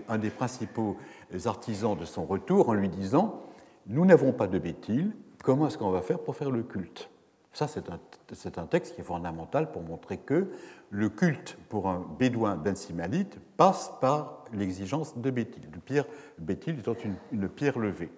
un 0.08 0.18
des 0.18 0.30
principaux 0.30 0.96
artisans 1.44 1.96
de 1.96 2.04
son 2.04 2.24
retour, 2.24 2.68
en 2.68 2.74
lui 2.74 2.88
disant 2.88 3.42
Nous 3.86 4.06
n'avons 4.06 4.32
pas 4.32 4.46
de 4.46 4.58
bétil, 4.58 5.12
comment 5.42 5.66
est-ce 5.66 5.78
qu'on 5.78 5.90
va 5.90 6.02
faire 6.02 6.20
pour 6.20 6.36
faire 6.36 6.50
le 6.50 6.62
culte? 6.62 7.10
Ça, 7.52 7.68
c'est 7.68 8.58
un, 8.58 8.66
texte 8.66 8.94
qui 8.94 9.00
est 9.00 9.04
fondamental 9.04 9.70
pour 9.70 9.82
montrer 9.82 10.18
que 10.18 10.50
le 10.90 11.08
culte 11.08 11.56
pour 11.68 11.88
un 11.88 12.04
bédouin 12.18 12.56
bensimalite 12.56 13.38
passe 13.56 13.92
par 14.00 14.44
l'exigence 14.52 15.16
de 15.16 15.30
bétil, 15.30 15.60
de 15.70 15.78
pierre 15.78 16.06
bétil 16.38 16.70
étant 16.70 16.96
une 17.30 17.48
pierre 17.48 17.78
levée. 17.78 18.10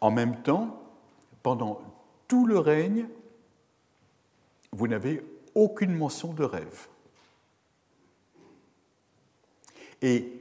En 0.00 0.10
même 0.10 0.40
temps, 0.42 0.80
pendant 1.42 1.82
tout 2.28 2.46
le 2.46 2.58
règne, 2.58 3.06
vous 4.72 4.88
n'avez 4.88 5.22
aucune 5.54 5.94
mention 5.94 6.32
de 6.32 6.44
rêve. 6.44 6.88
Et 10.02 10.40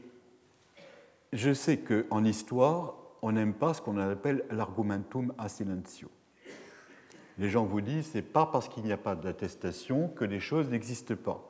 je 1.33 1.53
sais 1.53 1.77
qu'en 1.77 2.23
histoire, 2.23 2.95
on 3.21 3.33
n'aime 3.33 3.53
pas 3.53 3.73
ce 3.73 3.81
qu'on 3.81 3.97
appelle 3.97 4.45
l'argumentum 4.51 5.33
a 5.37 5.49
silentio. 5.49 6.09
Les 7.37 7.49
gens 7.49 7.65
vous 7.65 7.81
disent 7.81 8.09
c'est 8.11 8.21
pas 8.21 8.45
parce 8.45 8.67
qu'il 8.67 8.83
n'y 8.83 8.91
a 8.91 8.97
pas 8.97 9.15
d'attestation 9.15 10.09
que 10.09 10.25
les 10.25 10.39
choses 10.39 10.69
n'existent 10.69 11.15
pas. 11.15 11.43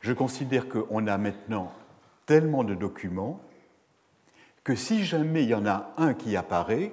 Je 0.00 0.12
considère 0.12 0.68
qu'on 0.68 1.06
a 1.06 1.18
maintenant 1.18 1.72
tellement 2.26 2.62
de 2.62 2.74
documents 2.74 3.40
que 4.62 4.74
si 4.74 5.04
jamais 5.04 5.44
il 5.44 5.48
y 5.48 5.54
en 5.54 5.66
a 5.66 5.92
un 5.96 6.14
qui 6.14 6.36
apparaît, 6.36 6.92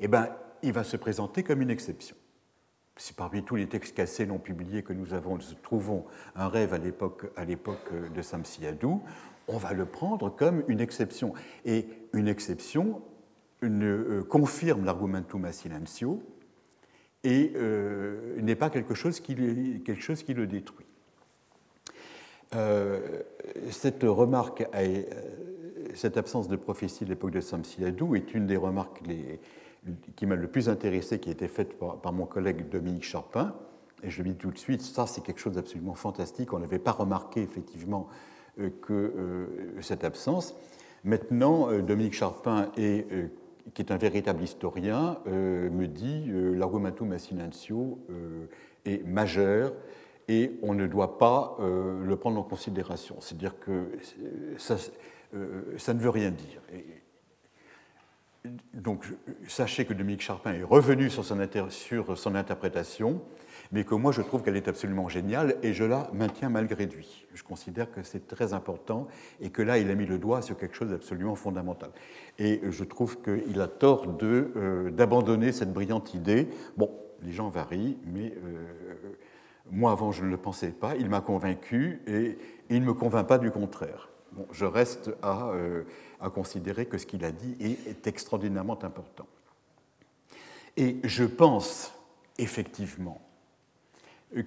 eh 0.00 0.08
ben, 0.08 0.28
il 0.62 0.72
va 0.72 0.84
se 0.84 0.96
présenter 0.96 1.42
comme 1.42 1.60
une 1.62 1.70
exception. 1.70 2.16
Si 2.96 3.12
parmi 3.12 3.42
tous 3.42 3.56
les 3.56 3.66
textes 3.66 3.96
cassés 3.96 4.26
non 4.26 4.38
publiés 4.38 4.82
que 4.82 4.92
nous 4.92 5.14
avons, 5.14 5.36
nous 5.36 5.54
trouvons 5.62 6.04
un 6.36 6.48
rêve 6.48 6.72
à 6.74 6.78
l'époque, 6.78 7.26
l'époque 7.44 7.90
de 8.14 8.22
Samsiadou, 8.22 9.02
on 9.48 9.58
va 9.58 9.72
le 9.72 9.84
prendre 9.84 10.30
comme 10.30 10.62
une 10.68 10.80
exception. 10.80 11.34
Et 11.64 11.86
une 12.12 12.28
exception 12.28 13.02
euh, 13.62 14.22
confirme 14.24 14.84
l'argumentum 14.84 15.50
silencio 15.52 16.22
et 17.22 17.52
euh, 17.56 18.40
n'est 18.40 18.56
pas 18.56 18.68
quelque 18.68 18.94
chose, 18.94 19.20
qui, 19.20 19.34
le 19.34 20.46
détruit. 20.46 20.86
Euh, 22.54 23.22
cette 23.70 24.02
remarque, 24.02 24.66
cette 25.94 26.16
absence 26.16 26.48
de 26.48 26.56
prophétie 26.56 27.04
de 27.04 27.10
l'époque 27.10 27.30
de 27.30 27.40
Samsiadou 27.40 28.14
est 28.16 28.34
une 28.34 28.46
des 28.46 28.56
remarques 28.56 29.00
les, 29.06 29.40
qui 30.16 30.26
m'a 30.26 30.36
le 30.36 30.48
plus 30.48 30.68
intéressé, 30.68 31.18
qui 31.18 31.28
a 31.28 31.32
été 31.32 31.48
faite 31.48 31.78
par, 31.78 32.12
mon 32.12 32.26
collègue 32.26 32.68
Dominique 32.68 33.04
Charpin. 33.04 33.54
Et 34.02 34.10
je 34.10 34.22
le 34.22 34.30
dis 34.30 34.36
tout 34.36 34.50
de 34.50 34.58
suite, 34.58 34.82
ça 34.82 35.06
c'est 35.06 35.22
quelque 35.22 35.40
chose 35.40 35.54
d'absolument 35.54 35.94
fantastique. 35.94 36.52
On 36.52 36.58
n'avait 36.58 36.78
pas 36.78 36.92
remarqué 36.92 37.42
effectivement 37.42 38.08
euh, 38.58 38.70
que 38.82 38.92
euh, 38.92 39.80
cette 39.80 40.04
absence. 40.04 40.54
Maintenant, 41.04 41.70
euh, 41.70 41.82
Dominique 41.82 42.14
Charpin, 42.14 42.70
qui 42.74 43.82
est 43.82 43.90
un 43.90 43.96
véritable 43.96 44.42
historien, 44.42 45.18
me 45.26 45.86
dit 45.86 46.24
l'argumentum 46.54 47.12
assinantio 47.12 47.98
est 48.84 49.06
majeur 49.06 49.72
et 50.28 50.52
on 50.62 50.74
ne 50.74 50.86
doit 50.86 51.16
pas 51.16 51.56
le 51.60 52.14
prendre 52.16 52.38
en 52.38 52.42
considération. 52.42 53.16
C'est-à-dire 53.20 53.58
que 53.58 53.88
ça, 54.58 54.76
ne 55.94 55.98
veut 55.98 56.10
rien 56.10 56.30
dire. 56.30 56.60
Donc, 58.74 59.06
sachez 59.48 59.86
que 59.86 59.94
Dominique 59.94 60.20
Charpin 60.20 60.52
est 60.52 60.62
revenu 60.62 61.08
sur 61.08 61.24
son, 61.24 61.38
sur 61.70 62.18
son 62.18 62.34
interprétation 62.34 63.22
mais 63.72 63.84
que 63.84 63.94
moi 63.94 64.12
je 64.12 64.22
trouve 64.22 64.42
qu'elle 64.42 64.56
est 64.56 64.68
absolument 64.68 65.08
géniale 65.08 65.56
et 65.62 65.72
je 65.72 65.84
la 65.84 66.08
maintiens 66.12 66.48
malgré 66.48 66.86
lui. 66.86 67.26
Je 67.34 67.42
considère 67.42 67.90
que 67.90 68.02
c'est 68.02 68.26
très 68.26 68.52
important 68.52 69.08
et 69.40 69.50
que 69.50 69.62
là 69.62 69.78
il 69.78 69.90
a 69.90 69.94
mis 69.94 70.06
le 70.06 70.18
doigt 70.18 70.42
sur 70.42 70.56
quelque 70.56 70.76
chose 70.76 70.90
d'absolument 70.90 71.34
fondamental. 71.34 71.90
Et 72.38 72.60
je 72.70 72.84
trouve 72.84 73.20
qu'il 73.20 73.60
a 73.60 73.68
tort 73.68 74.06
euh, 74.22 74.90
d'abandonner 74.90 75.52
cette 75.52 75.72
brillante 75.72 76.14
idée. 76.14 76.48
Bon, 76.76 76.90
les 77.22 77.32
gens 77.32 77.48
varient, 77.48 77.98
mais 78.06 78.34
euh, 78.44 78.66
moi 79.70 79.92
avant 79.92 80.12
je 80.12 80.24
ne 80.24 80.30
le 80.30 80.36
pensais 80.36 80.70
pas, 80.70 80.94
il 80.96 81.08
m'a 81.08 81.20
convaincu 81.20 82.00
et 82.06 82.38
il 82.70 82.80
ne 82.80 82.86
me 82.86 82.94
convainc 82.94 83.26
pas 83.26 83.38
du 83.38 83.50
contraire. 83.50 84.10
Bon, 84.32 84.46
je 84.50 84.64
reste 84.64 85.10
à, 85.22 85.50
euh, 85.50 85.84
à, 86.24 86.30
considérer 86.30 86.86
que 86.86 86.98
ce 86.98 87.06
qu'il 87.06 87.24
a 87.24 87.32
dit 87.32 87.56
est, 87.60 88.06
extraordinairement 88.06 88.82
important. 88.82 89.26
Et 90.76 90.96
je 91.04 91.24
pense 91.24 91.92
effectivement 92.38 93.20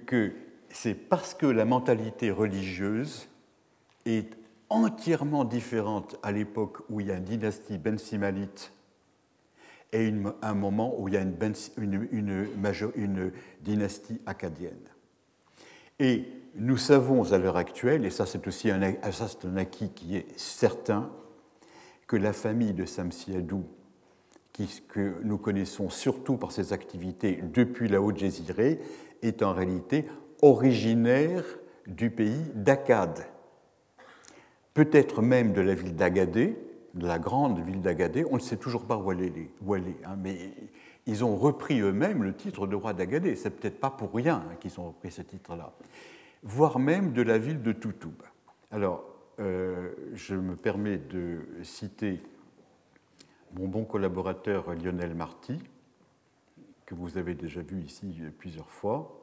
que 0.06 0.32
c'est 0.70 0.94
parce 0.94 1.34
que 1.34 1.46
la 1.46 1.64
mentalité 1.64 2.30
religieuse 2.30 3.28
est 4.04 4.36
entièrement 4.68 5.44
différente 5.44 6.16
à 6.22 6.32
l'époque 6.32 6.78
où 6.90 7.00
il 7.00 7.06
y 7.06 7.10
a 7.10 7.16
une 7.16 7.24
dynastie 7.24 7.78
bensimalite 7.78 8.72
et 9.92 10.12
un 10.42 10.54
moment 10.54 10.94
où 11.00 11.08
il 11.08 11.14
y 11.14 11.16
a 11.16 11.22
une, 11.22 12.08
une, 12.12 13.32
dynastie 13.62 14.20
acadienne. 14.26 14.74
Et 15.98 16.26
nous 16.54 16.76
savons 16.76 17.32
à 17.32 17.38
l'heure 17.38 17.56
actuelle, 17.56 18.04
et 18.04 18.10
ça 18.10 18.26
c'est 18.26 18.46
aussi 18.46 18.70
un, 18.70 18.82
un, 18.82 19.56
acquis 19.56 19.90
qui 19.90 20.16
est 20.16 20.38
certain, 20.38 21.10
que 22.08 22.16
la 22.16 22.32
famille 22.32 22.72
de 22.72 22.86
Samsiadou, 22.86 23.64
que 24.88 25.22
nous 25.22 25.38
connaissons 25.38 25.88
surtout 25.88 26.36
par 26.36 26.50
ses 26.50 26.72
activités 26.72 27.40
depuis 27.52 27.86
la 27.88 28.02
Haute-Jésirée, 28.02 28.80
est 29.22 29.42
en 29.44 29.52
réalité 29.52 30.06
originaire 30.42 31.44
du 31.86 32.10
pays 32.10 32.42
d'Akkad, 32.54 33.26
peut-être 34.74 35.22
même 35.22 35.52
de 35.52 35.60
la 35.60 35.74
ville 35.74 35.94
d'Agadé, 35.94 36.56
de 36.94 37.06
la 37.06 37.18
grande 37.18 37.60
ville 37.60 37.82
d'Agadé, 37.82 38.24
on 38.30 38.36
ne 38.36 38.40
sait 38.40 38.56
toujours 38.56 38.84
pas 38.84 38.96
où 38.96 39.12
elle 39.12 39.22
est, 39.22 39.50
hein, 40.04 40.16
mais 40.18 40.50
ils 41.06 41.24
ont 41.24 41.36
repris 41.36 41.80
eux-mêmes 41.80 42.22
le 42.22 42.34
titre 42.34 42.66
de 42.66 42.74
roi 42.74 42.94
d'Agadé, 42.94 43.36
c'est 43.36 43.50
peut-être 43.50 43.80
pas 43.80 43.90
pour 43.90 44.12
rien 44.12 44.42
hein, 44.48 44.54
qu'ils 44.58 44.78
ont 44.80 44.88
repris 44.88 45.10
ce 45.10 45.22
titre-là, 45.22 45.72
voire 46.42 46.78
même 46.78 47.12
de 47.12 47.22
la 47.22 47.38
ville 47.38 47.62
de 47.62 47.72
Toutoub. 47.72 48.22
Alors, 48.70 49.04
euh, 49.40 49.92
je 50.14 50.34
me 50.34 50.56
permets 50.56 50.98
de 50.98 51.40
citer 51.62 52.20
mon 53.54 53.68
bon 53.68 53.84
collaborateur 53.84 54.74
Lionel 54.74 55.14
Marty, 55.14 55.58
que 56.86 56.94
vous 56.94 57.18
avez 57.18 57.34
déjà 57.34 57.60
vu 57.60 57.80
ici 57.80 58.20
plusieurs 58.38 58.68
fois, 58.68 59.20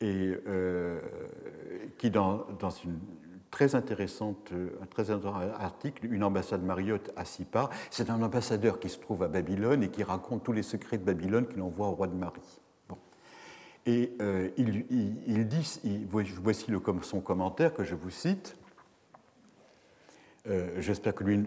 et 0.00 0.36
euh, 0.46 1.00
qui, 1.98 2.10
dans, 2.10 2.46
une 2.84 2.98
très 3.50 3.74
intéressante, 3.74 4.52
un 4.82 4.86
très 4.86 5.10
intéressant 5.10 5.40
article, 5.58 6.06
Une 6.12 6.24
ambassade 6.24 6.62
Mariotte 6.62 7.12
à 7.16 7.24
Sipar, 7.24 7.70
c'est 7.90 8.10
un 8.10 8.20
ambassadeur 8.22 8.80
qui 8.80 8.88
se 8.88 8.98
trouve 8.98 9.22
à 9.22 9.28
Babylone 9.28 9.82
et 9.82 9.90
qui 9.90 10.02
raconte 10.02 10.42
tous 10.42 10.52
les 10.52 10.62
secrets 10.62 10.98
de 10.98 11.04
Babylone 11.04 11.46
qu'il 11.46 11.62
envoie 11.62 11.88
au 11.88 11.92
roi 11.92 12.08
de 12.08 12.14
Marie. 12.14 12.60
Et 13.86 14.12
euh, 14.20 14.50
il, 14.56 15.48
dit, 15.48 15.80
voici 16.08 16.66
son 17.02 17.20
commentaire 17.20 17.74
que 17.74 17.82
je 17.82 17.96
vous 17.96 18.10
cite, 18.10 18.56
euh, 20.48 20.68
j'espère 20.78 21.14
que 21.14 21.22
lui 21.22 21.44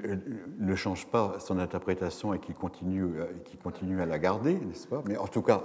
ne 0.60 0.76
change 0.76 1.08
pas 1.08 1.38
son 1.40 1.60
interprétation 1.60 2.34
et 2.34 2.40
qu'il 2.40 2.56
continue, 2.56 3.04
euh, 3.04 3.26
continue, 3.62 4.02
à 4.02 4.06
la 4.06 4.20
garder, 4.20 4.54
n'est-ce 4.54 4.88
pas? 4.88 5.04
Mais 5.06 5.18
en 5.18 5.28
tout 5.28 5.42
cas, 5.42 5.64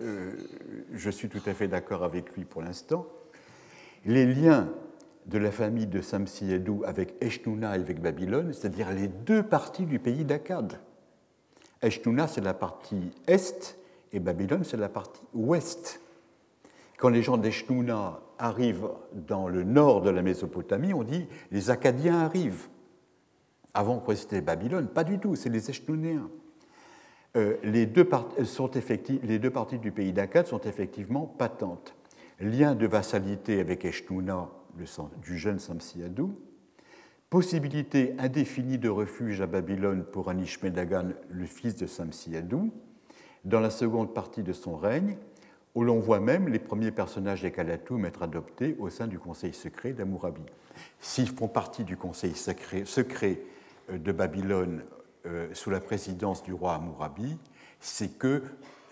euh, 0.00 0.32
je 0.92 1.10
suis 1.10 1.28
tout 1.28 1.42
à 1.46 1.52
fait 1.52 1.68
d'accord 1.68 2.02
avec 2.02 2.34
lui 2.34 2.44
pour 2.44 2.62
l'instant. 2.62 3.06
Les 4.06 4.26
liens 4.26 4.72
de 5.26 5.38
la 5.38 5.52
famille 5.52 5.86
de 5.86 6.00
Samsiedou 6.00 6.82
avec 6.86 7.14
Eshnouna 7.20 7.76
et 7.76 7.80
avec 7.80 8.00
Babylone, 8.00 8.52
c'est-à-dire 8.52 8.90
les 8.90 9.08
deux 9.08 9.42
parties 9.42 9.84
du 9.84 9.98
pays 9.98 10.24
d'Akkad. 10.24 10.80
Eshtuna, 11.82 12.28
c'est 12.28 12.40
la 12.40 12.54
partie 12.54 13.10
est, 13.26 13.76
et 14.12 14.20
Babylone, 14.20 14.64
c'est 14.64 14.76
la 14.76 14.88
partie 14.88 15.22
ouest. 15.34 16.00
Quand 16.96 17.08
les 17.08 17.22
gens 17.22 17.36
d'Eshtuna 17.36 18.20
arrivent 18.38 18.88
dans 19.12 19.48
le 19.48 19.64
nord 19.64 20.02
de 20.02 20.10
la 20.10 20.22
Mésopotamie, 20.22 20.94
on 20.94 21.02
dit 21.02 21.26
les 21.50 21.70
Akkadiens 21.70 22.20
arrivent. 22.20 22.68
Avant 23.74 24.00
que 24.00 24.14
c'était 24.14 24.42
Babylone, 24.42 24.88
pas 24.88 25.04
du 25.04 25.18
tout, 25.18 25.34
c'est 25.34 25.48
les 25.48 25.70
Eshtunéens. 25.70 26.28
Euh, 27.36 27.56
les, 27.62 27.86
deux 27.86 28.06
sont 28.44 28.70
les, 29.22 29.38
deux 29.38 29.50
parties 29.50 29.78
du 29.78 29.90
pays 29.90 30.12
d'Akkad 30.12 30.46
sont 30.46 30.60
effectivement 30.60 31.26
patentes. 31.26 31.94
Lien 32.40 32.74
de 32.74 32.86
vassalité 32.86 33.60
avec 33.60 33.84
Eshtuna, 33.84 34.50
du 35.22 35.38
jeune 35.38 35.58
Samsiadou, 35.58 36.38
possibilité 37.30 38.14
indéfinie 38.18 38.76
de 38.76 38.90
refuge 38.90 39.40
à 39.40 39.46
Babylone 39.46 40.04
pour 40.04 40.28
Anishmedagan, 40.28 41.12
le 41.30 41.46
fils 41.46 41.76
de 41.76 41.86
Samsiadou, 41.86 42.70
dans 43.44 43.60
la 43.60 43.70
seconde 43.70 44.12
partie 44.12 44.42
de 44.42 44.52
son 44.52 44.76
règne, 44.76 45.16
où 45.74 45.84
l'on 45.84 46.00
voit 46.00 46.20
même 46.20 46.48
les 46.48 46.58
premiers 46.58 46.90
personnages 46.90 47.42
des 47.42 47.52
Kalatoum 47.52 48.04
être 48.04 48.22
adoptés 48.22 48.76
au 48.78 48.90
sein 48.90 49.06
du 49.06 49.18
conseil 49.18 49.54
secret 49.54 49.92
d'Amourabi. 49.92 50.42
S'ils 51.00 51.28
font 51.28 51.48
partie 51.48 51.84
du 51.84 51.96
conseil 51.96 52.34
secret, 52.34 53.40
euh, 53.90 53.98
de 53.98 54.12
Babylone 54.12 54.84
euh, 55.26 55.48
sous 55.54 55.70
la 55.70 55.80
présidence 55.80 56.42
du 56.42 56.52
roi 56.52 56.74
Amourabi, 56.74 57.38
c'est 57.80 58.18
que 58.18 58.42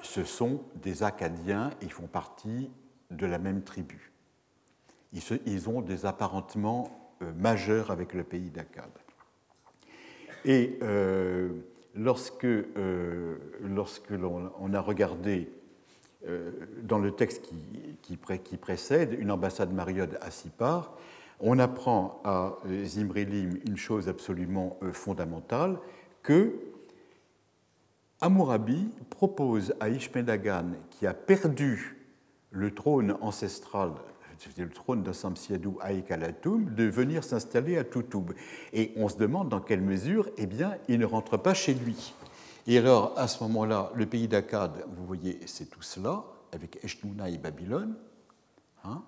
ce 0.02 0.24
sont 0.24 0.62
des 0.76 1.02
Akkadiens, 1.02 1.70
ils 1.82 1.92
font 1.92 2.06
partie 2.06 2.70
de 3.10 3.26
la 3.26 3.38
même 3.38 3.62
tribu. 3.62 4.12
Ils, 5.12 5.68
ont 5.68 5.82
des 5.82 6.06
apparentements 6.06 7.12
euh, 7.20 7.32
majeur 7.34 7.90
avec 7.90 8.14
le 8.14 8.22
pays 8.24 8.50
d'Akkad. 8.50 8.90
Et 10.46 10.78
lorsque, 11.94 12.46
lorsque 13.60 14.08
l'on 14.08 14.72
a 14.72 14.80
regardé 14.80 15.52
dans 16.82 16.98
le 16.98 17.12
texte 17.12 17.48
qui, 18.02 18.16
précède 18.56 19.16
une 19.18 19.30
ambassade 19.30 19.72
mariode 19.72 20.18
à 20.20 20.30
Sipar, 20.30 20.96
on 21.40 21.58
apprend 21.58 22.20
à 22.24 22.56
Zimrilim 22.84 23.58
une 23.66 23.78
chose 23.78 24.08
absolument 24.08 24.78
fondamentale, 24.92 25.78
que 26.22 26.54
Amourabi 28.20 28.90
propose 29.08 29.74
à 29.80 29.88
Ishmedagan, 29.88 30.72
qui 30.90 31.06
a 31.06 31.14
perdu 31.14 31.96
le 32.50 32.74
trône 32.74 33.16
ancestral 33.22 33.92
le 34.58 34.68
trône 34.68 35.02
de 35.02 35.12
Samsiadou 35.12 35.78
à 35.80 35.92
Ekalatum, 35.92 36.74
de 36.74 36.84
venir 36.84 37.24
s'installer 37.24 37.78
à 37.78 37.84
Toutoub. 37.84 38.32
Et 38.72 38.92
on 38.96 39.08
se 39.08 39.16
demande 39.16 39.48
dans 39.48 39.60
quelle 39.60 39.80
mesure, 39.80 40.28
eh 40.38 40.46
bien, 40.46 40.76
il 40.88 40.98
ne 40.98 41.06
rentre 41.06 41.36
pas 41.36 41.54
chez 41.54 41.74
lui. 41.74 42.14
Et 42.66 42.78
alors, 42.78 43.14
à 43.16 43.28
ce 43.28 43.42
moment-là, 43.44 43.90
le 43.94 44.06
pays 44.06 44.28
d'Akkad, 44.28 44.84
vous 44.96 45.06
voyez, 45.06 45.40
c'est 45.46 45.70
tout 45.70 45.82
cela, 45.82 46.24
avec 46.52 46.82
Eshnouna 46.84 47.30
et 47.30 47.38
Babylone. 47.38 47.96
Hein. 48.84 49.02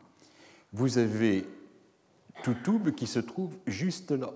vous 0.72 0.98
avez 0.98 1.46
Toutoub 2.42 2.90
qui 2.94 3.06
se 3.06 3.18
trouve 3.18 3.56
juste 3.66 4.10
là. 4.10 4.32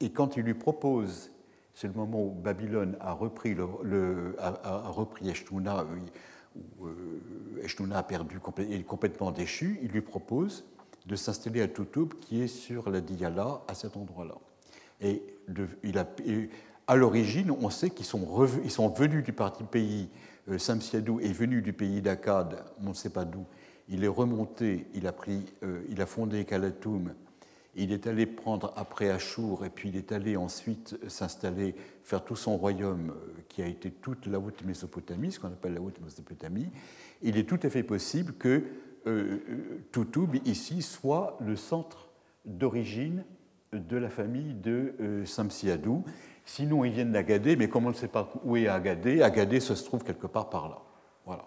Et 0.00 0.10
quand 0.10 0.36
il 0.36 0.44
lui 0.44 0.54
propose, 0.54 1.30
c'est 1.74 1.88
le 1.88 1.94
moment 1.94 2.22
où 2.22 2.30
Babylone 2.30 2.96
a 3.00 3.12
repris, 3.12 3.54
le, 3.54 4.36
a, 4.38 4.88
repris 4.88 5.32
où 5.50 6.86
euh, 6.86 7.92
a 7.92 8.02
perdu, 8.02 8.40
est 8.58 8.82
complètement 8.82 9.30
déchu, 9.30 9.78
il 9.82 9.88
lui 9.88 10.00
propose 10.00 10.64
de 11.06 11.16
s'installer 11.16 11.62
à 11.62 11.68
Toutoub, 11.68 12.08
qui 12.20 12.42
est 12.42 12.48
sur 12.48 12.90
la 12.90 13.00
Diyala, 13.00 13.62
à 13.68 13.74
cet 13.74 13.96
endroit-là. 13.96 14.34
Et, 15.00 15.22
il 15.84 15.98
a, 15.98 16.06
à 16.86 16.96
l'origine, 16.96 17.50
on 17.50 17.70
sait 17.70 17.90
qu'ils 17.90 18.06
sont, 18.06 18.46
ils 18.64 18.70
sont 18.70 18.88
venus 18.88 19.24
du 19.24 19.32
parti 19.32 19.64
pays, 19.64 20.08
euh, 20.48 20.58
Samsiadou 20.58 21.20
est 21.20 21.32
venu 21.32 21.62
du 21.62 21.72
pays 21.72 22.00
d'Akkad, 22.00 22.64
on 22.82 22.90
ne 22.90 22.94
sait 22.94 23.10
pas 23.10 23.24
d'où. 23.24 23.44
Il 23.88 24.04
est 24.04 24.08
remonté, 24.08 24.86
il 24.94 25.06
a, 25.06 25.12
pris, 25.12 25.44
euh, 25.62 25.82
il 25.88 26.00
a 26.00 26.06
fondé 26.06 26.44
Kalatoum 26.44 27.12
il 27.76 27.92
est 27.92 28.06
allé 28.06 28.26
prendre 28.26 28.72
après 28.76 29.10
Achour 29.10 29.64
et 29.64 29.70
puis 29.70 29.90
il 29.90 29.96
est 29.96 30.10
allé 30.10 30.36
ensuite 30.36 30.98
s'installer, 31.08 31.74
faire 32.04 32.24
tout 32.24 32.34
son 32.34 32.56
royaume 32.56 33.10
euh, 33.10 33.42
qui 33.48 33.62
a 33.62 33.66
été 33.66 33.90
toute 33.90 34.26
la 34.26 34.40
haute 34.40 34.64
Mésopotamie, 34.64 35.30
ce 35.30 35.38
qu'on 35.38 35.48
appelle 35.48 35.74
la 35.74 35.82
haute 35.82 36.00
Mésopotamie. 36.00 36.68
Il 37.22 37.36
est 37.36 37.44
tout 37.44 37.60
à 37.62 37.68
fait 37.68 37.82
possible 37.82 38.32
que 38.32 38.64
euh, 39.06 39.38
Toutoub, 39.92 40.36
ici, 40.46 40.82
soit 40.82 41.38
le 41.40 41.54
centre 41.54 42.08
d'origine 42.46 43.24
de 43.72 43.96
la 43.98 44.08
famille 44.08 44.54
de 44.54 44.94
euh, 45.00 45.24
Samsiadou. 45.26 46.02
Sinon, 46.46 46.84
ils 46.84 46.92
viennent 46.92 47.10
d'Agadé, 47.10 47.56
mais 47.56 47.68
comme 47.68 47.86
on 47.86 47.90
ne 47.90 47.94
sait 47.94 48.06
pas 48.06 48.32
où 48.44 48.56
est 48.56 48.68
Agadé, 48.68 49.20
Agadé 49.20 49.58
se 49.58 49.72
trouve 49.84 50.04
quelque 50.04 50.28
part 50.28 50.48
par 50.48 50.68
là. 50.68 50.78
Voilà. 51.26 51.44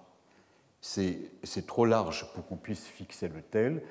C'est 0.82 1.66
trop 1.66 1.86
large 1.86 2.32
pour 2.34 2.46
qu'on 2.46 2.58
puisse 2.58 2.86
fixer 2.86 3.30
le 3.30 3.42
tel. 3.42 3.82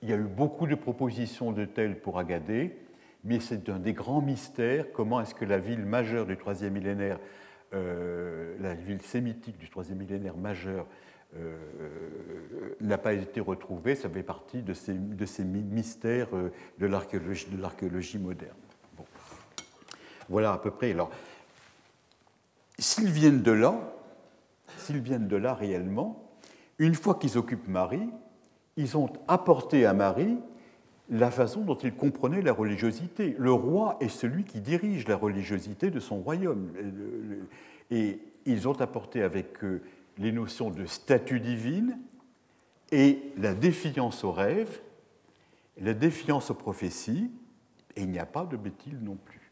Il 0.00 0.08
y 0.08 0.14
a 0.14 0.16
eu 0.16 0.24
beaucoup 0.24 0.66
de 0.66 0.74
propositions 0.74 1.52
de 1.52 1.66
telles 1.66 2.00
pour 2.00 2.18
Agadé, 2.18 2.78
mais 3.24 3.40
c'est 3.40 3.68
un 3.68 3.78
des 3.78 3.92
grands 3.92 4.22
mystères. 4.22 4.86
Comment 4.94 5.20
est-ce 5.20 5.34
que 5.34 5.44
la 5.44 5.58
ville 5.58 5.84
majeure 5.84 6.24
du 6.24 6.36
troisième 6.38 6.72
millénaire, 6.72 7.20
euh, 7.74 8.56
la 8.58 8.74
ville 8.74 9.02
sémitique 9.02 9.58
du 9.58 9.68
troisième 9.68 9.98
millénaire 9.98 10.38
majeure, 10.38 10.86
euh, 11.36 11.56
n'a 12.80 12.96
pas 12.98 13.12
été 13.12 13.40
retrouvée? 13.40 13.96
Ça 13.96 14.08
fait 14.08 14.22
partie 14.22 14.62
de 14.62 14.72
ces, 14.72 14.94
de 14.94 15.26
ces 15.26 15.44
mystères 15.44 16.34
euh, 16.34 16.50
de 16.78 16.86
l'archéologie 16.86 18.18
moderne. 18.18 18.56
Voilà 20.28 20.52
à 20.52 20.58
peu 20.58 20.70
près. 20.70 20.90
Alors, 20.92 21.10
s'ils 22.78 23.10
viennent 23.10 23.42
de 23.42 23.52
là, 23.52 23.74
s'ils 24.78 25.00
viennent 25.00 25.28
de 25.28 25.36
là 25.36 25.54
réellement, 25.54 26.24
une 26.78 26.94
fois 26.94 27.14
qu'ils 27.14 27.38
occupent 27.38 27.68
Marie, 27.68 28.08
ils 28.76 28.96
ont 28.96 29.12
apporté 29.28 29.86
à 29.86 29.92
Marie 29.92 30.36
la 31.10 31.30
façon 31.30 31.60
dont 31.60 31.76
il 31.76 31.94
comprenait 31.94 32.42
la 32.42 32.52
religiosité. 32.52 33.36
Le 33.38 33.52
roi 33.52 33.96
est 34.00 34.08
celui 34.08 34.44
qui 34.44 34.60
dirige 34.60 35.06
la 35.06 35.16
religiosité 35.16 35.90
de 35.90 36.00
son 36.00 36.20
royaume. 36.20 36.72
Et 37.90 38.20
ils 38.46 38.68
ont 38.68 38.80
apporté 38.80 39.22
avec 39.22 39.62
eux 39.62 39.82
les 40.18 40.32
notions 40.32 40.70
de 40.70 40.86
statut 40.86 41.40
divine 41.40 41.98
et 42.92 43.22
la 43.36 43.54
défiance 43.54 44.24
aux 44.24 44.32
rêves, 44.32 44.80
la 45.80 45.94
défiance 45.94 46.50
aux 46.50 46.54
prophéties, 46.54 47.30
et 47.96 48.02
il 48.02 48.10
n'y 48.10 48.18
a 48.18 48.26
pas 48.26 48.44
de 48.44 48.56
Béthil 48.56 48.98
non 49.02 49.16
plus. 49.16 49.43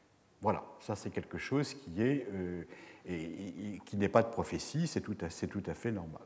Voilà, 0.43 0.64
ça 0.80 0.97
c'est 0.97 1.11
quelque 1.11 1.38
chose 1.38 1.72
qui 1.72 2.03
est 2.03 2.26
euh, 2.34 2.64
n'est 3.95 4.09
pas 4.09 4.24
de 4.24 4.28
prophétie, 4.28 4.88
c'est 4.88 5.01
tout, 5.01 5.16
à 5.22 5.74
fait 5.74 5.93
normal. 5.93 6.22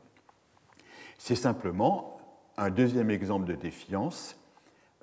C'est 1.19 1.35
simplement 1.35 2.19
un 2.57 2.71
deuxième 2.71 3.11
exemple 3.11 3.45
de 3.45 3.53
défiance, 3.53 4.35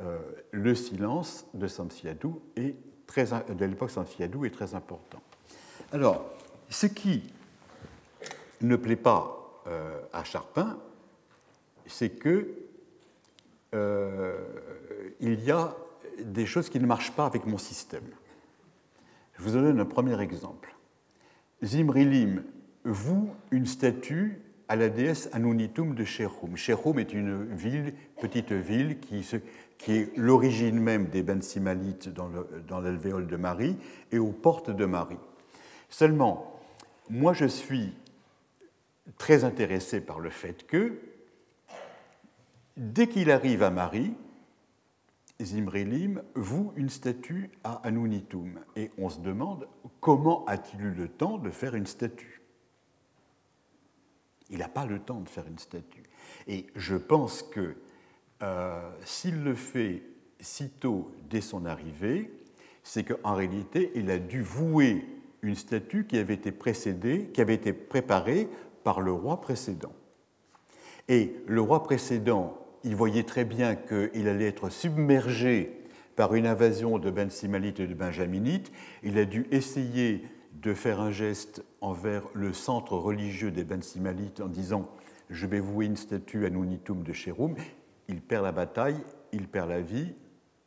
euh, 0.01 0.19
le 0.51 0.75
silence 0.75 1.47
de 1.55 1.69
Samsiadou 1.69 2.43
est 2.57 2.75
très, 3.07 3.27
de 3.27 3.65
l'époque 3.65 3.91
Samsiadou 3.91 4.45
est 4.47 4.51
très 4.51 4.75
important. 4.75 5.23
Alors, 5.93 6.29
ce 6.69 6.87
qui 6.87 7.23
ne 8.63 8.75
plaît 8.75 8.97
pas 8.97 9.63
euh, 9.69 10.01
à 10.13 10.25
Charpin, 10.25 10.77
c'est 11.87 12.11
que 12.11 12.49
il 15.21 15.43
y 15.43 15.51
a 15.51 15.75
des 16.21 16.47
choses 16.47 16.69
qui 16.69 16.79
ne 16.79 16.87
marchent 16.87 17.11
pas 17.11 17.27
avec 17.27 17.45
mon 17.45 17.59
système. 17.59 18.05
Je 19.37 19.43
vous 19.43 19.53
donne 19.53 19.81
un 19.81 19.85
premier 19.85 20.21
exemple. 20.21 20.75
Zimrilim 21.63 22.43
voue 22.85 23.31
une 23.51 23.67
statue 23.67 24.41
à 24.69 24.77
la 24.77 24.89
déesse 24.89 25.29
Anunitum 25.33 25.95
de 25.95 26.05
Sherum. 26.05 26.57
Sherum 26.57 26.99
est 26.99 27.13
une 27.13 27.45
ville, 27.55 27.95
petite 28.21 28.53
ville 28.53 28.99
qui, 29.01 29.27
qui 29.79 29.93
est 29.93 30.17
l'origine 30.17 30.79
même 30.79 31.07
des 31.07 31.23
Bensimalites 31.23 32.09
dans 32.09 32.81
l'alvéole 32.81 33.27
de 33.27 33.37
Marie 33.37 33.77
et 34.13 34.19
aux 34.19 34.33
portes 34.33 34.71
de 34.71 34.85
Marie. 34.85 35.19
Seulement, 35.91 36.61
moi 37.11 37.33
je 37.33 37.45
suis 37.45 37.93
très 39.19 39.45
intéressé 39.45 40.01
par 40.01 40.21
le 40.21 40.31
fait 40.31 40.67
que 40.67 40.99
dès 42.77 43.07
qu'il 43.07 43.31
arrive 43.31 43.63
à 43.63 43.71
Marie, 43.71 44.15
Zimrilim 45.43 46.23
voue 46.35 46.73
une 46.77 46.89
statue 46.89 47.51
à 47.65 47.75
Anunitum. 47.87 48.61
Et 48.77 48.91
on 48.99 49.09
se 49.09 49.21
demande 49.21 49.69
comment 50.01 50.45
a-t-il 50.47 50.81
eu 50.81 50.91
le 50.93 51.09
temps 51.09 51.39
de 51.39 51.51
faire 51.51 51.75
une 51.75 51.87
statue 51.87 52.45
il 54.51 54.59
n'a 54.59 54.69
pas 54.69 54.87
le 54.87 54.99
temps 54.99 55.21
de 55.21 55.29
faire 55.29 55.47
une 55.47 55.59
statue. 55.59 56.03
Et 56.47 56.67
je 56.75 56.97
pense 56.97 57.43
que 57.43 57.77
euh, 58.43 58.91
s'il 59.05 59.43
le 59.43 59.55
fait 59.55 60.03
sitôt 60.41 61.11
dès 61.31 61.41
son 61.41 61.65
arrivée, 61.65 62.33
c'est 62.83 63.05
qu'en 63.05 63.35
réalité, 63.35 63.91
il 63.95 64.11
a 64.11 64.19
dû 64.19 64.43
vouer 64.43 65.07
une 65.43 65.55
statue 65.55 66.07
qui 66.07 66.19
avait 66.19 66.35
été 66.35 66.53
précédée, 66.53 67.31
qui 67.33 67.41
avait 67.41 67.55
été 67.55 67.73
préparée 67.73 68.49
par 68.83 69.01
le 69.01 69.13
roi 69.13 69.41
précédent. 69.41 69.93
Et 71.09 71.37
le 71.47 71.61
roi 71.61 71.83
précédent, 71.83 72.64
il 72.85 72.95
voyait 72.95 73.25
très 73.25 73.45
bien 73.45 73.75
qu'il 73.75 74.29
allait 74.29 74.49
être 74.49 74.69
submergé 74.69 75.81
par 76.17 76.35
une 76.35 76.47
invasion 76.47 76.99
de 76.99 77.11
Ben 77.11 77.31
Simalite 77.31 77.81
et 77.81 77.87
de 77.87 77.95
Benjaminites. 77.95 78.71
Il 79.03 79.19
a 79.19 79.25
dû 79.25 79.47
essayer 79.51 80.23
de 80.53 80.75
faire 80.75 81.01
un 81.01 81.11
geste 81.11 81.65
envers 81.81 82.23
le 82.35 82.53
centre 82.53 82.97
religieux 82.97 83.51
des 83.51 83.65
Ben 83.65 83.83
Simalites 83.83 84.41
en 84.41 84.49
disant 84.49 84.89
Je 85.31 85.47
vais 85.47 85.61
vouer 85.61 85.87
une 85.87 85.97
statue 85.97 86.47
à 86.47 86.51
Nunitum 86.51 87.03
de 87.03 87.13
Chéroum. 87.13 87.57
Il 88.09 88.21
perd 88.21 88.45
la 88.45 88.53
bataille, 88.53 88.99
il 89.33 89.49
perd 89.49 89.71
la 89.71 89.81
vie, 89.81 90.15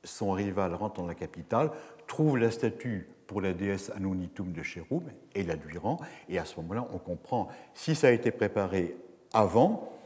son 0.03 0.31
rival 0.31 0.73
rentre 0.73 1.01
dans 1.01 1.07
la 1.07 1.15
capitale, 1.15 1.71
trouve 2.07 2.37
la 2.37 2.51
statue 2.51 3.07
pour 3.27 3.41
la 3.41 3.53
déesse 3.53 3.91
Anunitum 3.95 4.53
de 4.53 4.63
Chéroum 4.63 5.03
et 5.35 5.43
la 5.43 5.55
lui 5.55 5.77
rend. 5.77 5.99
Et 6.29 6.39
à 6.39 6.45
ce 6.45 6.59
moment-là, 6.61 6.87
on 6.93 6.97
comprend, 6.97 7.49
si 7.73 7.93
ça 7.93 8.07
a 8.07 8.11
été 8.11 8.31
préparé 8.31 8.97
avant, 9.33 9.96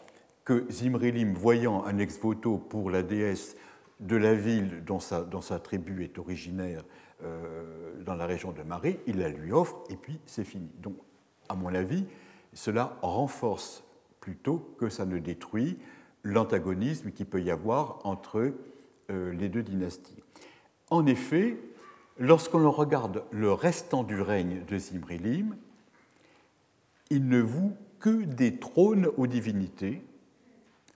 que 0.45 0.65
Zimrilim, 0.69 1.33
voyant 1.33 1.85
un 1.85 1.97
ex-voto 1.97 2.57
pour 2.57 2.89
la 2.89 3.03
déesse 3.03 3.55
de 3.99 4.15
la 4.15 4.33
ville 4.33 4.83
dont 4.83 4.99
sa, 4.99 5.59
tribu 5.59 6.03
est 6.03 6.17
originaire 6.17 6.83
euh, 7.23 7.93
dans 8.03 8.15
la 8.15 8.25
région 8.25 8.51
de 8.51 8.63
Marie, 8.63 8.97
il 9.05 9.19
la 9.19 9.29
lui 9.29 9.51
offre 9.51 9.83
et 9.89 9.95
puis 9.95 10.19
c'est 10.25 10.43
fini. 10.43 10.69
Donc, 10.79 10.95
à 11.49 11.55
mon 11.55 11.73
avis, 11.73 12.05
cela 12.53 12.97
renforce 13.01 13.83
plutôt 14.19 14.75
que 14.79 14.89
ça 14.89 15.05
ne 15.05 15.19
détruit 15.19 15.77
l'antagonisme 16.23 17.11
qu'il 17.11 17.25
peut 17.25 17.41
y 17.41 17.51
avoir 17.51 17.99
entre 18.03 18.53
euh, 19.09 19.31
les 19.33 19.49
deux 19.49 19.63
dynasties. 19.63 20.23
En 20.89 21.05
effet, 21.05 21.57
lorsqu'on 22.17 22.69
regarde 22.69 23.23
le 23.31 23.51
restant 23.51 24.03
du 24.03 24.19
règne 24.21 24.63
de 24.65 24.77
Zimrilim, 24.77 25.55
il 27.09 27.27
ne 27.27 27.41
voue 27.41 27.75
que 27.99 28.23
des 28.23 28.57
trônes 28.57 29.07
aux 29.17 29.27
divinités, 29.27 30.01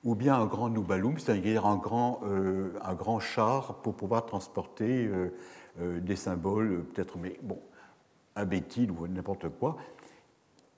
ou 0.05 0.15
bien 0.15 0.35
un 0.35 0.45
grand 0.45 0.69
Nubalum, 0.69 1.17
c'est-à-dire 1.17 1.65
un 1.65 1.77
grand, 1.77 2.21
euh, 2.23 2.71
un 2.83 2.93
grand 2.93 3.19
char 3.19 3.81
pour 3.81 3.95
pouvoir 3.95 4.25
transporter 4.25 5.07
euh, 5.07 5.99
des 5.99 6.15
symboles, 6.15 6.85
peut-être, 6.93 7.17
mais 7.17 7.37
bon, 7.41 7.59
un 8.35 8.45
bétil 8.45 8.91
ou 8.91 9.07
n'importe 9.07 9.49
quoi. 9.49 9.75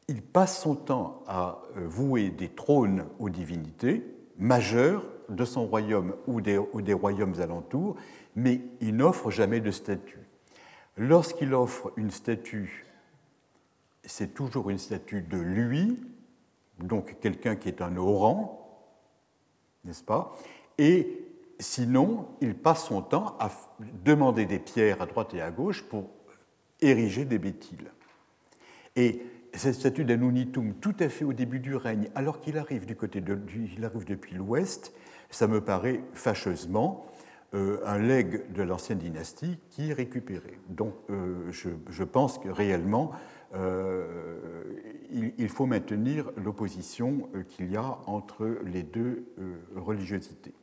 Il 0.08 0.24
passe 0.24 0.62
son 0.62 0.76
temps 0.76 1.22
à 1.28 1.62
vouer 1.76 2.30
des 2.30 2.48
trônes 2.48 3.06
aux 3.20 3.30
divinités 3.30 4.04
majeures 4.38 5.04
de 5.30 5.46
son 5.46 5.66
royaume 5.66 6.16
ou 6.28 6.42
des, 6.42 6.94
royaumes 6.94 7.40
alentours, 7.42 7.96
mais 8.36 8.62
il 8.82 8.96
n'offre 8.96 9.32
jamais 9.32 9.60
de 9.60 9.72
statue. 9.72 10.20
Lorsqu'il 10.96 11.54
offre 11.54 11.92
une 11.98 12.12
statue, 12.12 12.86
c'est 14.04 14.34
toujours 14.34 14.70
une 14.70 14.78
statue 14.78 15.22
de 15.22 15.38
lui, 15.38 16.00
donc 16.80 17.18
quelqu'un 17.20 17.56
qui 17.56 17.68
est 17.68 17.82
un 17.82 17.98
haut 17.98 18.18
rang, 18.18 18.67
n'est-ce 19.88 20.04
pas? 20.04 20.38
Et 20.78 21.26
sinon, 21.60 22.28
il 22.42 22.56
passe 22.56 22.86
son 22.86 23.02
temps 23.02 23.36
à 23.40 23.50
demander 24.04 24.46
des 24.46 24.60
pierres 24.60 25.02
à 25.02 25.06
droite 25.06 25.34
et 25.34 25.42
à 25.42 25.50
gauche 25.50 25.84
pour 25.84 26.10
ériger 26.82 27.26
des 27.26 27.40
bétiles. 27.40 27.92
Et 28.96 29.22
cette 29.54 29.76
statue 29.76 30.04
d'Anunitum 30.04 30.74
tout 30.76 30.96
à 31.00 31.10
fait 31.10 31.26
au 31.26 31.34
début 31.34 31.60
du 31.60 31.76
règne, 31.76 32.10
alors 32.16 32.42
qu'il 32.42 32.58
arrive, 32.58 32.86
du 32.86 32.96
côté 32.96 33.22
de, 33.22 33.40
il 33.76 33.84
arrive 33.84 34.06
depuis 34.06 34.36
l'ouest, 34.36 34.94
ça 35.30 35.48
me 35.48 35.62
paraît 35.62 36.02
fâcheusement 36.14 37.06
euh, 37.54 37.80
un 37.86 37.98
legs 37.98 38.52
de 38.52 38.62
l'ancienne 38.62 38.98
dynastie 38.98 39.58
qui 39.70 39.90
est 39.90 39.94
récupéré. 39.94 40.60
Donc 40.70 40.94
euh, 41.10 41.52
je, 41.52 42.04
pense 42.04 42.38
que 42.40 42.50
réellement, 42.50 43.12
euh, 43.56 44.64
il, 45.38 45.50
faut 45.50 45.66
maintenir 45.66 46.32
l'opposition 46.38 47.30
qu'il 47.50 47.72
y 47.72 47.78
a 47.78 47.98
entre 48.06 48.58
les 48.66 48.84
deux 48.84 49.26
religiosités. 49.76 50.54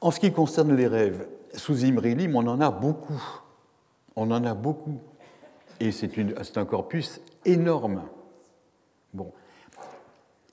En 0.00 0.10
ce 0.10 0.20
qui 0.20 0.32
concerne 0.32 0.74
les 0.74 0.86
rêves, 0.86 1.26
sous 1.54 1.84
Imrilim, 1.84 2.34
on 2.36 2.46
en 2.46 2.60
a 2.60 2.70
beaucoup. 2.70 3.22
On 4.16 4.30
en 4.30 4.44
a 4.44 4.54
beaucoup. 4.54 5.00
Et 5.78 5.92
c'est 5.92 6.56
un 6.56 6.64
corpus 6.64 7.20
énorme. 7.44 8.02
Bon. 9.12 9.32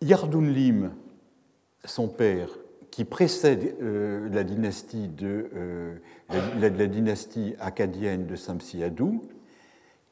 Yardunlim, 0.02 0.94
son 1.86 2.08
père, 2.08 2.50
qui 2.92 3.06
précède 3.06 3.76
euh, 3.82 4.30
la, 4.30 4.44
dynastie 4.44 5.08
de, 5.08 5.50
euh, 5.56 5.98
acadienne 7.60 8.26
de 8.26 8.36
Samsiadou, 8.36 9.22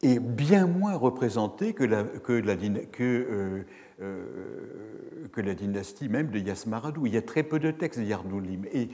est 0.06 0.20
bien 0.20 0.68
moins 0.68 0.96
représenté 0.96 1.74
que 1.74 1.84
la, 1.84 2.04
que 2.04 2.34
la, 2.34 2.56
que, 2.56 3.66
euh, 4.02 5.28
que 5.32 5.42
la 5.42 5.56
dynastie 5.56 6.10
même 6.10 6.30
de 6.30 6.40
Yasmaradou. 6.40 7.06
Il 7.06 7.14
y 7.14 7.18
a 7.18 7.22
très 7.22 7.44
peu 7.44 7.60
de 7.60 7.72
textes 7.72 8.00
de 8.00 8.06
Yardoulim. 8.06 8.66
Et 8.74 8.90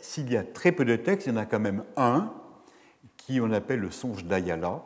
s'il 0.00 0.32
y 0.32 0.36
a 0.36 0.42
très 0.42 0.72
peu 0.72 0.84
de 0.84 0.96
textes, 0.96 1.26
il 1.26 1.30
y 1.30 1.32
en 1.32 1.38
a 1.38 1.46
quand 1.46 1.60
même 1.60 1.84
un 1.96 2.32
qui 3.16 3.40
on 3.40 3.50
appelle 3.52 3.80
le 3.80 3.90
songe 3.90 4.24
d'Ayala, 4.24 4.82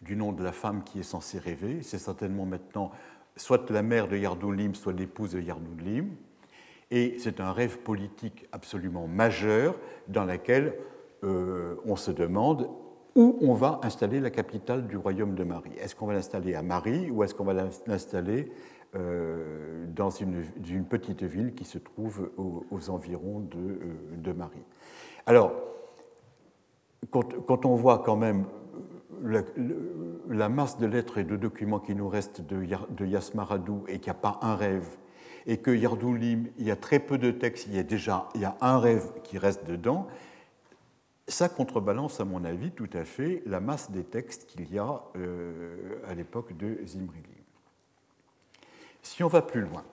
du 0.00 0.16
nom 0.16 0.32
de 0.32 0.44
la 0.44 0.52
femme 0.52 0.84
qui 0.84 1.00
est 1.00 1.04
censée 1.04 1.38
rêver. 1.38 1.78
C'est 1.82 1.98
certainement 1.98 2.46
maintenant 2.46 2.90
soit 3.36 3.70
la 3.70 3.82
mère 3.82 4.08
de 4.08 4.16
Yardoulim, 4.16 4.74
soit 4.74 4.92
l'épouse 4.92 5.32
de 5.32 5.40
Yardoulim. 5.40 6.10
Et 6.90 7.16
c'est 7.18 7.40
un 7.40 7.52
rêve 7.52 7.78
politique 7.78 8.46
absolument 8.52 9.08
majeur 9.08 9.76
dans 10.08 10.24
lequel 10.24 10.74
euh, 11.24 11.76
on 11.86 11.96
se 11.96 12.10
demande 12.10 12.68
où 13.14 13.38
on 13.40 13.54
va 13.54 13.80
installer 13.82 14.20
la 14.20 14.30
capitale 14.30 14.86
du 14.86 14.96
royaume 14.96 15.34
de 15.34 15.44
Marie. 15.44 15.72
Est-ce 15.80 15.94
qu'on 15.94 16.06
va 16.06 16.14
l'installer 16.14 16.54
à 16.54 16.62
Marie 16.62 17.10
ou 17.10 17.22
est-ce 17.22 17.34
qu'on 17.34 17.44
va 17.44 17.54
l'installer 17.86 18.50
euh, 18.96 19.86
dans 19.94 20.10
une, 20.10 20.44
petite 20.88 21.22
ville 21.22 21.54
qui 21.54 21.64
se 21.64 21.78
trouve 21.78 22.30
aux, 22.36 22.90
environs 22.90 23.40
de, 23.40 24.28
euh, 24.28 24.34
Marie? 24.34 24.64
Alors, 25.26 25.52
quand, 27.10 27.64
on 27.66 27.76
voit 27.76 28.02
quand 28.04 28.16
même 28.16 28.46
la, 29.22 30.48
masse 30.48 30.78
de 30.78 30.86
lettres 30.86 31.18
et 31.18 31.24
de 31.24 31.36
documents 31.36 31.78
qui 31.78 31.94
nous 31.94 32.08
restent 32.08 32.40
de, 32.40 32.66
de 32.90 33.06
Yasmaradou 33.06 33.84
et 33.86 33.98
qu'il 33.98 34.12
n'y 34.12 34.18
a 34.18 34.20
pas 34.20 34.38
un 34.42 34.56
rêve, 34.56 34.88
et 35.46 35.58
que 35.58 35.70
Yardoulim, 35.70 36.46
il 36.58 36.66
y 36.66 36.70
a 36.70 36.76
très 36.76 36.98
peu 36.98 37.18
de 37.18 37.30
textes, 37.30 37.66
il 37.66 37.76
y 37.76 37.78
a 37.78 37.82
déjà 37.82 38.28
il 38.34 38.40
y 38.40 38.44
a 38.44 38.56
un 38.60 38.78
rêve 38.78 39.12
qui 39.22 39.38
reste 39.38 39.66
dedans, 39.66 40.06
ça 41.26 41.48
contrebalance, 41.48 42.20
à 42.20 42.24
mon 42.24 42.44
avis, 42.44 42.70
tout 42.70 42.90
à 42.92 43.04
fait 43.04 43.42
la 43.46 43.60
masse 43.60 43.90
des 43.90 44.04
textes 44.04 44.46
qu'il 44.46 44.72
y 44.72 44.78
a 44.78 45.02
euh, 45.16 45.98
à 46.06 46.14
l'époque 46.14 46.56
de 46.56 46.78
Zimrilim. 46.86 47.24
Si 49.02 49.22
on 49.22 49.28
va 49.28 49.42
plus 49.42 49.60
loin, 49.60 49.84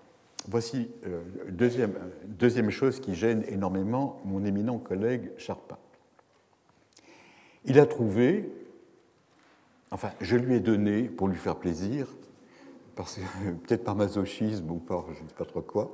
voici 0.48 0.90
euh, 1.06 1.22
deuxième, 1.50 1.94
deuxième 2.26 2.70
chose 2.70 3.00
qui 3.00 3.16
gêne 3.16 3.44
énormément 3.48 4.22
mon 4.26 4.44
éminent 4.46 4.78
collègue 4.78 5.32
Charpin. 5.38 5.78
Il 7.66 7.80
a 7.80 7.86
trouvé 7.86 8.50
Enfin, 9.92 10.12
je 10.22 10.38
lui 10.38 10.56
ai 10.56 10.60
donné, 10.62 11.04
pour 11.04 11.28
lui 11.28 11.38
faire 11.38 11.58
plaisir, 11.58 12.08
peut-être 12.96 13.84
par 13.84 13.96
masochisme 13.96 14.72
ou 14.72 14.78
par 14.78 15.06
je 15.14 15.22
ne 15.24 15.28
sais 15.28 15.36
pas 15.36 15.46
trop 15.46 15.62
quoi, 15.62 15.92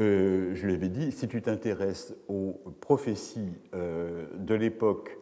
euh, 0.00 0.54
je 0.54 0.66
lui 0.66 0.74
avais 0.74 0.88
dit, 0.88 1.12
si 1.12 1.28
tu 1.28 1.42
t'intéresses 1.42 2.14
aux 2.28 2.60
prophéties 2.80 3.52
euh, 3.74 4.26
de 4.36 4.54
l'époque 4.54 5.18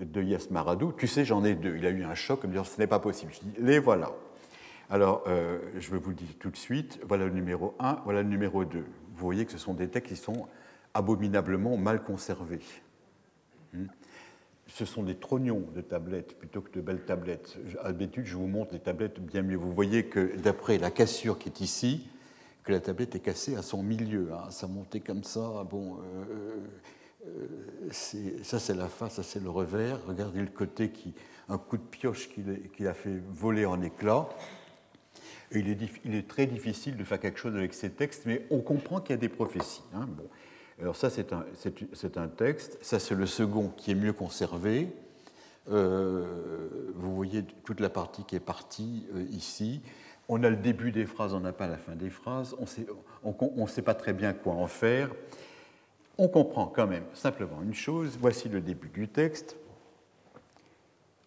de 0.00 0.22
Yasmaradou, 0.22 0.92
tu 0.92 1.06
sais, 1.06 1.24
j'en 1.24 1.44
ai 1.44 1.54
deux. 1.54 1.76
Il 1.76 1.86
a 1.86 1.90
eu 1.90 2.04
un 2.04 2.14
choc, 2.14 2.44
me 2.44 2.52
dire, 2.52 2.66
ce 2.66 2.78
n'est 2.78 2.86
pas 2.86 3.00
possible. 3.00 3.32
Je 3.32 3.40
dis, 3.40 3.54
les 3.58 3.78
voilà. 3.78 4.12
Alors, 4.90 5.24
euh, 5.26 5.58
je 5.76 5.90
vais 5.90 5.98
vous 5.98 6.10
le 6.10 6.16
dire 6.16 6.28
tout 6.38 6.50
de 6.50 6.56
suite, 6.56 7.00
voilà 7.06 7.24
le 7.24 7.32
numéro 7.32 7.74
1, 7.78 8.02
voilà 8.04 8.22
le 8.22 8.28
numéro 8.28 8.64
2. 8.64 8.78
Vous 8.78 8.84
voyez 9.16 9.46
que 9.46 9.52
ce 9.52 9.58
sont 9.58 9.74
des 9.74 9.88
textes 9.88 10.10
qui 10.10 10.16
sont 10.16 10.46
abominablement 10.92 11.76
mal 11.76 12.02
conservés. 12.04 12.60
Hmm 13.72 13.86
ce 14.66 14.84
sont 14.84 15.02
des 15.02 15.14
trognons 15.14 15.64
de 15.74 15.80
tablettes 15.80 16.38
plutôt 16.38 16.60
que 16.60 16.70
de 16.70 16.80
belles 16.80 17.04
tablettes. 17.04 17.58
À 17.80 17.88
l'habitude, 17.88 18.26
je 18.26 18.36
vous 18.36 18.46
montre 18.46 18.72
des 18.72 18.80
tablettes 18.80 19.20
bien 19.20 19.42
mieux. 19.42 19.56
Vous 19.56 19.72
voyez 19.72 20.06
que 20.06 20.36
d'après 20.36 20.78
la 20.78 20.90
cassure 20.90 21.38
qui 21.38 21.48
est 21.48 21.60
ici, 21.60 22.08
que 22.64 22.72
la 22.72 22.80
tablette 22.80 23.14
est 23.14 23.20
cassée 23.20 23.56
à 23.56 23.62
son 23.62 23.82
milieu. 23.82 24.30
Hein. 24.32 24.50
Ça 24.50 24.66
montait 24.66 25.00
comme 25.00 25.22
ça. 25.22 25.64
Bon, 25.70 25.98
euh, 25.98 26.56
euh, 27.26 28.42
ça 28.42 28.58
c'est 28.58 28.74
la 28.74 28.88
face, 28.88 29.14
ça 29.14 29.22
c'est 29.22 29.42
le 29.42 29.50
revers. 29.50 30.00
Regardez 30.06 30.40
le 30.40 30.48
côté 30.48 30.90
qui, 30.90 31.14
un 31.48 31.58
coup 31.58 31.76
de 31.76 31.82
pioche 31.82 32.30
qui, 32.30 32.86
a 32.86 32.94
fait 32.94 33.20
voler 33.32 33.66
en 33.66 33.82
éclats. 33.82 34.28
il, 35.52 35.68
est, 35.68 36.28
très 36.28 36.46
difficile 36.46 36.96
de 36.96 37.04
faire 37.04 37.20
quelque 37.20 37.38
chose 37.38 37.54
avec 37.54 37.74
ces 37.74 37.90
textes, 37.90 38.22
mais 38.24 38.46
on 38.50 38.60
comprend 38.60 39.00
qu'il 39.00 39.10
y 39.10 39.18
a 39.18 39.20
des 39.20 39.28
prophéties. 39.28 39.82
Hein. 39.94 40.08
Bon. 40.08 40.26
Alors 40.80 40.96
ça, 40.96 41.08
c'est 41.08 41.32
un, 41.32 42.28
texte. 42.28 42.78
Ça, 42.80 42.98
c'est 42.98 43.14
le 43.14 43.26
second 43.26 43.68
qui 43.76 43.92
est 43.92 43.94
mieux 43.94 44.12
conservé. 44.12 44.88
Euh, 45.70 46.90
vous 46.96 47.14
voyez 47.14 47.44
toute 47.64 47.80
la 47.80 47.90
partie 47.90 48.24
qui 48.24 48.34
est 48.36 48.40
partie 48.40 49.06
ici. 49.30 49.82
On 50.28 50.42
a 50.42 50.50
le 50.50 50.56
début 50.56 50.90
des 50.90 51.06
phrases, 51.06 51.34
on 51.34 51.40
n'a 51.40 51.52
pas 51.52 51.66
la 51.66 51.76
fin 51.76 51.94
des 51.94 52.10
phrases. 52.10 52.56
On 53.22 53.62
ne 53.62 53.66
sait 53.66 53.82
pas 53.82 53.94
très 53.94 54.12
bien 54.12 54.32
quoi 54.32 54.54
en 54.54 54.66
faire. 54.66 55.10
On 56.16 56.28
comprend 56.28 56.66
quand 56.66 56.86
même 56.86 57.04
simplement 57.12 57.60
une 57.62 57.74
chose. 57.74 58.16
Voici 58.20 58.48
le 58.48 58.60
début 58.60 58.88
du 58.88 59.08
texte. 59.08 59.56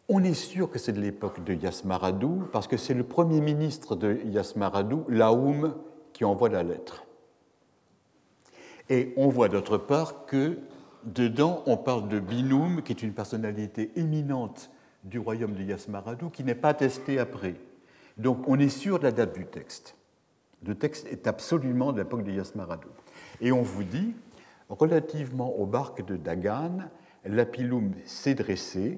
On 0.10 0.24
est 0.24 0.34
sûr 0.34 0.72
que 0.72 0.80
c'est 0.80 0.94
de 0.94 1.02
l'époque 1.02 1.44
de 1.44 1.54
Yasmaradou, 1.54 2.48
parce 2.54 2.68
que 2.68 2.78
c'est 2.78 2.94
le 2.94 3.04
premier 3.04 3.42
ministre 3.42 3.98
de 3.98 4.22
Yasmaradou, 4.24 5.04
Laoum, 5.10 5.76
qui 6.14 6.24
envoie 6.24 6.48
la 6.48 6.64
lettre. 6.64 7.04
Et 8.90 9.14
on 9.18 9.28
voit 9.28 9.50
d'autre 9.50 9.78
part 9.78 10.26
qu'il 10.26 10.60
dedans, 11.04 11.62
on 11.66 11.76
parle 11.76 12.08
de 12.08 12.22
Binoum, 12.22 12.82
qui 12.84 12.94
est 12.94 13.04
une 13.04 13.12
personnalité 13.12 13.92
éminente 13.98 14.72
du 15.04 15.20
royaume 15.20 15.54
de 15.54 15.64
Yasmaradou, 15.64 16.30
qui 16.30 16.46
n'est 16.46 16.56
pas 16.56 16.70
attesté 16.70 17.20
après. 17.20 17.56
Donc 18.18 18.48
on 18.48 18.60
est 18.60 18.70
sûr 18.70 19.00
de 19.00 19.04
la 19.04 19.12
date 19.12 19.36
du 19.36 19.46
texte. 19.46 19.96
Le 20.66 20.76
texte 20.76 21.08
est 21.08 21.28
absolument 21.28 21.94
de 21.94 22.00
l'époque 22.00 22.24
de 22.24 22.32
Yasmaradou. 22.32 22.90
Et 23.42 23.52
on 23.52 23.62
vous 23.62 23.84
dit, 23.84 24.16
relativement 24.70 25.56
aux 25.56 25.66
barques 25.66 26.06
de 26.06 26.18
Dagan, 26.18 26.80
l'Apilum 27.26 27.94
s'est 28.06 28.34
dressé, 28.34 28.98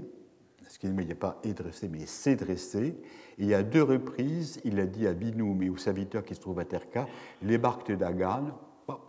excusez-moi, 0.64 1.02
il 1.02 1.08
n'y 1.08 1.12
a 1.12 1.16
pas 1.16 1.40
est 1.44 1.54
dressé, 1.54 1.90
mais 1.90 2.06
s'est 2.06 2.36
dressé, 2.36 2.96
et 3.38 3.54
à 3.54 3.64
deux 3.64 3.84
reprises, 3.84 4.62
il 4.64 4.80
a 4.80 4.86
dit 4.86 5.08
à 5.08 5.14
Binoum 5.14 5.62
et 5.64 5.70
aux 5.70 5.78
serviteurs 5.78 6.24
qui 6.24 6.36
se 6.36 6.40
trouvent 6.40 6.60
à 6.60 6.66
Terka, 6.66 7.08
les 7.42 7.58
barques 7.58 7.90
de 7.90 7.96
Dagan, 7.96 8.46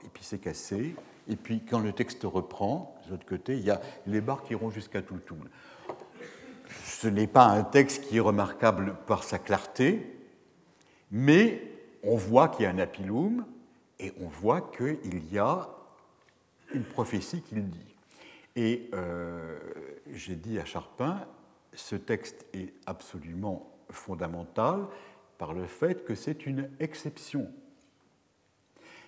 et 0.04 0.08
puis 0.12 0.24
c'est 0.24 0.38
cassé, 0.38 0.94
et 1.28 1.36
puis 1.36 1.62
quand 1.64 1.78
le 1.80 1.92
texte 1.92 2.24
reprend, 2.24 2.96
de 3.06 3.12
l'autre 3.12 3.26
côté, 3.26 3.56
il 3.56 3.64
y 3.64 3.70
a 3.70 3.80
les 4.06 4.20
barques 4.20 4.46
qui 4.46 4.52
iront 4.52 4.70
jusqu'à 4.70 5.02
Toutoul. 5.02 5.50
Ce 7.00 7.08
n'est 7.08 7.26
pas 7.26 7.46
un 7.46 7.64
texte 7.64 8.02
qui 8.02 8.18
est 8.18 8.20
remarquable 8.20 8.94
par 9.06 9.24
sa 9.24 9.38
clarté, 9.38 10.20
mais 11.10 11.62
on 12.02 12.14
voit 12.14 12.50
qu'il 12.50 12.64
y 12.64 12.66
a 12.66 12.70
un 12.70 12.78
apilum 12.78 13.46
et 13.98 14.12
on 14.20 14.28
voit 14.28 14.60
qu'il 14.60 15.32
y 15.32 15.38
a 15.38 15.70
une 16.74 16.84
prophétie 16.84 17.40
qu'il 17.40 17.70
dit. 17.70 17.94
Et 18.54 18.90
euh, 18.92 19.58
j'ai 20.12 20.34
dit 20.34 20.58
à 20.58 20.66
Charpin, 20.66 21.26
ce 21.72 21.96
texte 21.96 22.44
est 22.52 22.74
absolument 22.84 23.72
fondamental 23.88 24.80
par 25.38 25.54
le 25.54 25.64
fait 25.64 26.04
que 26.04 26.14
c'est 26.14 26.44
une 26.44 26.68
exception. 26.80 27.50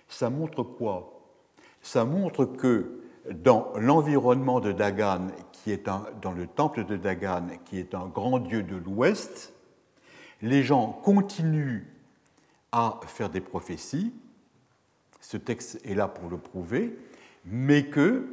Ça 0.07 0.31
montre 0.31 0.63
quoi? 0.63 1.21
Ça 1.83 2.05
montre 2.05 2.45
que 2.45 3.03
dans 3.29 3.71
l'environnement 3.75 4.59
de 4.61 4.71
Dagan, 4.71 5.27
qui 5.63 5.71
est 5.71 5.85
dans 5.85 6.33
le 6.33 6.45
temple 6.45 6.83
de 6.83 6.97
Dagan, 6.97 7.47
qui 7.63 7.79
est 7.79 7.95
un 7.95 8.07
grand 8.07 8.39
dieu 8.39 8.63
de 8.63 8.75
l'Ouest, 8.75 9.53
les 10.41 10.61
gens 10.61 10.99
continuent 11.03 11.85
à 12.73 12.99
faire 13.07 13.29
des 13.29 13.39
prophéties. 13.39 14.13
Ce 15.21 15.37
texte 15.37 15.79
est 15.85 15.95
là 15.95 16.09
pour 16.09 16.29
le 16.29 16.37
prouver, 16.37 16.99
mais 17.45 17.85
que 17.85 18.27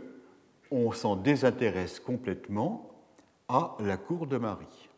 on 0.73 0.91
s'en 0.91 1.15
désintéresse 1.15 2.01
complètement 2.01 2.91
à 3.49 3.77
la 3.79 3.97
cour 3.97 4.27
de 4.27 4.37
Marie. 4.37 4.89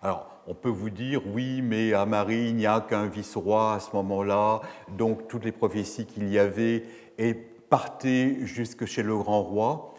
Alors, 0.00 0.30
on 0.46 0.54
peut 0.54 0.68
vous 0.68 0.90
dire, 0.90 1.22
oui, 1.26 1.60
mais 1.60 1.92
à 1.92 2.06
Marie, 2.06 2.50
il 2.50 2.56
n'y 2.56 2.66
a 2.66 2.80
qu'un 2.80 3.06
vice-roi 3.06 3.74
à 3.74 3.80
ce 3.80 3.90
moment-là, 3.96 4.60
donc 4.88 5.26
toutes 5.26 5.44
les 5.44 5.52
prophéties 5.52 6.06
qu'il 6.06 6.28
y 6.28 6.38
avait 6.38 6.84
et 7.18 7.34
partaient 7.34 8.46
jusque 8.46 8.84
chez 8.84 9.02
le 9.02 9.16
grand 9.16 9.42
roi 9.42 9.91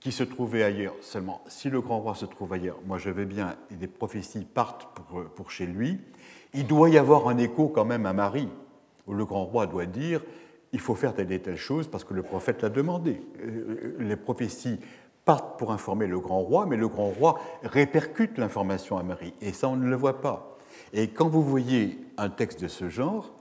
qui 0.00 0.12
se 0.12 0.24
trouvait 0.24 0.62
ailleurs. 0.62 0.94
Seulement, 1.02 1.42
si 1.46 1.70
le 1.70 1.80
grand 1.80 2.00
roi 2.00 2.14
se 2.14 2.24
trouve 2.24 2.52
ailleurs, 2.52 2.78
moi 2.86 2.98
je 2.98 3.10
vais 3.10 3.26
bien, 3.26 3.56
et 3.70 3.74
des 3.74 3.86
prophéties 3.86 4.44
partent 4.44 4.88
pour, 4.94 5.24
pour 5.24 5.50
chez 5.50 5.66
lui, 5.66 6.00
il 6.54 6.66
doit 6.66 6.88
y 6.88 6.98
avoir 6.98 7.28
un 7.28 7.38
écho 7.38 7.68
quand 7.68 7.84
même 7.84 8.06
à 8.06 8.12
Marie, 8.12 8.48
où 9.06 9.12
le 9.12 9.24
grand 9.24 9.44
roi 9.44 9.66
doit 9.66 9.86
dire 9.86 10.22
il 10.72 10.80
faut 10.80 10.94
faire 10.94 11.14
telle 11.14 11.30
et 11.32 11.40
telle 11.40 11.56
chose 11.56 11.88
parce 11.88 12.04
que 12.04 12.14
le 12.14 12.22
prophète 12.22 12.62
l'a 12.62 12.68
demandé. 12.68 13.20
Euh, 13.40 13.96
les 13.98 14.16
prophéties 14.16 14.78
partent 15.24 15.58
pour 15.58 15.72
informer 15.72 16.06
le 16.06 16.18
grand 16.18 16.40
roi, 16.40 16.66
mais 16.66 16.76
le 16.76 16.88
grand 16.88 17.08
roi 17.08 17.38
répercute 17.62 18.38
l'information 18.38 18.96
à 18.96 19.02
Marie, 19.02 19.34
et 19.40 19.52
ça 19.52 19.68
on 19.68 19.76
ne 19.76 19.88
le 19.88 19.96
voit 19.96 20.20
pas. 20.20 20.56
Et 20.92 21.08
quand 21.08 21.28
vous 21.28 21.42
voyez 21.42 21.98
un 22.16 22.30
texte 22.30 22.62
de 22.62 22.68
ce 22.68 22.88
genre, 22.88 23.32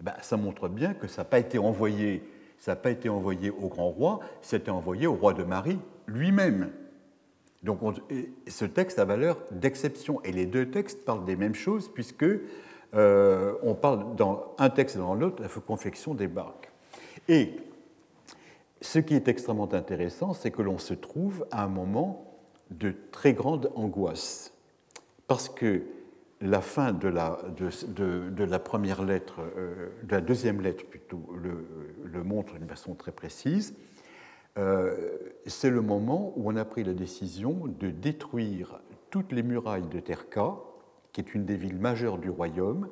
eh 0.00 0.04
ben, 0.04 0.14
ça 0.20 0.36
montre 0.36 0.68
bien 0.68 0.94
que 0.94 1.06
ça 1.06 1.22
n'a 1.22 1.26
pas 1.26 1.38
été 1.38 1.58
envoyé, 1.58 2.22
ça 2.58 2.72
n'a 2.72 2.76
pas 2.76 2.90
été 2.90 3.08
envoyé 3.08 3.50
au 3.50 3.68
grand 3.68 3.90
roi, 3.90 4.20
c'était 4.42 4.70
envoyé 4.70 5.06
au 5.06 5.14
roi 5.14 5.32
de 5.32 5.44
Marie 5.44 5.78
lui-même. 6.08 6.70
Donc 7.62 7.80
ce 8.46 8.64
texte 8.64 8.98
a 8.98 9.04
valeur 9.04 9.38
d'exception, 9.52 10.20
et 10.24 10.32
les 10.32 10.46
deux 10.46 10.70
textes 10.70 11.04
parlent 11.04 11.24
des 11.24 11.36
mêmes 11.36 11.54
choses 11.54 11.88
puisque 11.92 12.26
euh, 12.94 13.54
on 13.62 13.74
parle 13.74 14.16
dans 14.16 14.54
un 14.58 14.70
texte 14.70 14.96
et 14.96 14.98
dans 14.98 15.14
l'autre 15.14 15.42
la 15.42 15.48
confection 15.48 16.14
des 16.14 16.28
barques. 16.28 16.70
Et 17.28 17.52
ce 18.80 18.98
qui 18.98 19.14
est 19.14 19.28
extrêmement 19.28 19.72
intéressant, 19.72 20.32
c'est 20.32 20.50
que 20.50 20.62
l'on 20.62 20.78
se 20.78 20.94
trouve 20.94 21.46
à 21.50 21.64
un 21.64 21.68
moment 21.68 22.38
de 22.70 22.94
très 23.12 23.32
grande 23.32 23.70
angoisse, 23.74 24.52
parce 25.26 25.48
que 25.48 25.82
la 26.40 26.60
fin 26.60 26.92
de 26.92 27.08
la, 27.08 27.40
de, 27.58 28.44
la 28.44 28.58
première 28.58 29.02
lettre, 29.02 29.40
euh, 29.56 29.88
de 30.04 30.12
la 30.12 30.20
deuxième 30.20 30.60
lettre 30.60 30.86
plutôt, 30.86 31.28
le, 31.34 32.22
montre 32.22 32.54
d'une 32.54 32.68
façon 32.68 32.94
très 32.94 33.12
précise. 33.12 33.74
Euh, 34.58 35.18
c'est 35.46 35.70
le 35.70 35.80
moment 35.80 36.32
où 36.36 36.50
on 36.50 36.56
a 36.56 36.64
pris 36.64 36.84
la 36.84 36.94
décision 36.94 37.62
de 37.66 37.90
détruire 37.90 38.80
toutes 39.10 39.32
les 39.32 39.42
murailles 39.42 39.86
de 39.86 40.00
Terka, 40.00 40.56
qui 41.12 41.20
est 41.20 41.34
une 41.34 41.44
des 41.44 41.56
villes 41.56 41.78
majeures 41.78 42.18
du 42.18 42.28
royaume, 42.28 42.88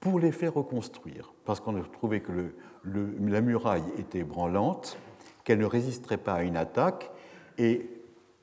pour 0.00 0.18
les 0.18 0.32
faire 0.32 0.54
reconstruire, 0.54 1.32
parce 1.44 1.60
qu'on 1.60 1.76
a 1.76 1.82
trouvé 1.82 2.20
que 2.20 2.54
la 2.84 3.40
muraille 3.40 3.84
était 3.98 4.24
branlante, 4.24 4.98
qu'elle 5.44 5.58
ne 5.58 5.66
résisterait 5.66 6.18
pas 6.18 6.34
à 6.34 6.42
une 6.42 6.56
attaque, 6.56 7.10
et 7.58 7.90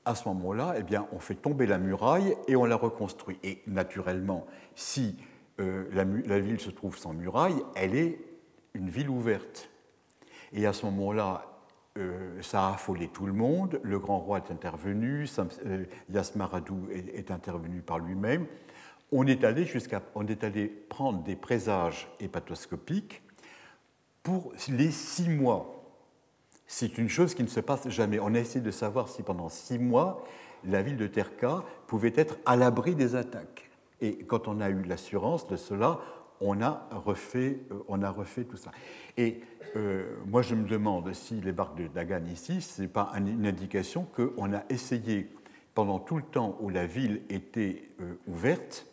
à 0.05 0.15
ce 0.15 0.27
moment-là, 0.29 0.75
eh 0.77 0.83
bien, 0.83 1.07
on 1.11 1.19
fait 1.19 1.35
tomber 1.35 1.65
la 1.65 1.77
muraille 1.77 2.35
et 2.47 2.55
on 2.55 2.65
la 2.65 2.75
reconstruit. 2.75 3.39
Et 3.43 3.61
naturellement, 3.67 4.45
si 4.75 5.17
euh, 5.59 5.85
la, 5.93 6.39
ville 6.39 6.59
se 6.59 6.69
trouve 6.69 6.97
sans 6.97 7.13
muraille, 7.13 7.61
elle 7.75 7.95
est 7.95 8.19
une 8.73 8.89
ville 8.89 9.09
ouverte. 9.09 9.69
Et 10.51 10.65
à 10.65 10.73
ce 10.73 10.85
moment-là, 10.87 11.52
euh, 11.97 12.41
ça 12.41 12.67
a 12.67 12.73
affolé 12.73 13.07
tout 13.07 13.25
le 13.25 13.33
monde. 13.33 13.79
Le 13.83 13.99
grand 13.99 14.19
roi 14.19 14.37
est 14.39 14.51
intervenu, 14.51 15.25
euh, 15.65 15.85
Yasmaradou 16.09 16.87
est, 16.91 17.31
intervenu 17.31 17.81
par 17.81 17.99
lui-même. 17.99 18.45
On 19.11 19.27
est 19.27 19.43
allé 19.43 19.65
jusqu'à, 19.65 20.01
on 20.15 20.25
est 20.27 20.43
allé 20.43 20.67
prendre 20.67 21.21
des 21.23 21.35
présages 21.35 22.09
hépatoscopiques 22.19 23.21
pour 24.23 24.53
les 24.69 24.91
six 24.91 25.29
mois 25.29 25.83
c'est 26.75 26.97
une 26.97 27.07
chose 27.07 27.35
qui 27.35 27.43
ne 27.43 27.47
se 27.47 27.59
passe 27.59 27.87
jamais. 27.89 28.19
On 28.19 28.33
a 28.33 28.39
essayé 28.39 28.59
de 28.59 28.71
savoir 28.71 29.07
si 29.07 29.21
pendant 29.21 29.47
six 29.47 29.77
mois, 29.77 30.23
la 30.63 30.81
ville 30.81 30.97
de 30.97 31.05
Terka 31.05 31.63
pouvait 31.85 32.13
être 32.15 32.37
à 32.47 32.55
l'abri 32.55 32.95
des 32.95 33.15
attaques. 33.15 33.69
Et 34.01 34.17
quand 34.25 34.47
on 34.47 34.59
a 34.59 34.69
eu 34.69 34.81
l'assurance 34.81 35.47
de 35.47 35.55
cela, 35.55 35.99
on 36.43 36.61
a 36.61 36.87
refait, 36.91 37.59
euh, 37.71 37.79
on 37.87 38.03
a 38.03 38.11
refait 38.11 38.43
tout 38.43 38.57
ça. 38.57 38.71
Et 39.17 39.41
euh, 39.75 40.17
moi, 40.27 40.41
je 40.41 40.53
me 40.53 40.67
demande 40.67 41.11
si 41.13 41.35
les 41.41 41.51
barques 41.51 41.77
de 41.77 41.87
Dagan 41.87 42.25
ici, 42.31 42.61
ce 42.61 42.81
n'est 42.81 42.87
pas 42.87 43.11
une 43.17 43.45
indication 43.47 44.05
qu'on 44.15 44.53
a 44.53 44.63
essayé, 44.69 45.31
pendant 45.73 45.97
tout 45.97 46.17
le 46.17 46.23
temps 46.23 46.57
où 46.59 46.69
la 46.69 46.85
ville 46.85 47.23
était 47.29 47.89
euh, 48.01 48.15
ouverte, 48.27 48.85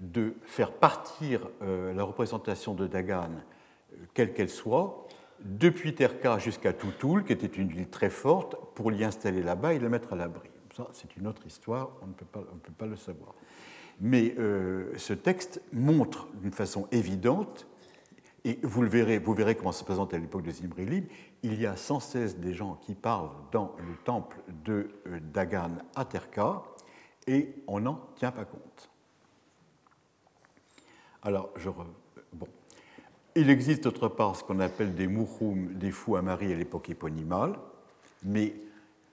de 0.00 0.34
faire 0.42 0.72
partir 0.72 1.48
la 1.60 2.02
représentation 2.02 2.74
de 2.74 2.88
Dagan, 2.88 3.30
quelle 4.12 4.34
qu'elle 4.34 4.50
soit, 4.50 5.06
depuis 5.40 5.94
Terka 5.94 6.38
jusqu'à 6.38 6.72
Toutoul, 6.72 7.24
qui 7.24 7.32
était 7.32 7.46
une 7.46 7.68
ville 7.68 7.88
très 7.88 8.10
forte, 8.10 8.56
pour 8.74 8.90
l'y 8.90 9.04
installer 9.04 9.40
là-bas 9.40 9.72
et 9.72 9.78
la 9.78 9.88
mettre 9.88 10.12
à 10.12 10.16
l'abri. 10.16 10.50
Ça, 10.76 10.88
c'est 10.92 11.16
une 11.16 11.28
autre 11.28 11.46
histoire, 11.46 11.90
on 12.02 12.08
ne 12.08 12.12
peut 12.12 12.24
pas, 12.24 12.40
on 12.52 12.56
peut 12.56 12.72
pas 12.72 12.86
le 12.86 12.96
savoir. 12.96 13.34
Mais 14.00 14.34
euh, 14.38 14.92
ce 14.96 15.12
texte 15.12 15.60
montre 15.72 16.28
d'une 16.34 16.52
façon 16.52 16.88
évidente, 16.92 17.66
et 18.44 18.58
vous 18.62 18.82
le 18.82 18.88
verrez, 18.88 19.18
vous 19.18 19.32
verrez 19.32 19.54
comment 19.54 19.72
ça 19.72 19.80
se 19.80 19.84
présente 19.84 20.12
à 20.12 20.18
l'époque 20.18 20.42
de 20.42 20.50
Zimri 20.50 21.06
il 21.42 21.60
y 21.60 21.66
a 21.66 21.76
sans 21.76 22.00
cesse 22.00 22.38
des 22.38 22.54
gens 22.54 22.78
qui 22.82 22.94
parlent 22.94 23.30
dans 23.52 23.74
le 23.78 23.94
temple 24.04 24.38
de 24.64 24.88
euh, 25.06 25.20
Dagan 25.32 25.72
à 25.94 26.04
Terka, 26.04 26.62
et 27.26 27.54
on 27.66 27.80
n'en 27.80 28.00
tient 28.16 28.32
pas 28.32 28.44
compte. 28.44 28.90
Alors, 31.22 31.50
je, 31.56 31.70
bon, 32.32 32.46
il 33.34 33.50
existe 33.50 33.84
d'autre 33.84 34.08
part 34.08 34.36
ce 34.36 34.44
qu'on 34.44 34.60
appelle 34.60 34.94
des 34.94 35.06
mouchoum, 35.06 35.74
des 35.74 35.90
fous 35.90 36.16
à 36.16 36.22
Marie 36.22 36.52
à 36.52 36.56
l'époque 36.56 36.90
éponymale, 36.90 37.54
mais 38.22 38.54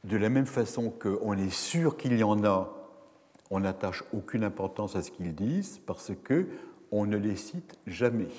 de 0.03 0.17
la 0.17 0.29
même 0.29 0.45
façon 0.45 0.89
qu'on 0.89 1.37
est 1.37 1.53
sûr 1.53 1.97
qu'il 1.97 2.17
y 2.17 2.23
en 2.23 2.43
a, 2.43 2.73
on 3.51 3.59
n'attache 3.59 4.03
aucune 4.13 4.45
importance 4.45 4.95
à 4.95 5.03
ce 5.03 5.11
qu'ils 5.11 5.35
disent 5.35 5.81
parce 5.85 6.11
qu'on 6.25 7.05
ne 7.05 7.17
les 7.17 7.35
cite 7.35 7.77
jamais. 7.85 8.29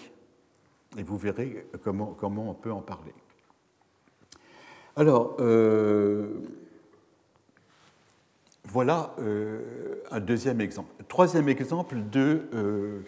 Et 0.96 1.02
vous 1.02 1.18
verrez 1.18 1.66
comment, 1.84 2.16
on 2.22 2.54
peut 2.54 2.72
en 2.72 2.80
parler. 2.80 3.14
Alors, 4.96 5.36
euh, 5.38 6.42
voilà 8.64 9.14
euh, 9.18 10.02
un 10.10 10.20
deuxième 10.20 10.60
exemple. 10.62 10.90
Troisième 11.08 11.48
exemple 11.48 11.96
de 12.10 12.42
euh, 12.54 13.00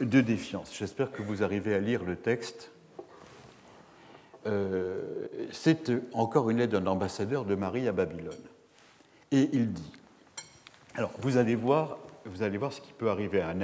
de 0.00 0.20
défiance. 0.22 0.74
J'espère 0.74 1.12
que 1.12 1.22
vous 1.22 1.42
arrivez 1.42 1.74
à 1.74 1.78
lire 1.78 2.04
le 2.04 2.16
texte. 2.16 2.72
C'est 5.52 5.92
encore 6.14 6.48
une 6.48 6.56
lettre 6.56 6.80
d'un 6.80 6.86
ambassadeur 6.86 7.44
de 7.44 7.54
Marie 7.54 7.86
à 7.86 7.92
Babylone. 7.92 8.32
Et 9.30 9.50
il 9.52 9.70
dit, 9.72 9.99
alors 10.94 11.12
vous 11.18 11.36
allez 11.36 11.54
voir, 11.54 11.98
vous 12.24 12.42
allez 12.42 12.58
voir 12.58 12.72
ce 12.72 12.80
qui 12.80 12.92
peut 12.92 13.10
arriver 13.10 13.40
à 13.40 13.48
un 13.48 13.60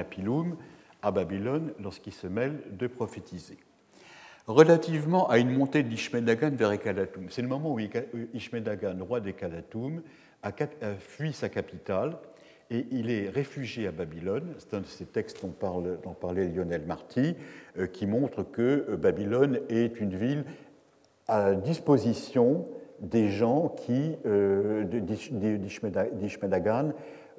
à 1.03 1.11
Babylone 1.11 1.73
lorsqu'il 1.81 2.13
se 2.13 2.27
mêle 2.27 2.61
de 2.71 2.87
prophétiser. 2.87 3.59
relativement 4.47 5.29
à 5.29 5.39
une 5.39 5.51
montée 5.51 5.83
d'Ishmedagan 5.83 6.51
vers 6.51 6.71
Ekalatum. 6.71 7.27
C'est 7.31 7.43
le 7.43 7.49
moment 7.49 7.73
où 7.73 7.81
Ishmedagan, 8.33 8.97
roi 9.05 9.21
d'Ekalatum, 9.21 10.03
a 10.43 10.53
fui 11.01 11.33
sa 11.33 11.49
capitale 11.49 12.17
et 12.71 12.87
il 12.91 13.11
est 13.11 13.29
réfugié 13.29 13.89
à 13.89 13.93
Babylone. 13.93 14.55
C'est 14.59 14.75
un 14.75 14.81
de 14.81 14.87
ces 14.87 15.07
textes 15.07 15.43
dont, 15.43 15.51
parle, 15.51 15.99
dont 16.03 16.15
parlait 16.15 16.49
Lionel 16.49 16.83
Marty, 16.87 17.35
euh, 17.79 17.87
qui 17.87 18.07
montre 18.07 18.43
que 18.43 18.87
euh, 18.89 18.97
Babylone 18.97 19.61
est 19.69 20.01
une 20.01 20.17
ville 20.17 20.45
à 21.29 21.55
disposition 21.55 22.67
des 23.01 23.29
gens 23.29 23.69
qui, 23.69 24.17
euh, 24.27 24.85
d'Ishmedagan, 24.85 26.93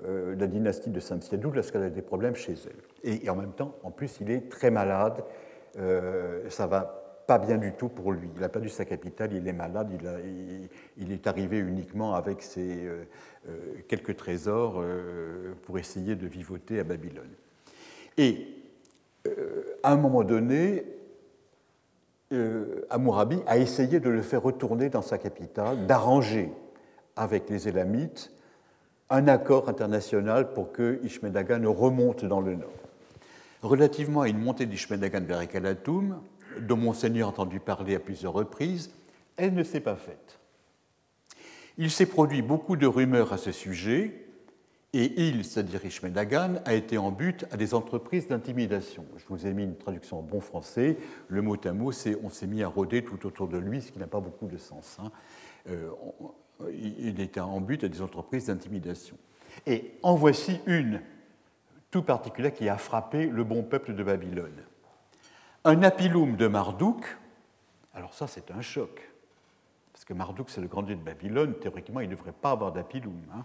euh, 0.05 0.35
la 0.37 0.47
dynastie 0.47 0.91
de 0.91 0.99
Samsiadou, 0.99 1.51
lorsqu'elle 1.51 1.83
a 1.83 1.89
des 1.89 2.01
problèmes 2.01 2.35
chez 2.35 2.53
elle. 2.53 2.87
Et, 3.03 3.29
en 3.29 3.35
même 3.35 3.53
temps, 3.53 3.75
en 3.83 3.91
plus, 3.91 4.19
il 4.21 4.29
est 4.29 4.49
très 4.49 4.69
malade. 4.69 5.23
Euh, 5.79 6.49
ça 6.49 6.67
va 6.67 7.23
pas 7.27 7.39
bien 7.39 7.57
du 7.57 7.73
tout 7.73 7.89
pour 7.89 8.11
lui. 8.11 8.29
Il 8.35 8.43
a 8.43 8.49
perdu 8.49 8.69
sa 8.69 8.85
capitale, 8.85 9.33
il 9.33 9.47
est 9.47 9.53
malade, 9.53 9.89
il, 9.91 10.69
il, 10.97 11.11
est 11.11 11.27
arrivé 11.27 11.57
uniquement 11.57 12.15
avec 12.15 12.41
ses 12.41 12.85
euh, 12.85 13.03
euh, 13.49 13.57
quelques 13.87 14.15
trésors 14.15 14.81
pour 15.63 15.77
essayer 15.77 16.15
de 16.15 16.25
vivoter 16.25 16.79
à 16.79 16.83
Babylone. 16.83 17.33
Et 18.17 18.47
à 19.83 19.91
un 19.91 19.97
moment 19.97 20.23
donné, 20.23 20.85
Amourabi 22.89 23.39
a 23.47 23.57
essayé 23.57 23.99
de 23.99 24.09
le 24.09 24.21
faire 24.21 24.43
retourner 24.43 24.89
dans 24.89 25.01
sa 25.01 25.17
capitale, 25.17 25.85
d'arranger 25.87 26.51
avec 27.15 27.49
les 27.49 27.67
Élamites 27.67 28.31
un 29.09 29.27
accord 29.27 29.69
international 29.69 30.53
pour 30.53 30.71
que 30.71 30.99
Ishmedagan 31.03 31.71
remonte 31.71 32.25
dans 32.25 32.41
le 32.41 32.55
nord. 32.55 32.69
Relativement 33.61 34.21
à 34.21 34.29
une 34.29 34.39
montée 34.39 34.65
d'Ishmedagan 34.65 35.21
vers 35.21 35.41
Ekalatum, 35.41 36.19
dont 36.59 36.77
Monseigneur 36.77 37.29
a 37.29 37.31
entendu 37.31 37.59
parler 37.59 37.95
à 37.95 37.99
plusieurs 37.99 38.33
reprises, 38.33 38.91
elle 39.37 39.53
ne 39.53 39.63
s'est 39.63 39.79
pas 39.79 39.95
faite. 39.95 40.39
Il 41.77 41.91
s'est 41.91 42.05
produit 42.07 42.41
beaucoup 42.41 42.75
de 42.75 42.87
rumeurs 42.87 43.33
à 43.33 43.37
ce 43.37 43.51
sujet, 43.51 44.26
et 44.93 45.27
il, 45.27 45.43
c'est-à-dire 45.43 45.85
Ishmedagan, 45.85 46.61
a 46.65 46.73
été 46.73 46.97
en 46.97 47.11
but 47.11 47.45
à 47.51 47.57
des 47.57 47.73
entreprises 47.73 48.27
d'intimidation. 48.27 49.05
Je 49.17 49.25
vous 49.27 49.45
ai 49.45 49.53
mis 49.53 49.63
une 49.63 49.75
traduction 49.75 50.19
en 50.19 50.21
bon 50.21 50.39
français. 50.39 50.97
Le 51.27 51.41
mot 51.41 51.57
à 51.63 51.73
mot, 51.73 51.91
c'est 51.91 52.17
on 52.23 52.29
s'est 52.29 52.47
mis 52.47 52.63
à 52.63 52.67
rôder 52.67 53.03
tout 53.03 53.25
autour 53.25 53.47
de 53.47 53.57
lui, 53.57 53.81
ce 53.81 53.91
qui 53.91 53.99
n'a 53.99 54.07
pas 54.07 54.21
beaucoup 54.21 54.47
de 54.47 54.57
sens. 54.57 54.97
Hein. 54.99 55.11
Euh, 55.69 55.89
il 56.71 57.19
était 57.19 57.39
en 57.39 57.59
but 57.59 57.83
à 57.83 57.89
des 57.89 58.01
entreprises 58.01 58.47
d'intimidation. 58.47 59.17
Et 59.65 59.93
en 60.03 60.15
voici 60.15 60.59
une 60.65 61.01
tout 61.91 62.03
particulière 62.03 62.53
qui 62.53 62.69
a 62.69 62.77
frappé 62.77 63.27
le 63.27 63.43
bon 63.43 63.63
peuple 63.63 63.93
de 63.93 64.03
Babylone. 64.03 64.63
Un 65.65 65.83
apilum 65.83 66.37
de 66.37 66.47
Marduk, 66.47 67.17
alors 67.93 68.13
ça 68.13 68.27
c'est 68.27 68.51
un 68.51 68.61
choc, 68.61 69.09
parce 69.91 70.05
que 70.05 70.13
Marduk 70.13 70.49
c'est 70.49 70.61
le 70.61 70.67
grand 70.67 70.83
dieu 70.83 70.95
de 70.95 71.01
Babylone, 71.01 71.55
théoriquement 71.59 71.99
il 71.99 72.09
ne 72.09 72.15
devrait 72.15 72.31
pas 72.31 72.51
avoir 72.51 72.71
d'apilum. 72.71 73.19
Hein. 73.33 73.43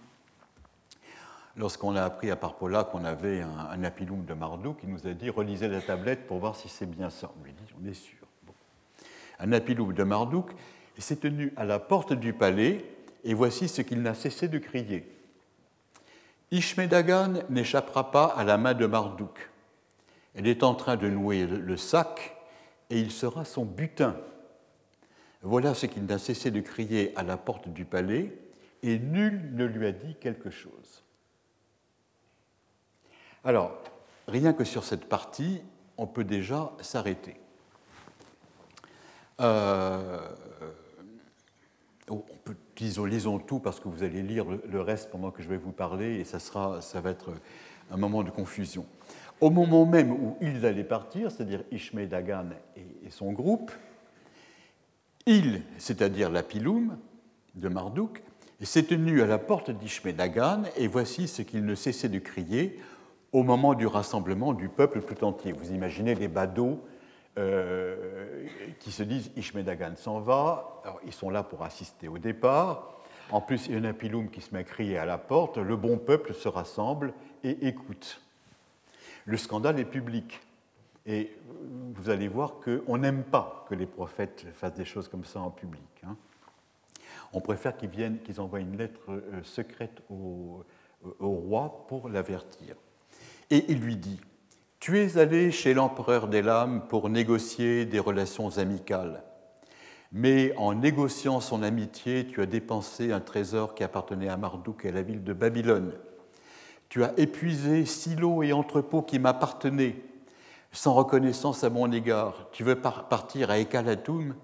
Lorsqu'on 1.57 1.97
a 1.97 2.03
appris 2.03 2.31
à 2.31 2.37
Parpola 2.37 2.85
qu'on 2.85 3.05
avait 3.05 3.43
un, 3.43 3.69
un, 3.71 3.85
apilum 3.85 4.25
de 4.25 4.33
Marduk, 4.33 4.79
il 4.83 4.91
nous 4.91 5.07
a 5.07 5.13
dit 5.13 5.29
relisez 5.29 5.69
la 5.69 5.83
tablette 5.83 6.27
pour 6.27 6.39
voir 6.39 6.57
si 6.57 6.69
c'est 6.69 6.87
bien 6.87 7.11
ça. 7.11 7.31
On 7.39 7.45
lui 7.45 7.53
dit 7.53 7.75
on 7.81 7.87
est 7.87 7.95
sûr. 7.95 8.19
Un 9.39 9.53
apilum 9.53 9.93
de 9.93 10.03
Marduk 10.03 10.53
s'est 10.99 11.17
tenu 11.17 11.53
à 11.57 11.65
la 11.65 11.79
porte 11.79 12.13
du 12.13 12.33
palais 12.33 12.85
et 13.25 13.35
voici 13.35 13.69
ce 13.69 13.83
qu'il 13.83 14.03
n'a 14.03 14.15
cessé 14.15 14.49
de 14.49 14.59
crier. 14.59 15.09
Ishmedagan 16.51 17.45
n'échappera 17.49 18.11
pas 18.11 18.27
à 18.27 18.45
la 18.45 18.59
main 18.59 18.75
de 18.75 18.87
Marduk. 18.87 19.51
Elle 20.35 20.47
est 20.47 20.63
en 20.63 20.75
train 20.75 20.97
de 20.97 21.09
nouer 21.09 21.47
le 21.47 21.77
sac 21.77 22.37
et 22.91 23.01
il 23.01 23.11
sera 23.11 23.45
son 23.45 23.65
butin. 23.65 24.17
Voilà 25.43 25.75
ce 25.75 25.87
qu'il 25.87 26.05
n'a 26.05 26.19
cessé 26.19 26.51
de 26.51 26.61
crier 26.61 27.13
à 27.17 27.23
la 27.23 27.37
porte 27.37 27.69
du 27.69 27.85
palais 27.85 28.33
et 28.83 28.99
nul 28.99 29.51
ne 29.55 29.65
lui 29.65 29.87
a 29.87 29.93
dit 29.93 30.15
quelque 30.21 30.51
chose. 30.51 31.03
Alors, 33.45 33.83
rien 34.29 34.53
que 34.53 34.65
sur 34.65 34.85
cette 34.85 35.07
partie, 35.07 35.61
on 35.97 36.07
peut 36.07 36.25
déjà 36.25 36.73
s'arrêter. 36.81 37.37
Euh, 39.41 40.21
on 42.09 42.19
peut, 42.45 42.57
disons, 42.77 43.05
lisons 43.05 43.39
tout 43.39 43.59
parce 43.59 43.81
que 43.81 43.89
vous 43.89 44.03
allez 44.03 44.23
lire 44.23 44.47
le 44.49 44.81
reste 44.81 45.11
pendant 45.11 45.31
que 45.31 45.43
je 45.43 45.49
vais 45.49 45.57
vous 45.57 45.73
parler 45.73 46.21
et 46.21 46.25
ça, 46.25 46.39
sera, 46.39 46.81
ça 46.81 47.01
va 47.01 47.11
être 47.11 47.31
un 47.91 47.97
moment 47.97 48.23
de 48.23 48.31
confusion. 48.31 48.87
Au 49.41 49.51
moment 49.51 49.87
même 49.87 50.13
où 50.13 50.37
ils 50.41 50.65
allaient 50.65 50.85
partir, 50.85 51.31
c'est-à-dire 51.31 51.65
Ishmael 51.73 52.09
Dagan 52.09 52.51
et, 52.77 53.11
son 53.11 53.33
groupe, 53.33 53.73
il, 55.27 55.63
c'est-à-dire 55.79 56.31
l'Apilum 56.31 56.97
de 57.55 57.69
Marduk, 57.69 58.23
s'est 58.63 58.85
tenu 58.85 59.21
à 59.23 59.27
la 59.27 59.39
porte 59.39 59.73
d'Ishmael 59.73 60.15
Dagan 60.15 60.63
et 60.77 60.87
voici 60.87 61.27
ce 61.27 61.43
qu'il 61.43 61.65
ne 61.65 61.75
cessait 61.75 62.09
de 62.09 62.21
crier 62.21 62.79
au 63.33 63.43
moment 63.43 63.75
du 63.75 63.87
rassemblement 63.87 64.53
du 64.53 64.69
peuple 64.69 65.03
tout 65.03 65.25
entier. 65.25 65.53
Vous 65.53 65.73
imaginez 65.73 66.15
les 66.15 66.29
badauds 66.29 66.81
euh, 67.39 68.47
qui 68.79 68.93
se 68.93 69.03
disent 69.03 69.31
Ishmedagan 69.37 69.97
s'en 69.97 70.21
va, 70.21 70.81
Alors, 70.85 71.01
ils 71.07 71.13
sont 71.13 71.31
là 71.31 71.43
pour 71.43 71.63
assister 71.63 72.09
au 72.09 72.19
départ. 72.19 73.01
En 73.31 73.41
plus, 73.41 73.67
il 73.67 73.73
y 73.73 73.77
a 73.77 73.79
un 73.79 73.85
apiloum 73.85 74.29
qui 74.29 74.43
se 74.43 74.53
met 74.53 74.61
à 74.61 74.65
crier 74.65 74.99
à 74.99 75.07
la 75.07 75.17
porte, 75.17 75.57
le 75.57 75.77
bon 75.77 75.97
peuple 75.97 76.35
se 76.35 76.49
rassemble 76.49 77.15
et 77.43 77.67
écoute. 77.67 78.21
Le 79.25 79.37
scandale 79.39 79.81
est 79.81 79.87
public. 79.87 80.41
Et 81.07 81.37
vous 81.95 82.11
allez 82.11 82.29
voir 82.29 82.61
qu'on 82.61 82.99
n'aime 82.99 83.25
pas 83.25 83.65
que 83.69 83.75
les 83.75 83.87
prophètes 83.87 84.47
fassent 84.55 84.75
des 84.75 84.85
choses 84.85 85.09
comme 85.09 85.25
ça 85.25 85.41
en 85.41 85.51
public. 85.51 85.83
Hein. 86.07 86.17
On 87.33 87.41
préfère 87.41 87.77
qu'ils 87.77 87.89
viennent, 87.89 88.21
qu'ils 88.21 88.41
envoient 88.41 88.61
une 88.61 88.77
lettre 88.77 89.01
euh, 89.09 89.43
secrète 89.43 90.03
au 90.11 90.65
roi 91.19 91.87
pour 91.89 92.09
l'avertir. 92.09 92.77
Et 93.53 93.67
il 93.69 93.81
lui 93.81 93.97
dit 93.97 94.19
tu 94.81 94.99
es 94.99 95.17
allé 95.17 95.53
chez 95.53 95.75
l'empereur 95.75 96.27
des 96.27 96.43
lames 96.43 96.83
pour 96.89 97.09
négocier 97.09 97.85
des 97.87 98.01
relations 98.01 98.59
amicales. 98.59 99.23
Mais 100.11 100.53
en 100.57 100.75
négociant 100.75 101.39
son 101.39 101.63
amitié, 101.63 102.27
tu 102.27 102.41
as 102.41 102.47
dépensé 102.47 103.13
un 103.13 103.21
trésor 103.21 103.77
qui 103.77 103.85
appartenait 103.85 104.29
à 104.29 104.37
Marduk 104.37 104.85
et 104.85 104.89
à 104.89 104.93
la 104.93 105.03
ville 105.03 105.23
de 105.23 105.33
Babylone. 105.33 105.93
Tu 106.89 107.05
as 107.05 107.13
épuisé 107.17 107.85
silos 107.85 108.43
et 108.43 108.53
entrepôts 108.53 109.03
qui 109.03 109.21
m'appartenaient, 109.21 110.03
sans 110.73 110.95
reconnaissance 110.95 111.63
à 111.63 111.71
mon 111.71 111.93
égard. 111.93 112.49
Tu 112.51 112.65
veux 112.65 112.81
partir 112.81 113.51
à 113.51 113.59
Ekalatum? 113.59 114.35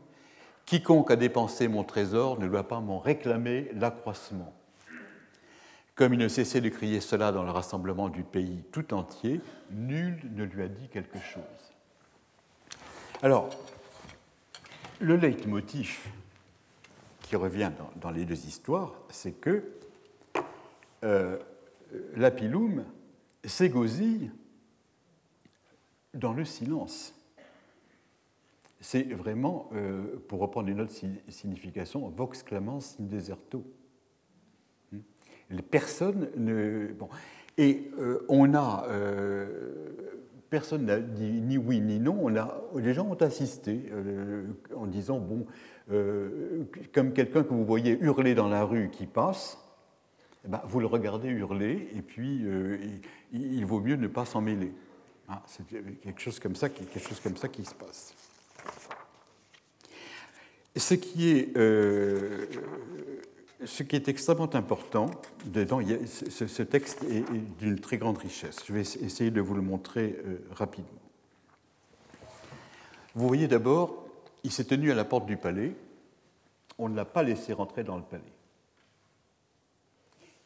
Quiconque 0.67 1.11
a 1.11 1.17
dépensé 1.17 1.67
mon 1.67 1.83
trésor 1.83 2.39
ne 2.39 2.47
doit 2.47 2.69
pas 2.69 2.79
m'en 2.79 3.01
réclamer 3.01 3.71
l'accroissement. 3.75 4.58
Comme 5.99 6.15
il 6.15 6.21
ne 6.21 6.29
cessait 6.29 6.61
de 6.61 6.69
crier 6.69 7.01
cela 7.01 7.33
dans 7.33 7.43
le 7.43 7.51
rassemblement 7.51 8.09
du 8.09 8.23
pays 8.23 8.63
tout 8.71 8.95
entier, 8.95 9.41
nul 9.73 10.17
ne 10.33 10.45
lui 10.45 10.63
a 10.63 10.69
dit 10.69 10.87
quelque 10.87 11.19
chose. 11.19 11.43
Alors, 13.21 13.51
le 15.01 15.17
leitmotiv 15.17 16.07
qui 17.23 17.35
revient 17.35 17.73
dans, 17.97 18.13
les 18.13 18.25
deux 18.25 18.47
histoires, 18.47 18.95
c'est 19.11 19.33
que 19.33 19.73
euh, 21.03 21.37
l'apilum 22.15 22.85
s'égosille 23.43 24.31
dans 26.15 26.33
le 26.33 26.45
silence. 26.45 27.13
C'est 28.81 29.03
vraiment, 29.03 29.69
euh, 29.73 30.17
pour 30.29 30.39
reprendre 30.39 30.69
une 30.69 30.81
autre 30.81 30.95
signification, 31.29 32.09
vox 32.09 32.45
clamans 32.45 32.79
in 33.01 33.07
deserto. 33.07 33.65
Les 35.51 35.63
personnes 35.63 36.29
ne. 36.37 36.89
Et 37.57 37.91
euh, 37.99 38.25
on 38.29 38.55
a. 38.55 38.87
Euh, 38.89 40.07
personne 40.51 40.87
n'a 40.87 40.99
dit 41.01 41.41
ni 41.41 41.59
oui 41.59 41.81
ni 41.81 41.99
non. 41.99 42.29
Les 42.77 42.95
gens 42.95 43.07
ont 43.07 43.23
assisté 43.23 43.91
euh, 43.93 44.45
en 44.75 44.87
disant 44.87 45.19
bon, 45.19 45.47
comme 46.93 47.13
quelqu'un 47.13 47.43
que 47.43 47.49
vous 47.49 47.65
voyez 47.65 47.99
hurler 48.01 48.35
dans 48.35 48.49
la 48.49 48.65
rue 48.65 48.91
qui 48.91 49.07
passe, 49.07 49.59
eh 50.45 50.49
ben, 50.49 50.61
vous 50.67 50.81
le 50.81 50.87
regardez 50.87 51.29
hurler 51.29 51.89
et 51.95 52.03
puis 52.03 52.45
il, 53.33 53.67
vaut 53.67 53.81
mieux 53.81 53.97
ne 53.97 54.07
pas 54.07 54.25
s'en 54.25 54.41
mêler. 54.41 54.73
Ah, 55.29 55.43
c'est 55.47 55.67
quelque 55.67 56.21
chose, 56.21 56.39
comme 56.39 56.57
ça, 56.57 56.71
quelque 56.71 56.99
chose 56.99 57.21
comme 57.21 57.37
ça 57.37 57.49
qui 57.49 57.65
se 57.65 57.75
passe. 57.75 58.15
Ce 60.77 60.95
qui 60.95 61.31
est 61.31 61.57
ce 63.65 63.83
qui 63.83 63.97
est 63.97 64.09
extrêmement 64.09 64.55
important 64.55 65.11
dedans, 65.47 65.81
ce, 66.07 66.63
texte 66.63 67.03
est, 67.05 67.25
d'une 67.59 67.81
très 67.81 67.99
grande 67.99 68.19
richesse. 68.19 68.61
Je 68.67 68.73
vais 68.73 68.81
essayer 68.81 69.31
de 69.31 69.41
vous 69.41 69.55
le 69.55 69.63
montrer 69.63 70.17
euh, 70.25 70.39
rapidement. 70.53 70.89
Vous 73.15 73.27
voyez 73.27 73.49
d'abord, 73.49 74.05
il 74.45 74.53
s'est 74.53 74.65
tenu 74.65 74.93
à 74.93 74.95
la 74.95 75.05
porte 75.05 75.27
du 75.27 75.37
palais, 75.37 75.75
on 76.79 76.89
ne 76.89 76.95
l'a 76.95 77.05
pas 77.05 77.25
laissé 77.25 77.53
rentrer 77.53 77.83
dans 77.83 77.97
le 77.97 78.03
palais. 78.03 78.23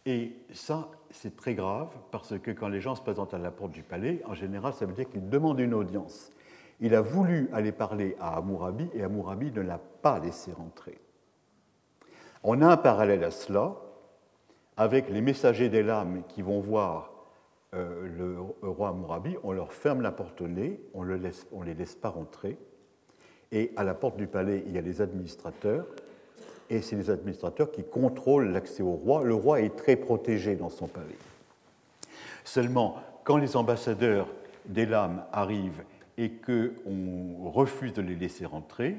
Et 0.07 0.33
ça, 0.53 0.91
c'est 1.11 1.37
très 1.37 1.55
grave, 1.55 1.91
parce 2.11 2.39
que 2.39 2.51
quand 2.51 2.69
les 2.69 2.81
gens 2.81 2.95
se 2.95 3.03
présentent 3.03 3.35
à 3.35 3.39
la 3.39 3.51
porte 3.51 3.73
du 3.73 3.83
palais, 3.83 4.23
en 4.25 4.35
général, 4.35 4.73
ça 4.73 4.87
veut 4.87 4.95
dire 4.95 5.09
qu'ils 5.09 5.29
demandent 5.29 5.61
une 5.61 5.75
audience. 5.75 6.33
Il 6.81 6.95
a 6.95 7.03
voulu 7.03 7.49
aller 7.53 7.71
parler 7.71 8.17
à 8.19 8.37
Amourabi 8.39 8.89
et 8.95 9.03
Amourabi 9.03 9.53
ne 9.53 9.61
l'a 9.61 9.79
pas 9.79 10.19
laissé 10.19 10.51
rentrer. 10.53 10.99
On 12.45 12.61
a 12.61 12.67
un 12.67 12.77
parallèle 12.77 13.25
à 13.25 13.31
cela 13.31 13.75
avec 14.77 15.09
les 15.11 15.21
messagers 15.21 15.69
des 15.69 15.83
lames 15.83 16.23
qui 16.29 16.43
vont 16.43 16.61
voir 16.61 17.13
euh, 17.75 18.09
le 18.63 18.69
roi 18.69 18.89
Amourabi, 18.89 19.37
on 19.45 19.53
leur 19.53 19.73
ferme 19.73 20.03
la 20.03 20.13
porte 20.13 20.41
au 20.41 20.49
nez, 20.49 20.81
on 20.93 21.05
ne 21.05 21.65
les 21.65 21.75
laisse 21.75 21.95
pas 21.95 22.09
rentrer. 22.11 22.59
Et 23.51 23.73
à 23.77 23.85
la 23.85 23.95
porte 23.95 24.17
du 24.17 24.27
palais, 24.27 24.65
il 24.67 24.75
y 24.75 24.79
a 24.79 24.81
les 24.81 25.01
administrateurs, 25.01 25.87
et 26.69 26.81
c'est 26.81 26.97
les 26.97 27.11
administrateurs 27.11 27.71
qui 27.71 27.85
contrôlent 27.85 28.51
l'accès 28.51 28.83
au 28.83 28.93
roi. 28.93 29.23
Le 29.25 29.35
roi 29.35 29.61
est 29.61 29.77
très 29.77 29.97
protégé 29.97 30.57
dans 30.57 30.71
son 30.71 30.87
palais. 30.87 31.19
Seulement, 32.45 32.97
quand 33.25 33.37
les 33.37 33.57
ambassadeurs 33.57 34.27
des 34.67 34.87
lames 34.87 35.23
arrivent 35.33 35.85
et 36.19 36.31
qu'on 36.31 37.51
refuse 37.51 37.93
de 37.93 38.03
les 38.03 38.17
laisser 38.17 38.47
rentrer, 38.47 38.97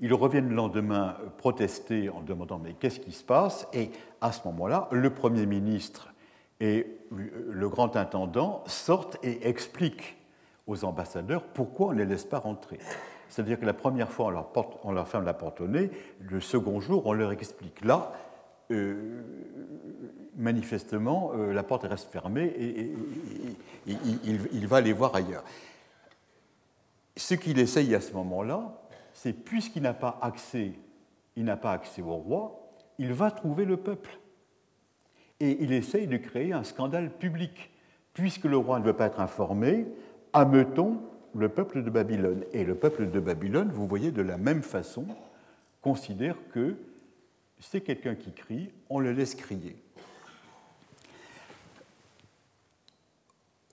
ils 0.00 0.14
reviennent 0.14 0.48
le 0.48 0.54
lendemain 0.54 1.16
protester 1.38 2.08
en 2.08 2.22
demandant 2.22 2.58
mais 2.58 2.74
qu'est-ce 2.74 3.00
qui 3.00 3.12
se 3.12 3.24
passe? 3.24 3.66
Et 3.72 3.90
à 4.20 4.32
ce 4.32 4.40
moment-là, 4.46 4.88
le 4.92 5.10
Premier 5.10 5.46
ministre 5.46 6.12
et 6.60 6.86
le 7.10 7.68
grand 7.68 7.96
intendant 7.96 8.62
sortent 8.66 9.18
et 9.22 9.48
expliquent 9.48 10.16
aux 10.66 10.84
ambassadeurs 10.84 11.42
pourquoi 11.42 11.88
on 11.88 11.92
ne 11.92 11.98
les 11.98 12.06
laisse 12.06 12.24
pas 12.24 12.38
rentrer. 12.38 12.78
C'est-à-dire 13.28 13.60
que 13.60 13.64
la 13.64 13.74
première 13.74 14.10
fois, 14.10 14.48
on 14.84 14.92
leur, 14.92 15.08
ferme 15.08 15.24
la 15.24 15.34
porte 15.34 15.60
au 15.60 15.68
nez, 15.68 15.90
le 16.20 16.40
second 16.40 16.80
jour, 16.80 17.06
on 17.06 17.12
leur 17.12 17.32
explique. 17.32 17.84
Là, 17.84 18.12
euh, 18.70 19.22
manifestement, 20.36 21.32
euh, 21.34 21.52
la 21.52 21.62
porte 21.62 21.84
reste 21.84 22.10
fermée 22.10 22.46
et, 22.46 22.92
il, 23.86 24.66
va 24.66 24.80
les 24.80 24.92
voir 24.92 25.14
ailleurs. 25.14 25.44
Ce 27.16 27.34
qu'il 27.34 27.58
essaye 27.58 27.94
à 27.94 28.00
ce 28.00 28.12
moment-là, 28.12 28.79
c'est 29.22 29.34
puisqu'il 29.34 29.82
n'a 29.82 29.92
pas 29.92 30.18
accès, 30.22 30.72
il 31.36 31.44
n'a 31.44 31.60
au 31.98 32.16
roi, 32.16 32.72
il 32.98 33.12
va 33.12 33.30
trouver 33.30 33.66
le 33.66 33.76
peuple. 33.76 34.18
Et 35.40 35.62
il 35.62 35.74
essaye 35.74 36.06
de 36.06 36.16
créer 36.16 36.54
un 36.54 36.64
scandale 36.64 37.10
public. 37.18 37.70
Puisque 38.14 38.44
le 38.44 38.56
roi 38.56 38.78
ne 38.78 38.84
veut 38.84 38.94
pas 38.94 39.08
être 39.08 39.20
informé, 39.20 39.86
ameutons 40.32 41.02
le 41.34 41.50
peuple 41.50 41.82
de 41.82 41.90
Babylone. 41.90 42.44
Et 42.54 42.64
le 42.64 42.74
peuple 42.74 43.10
de 43.10 43.20
Babylone, 43.20 43.70
vous 43.70 43.86
voyez, 43.86 44.10
de 44.10 44.22
la 44.22 44.38
même 44.38 44.62
façon, 44.62 45.04
considère 45.82 46.36
que 46.54 46.76
c'est 47.58 47.82
quelqu'un 47.82 48.14
qui 48.14 48.32
crie, 48.32 48.72
on 48.88 49.00
le 49.00 49.12
laisse 49.12 49.34
crier. 49.34 49.76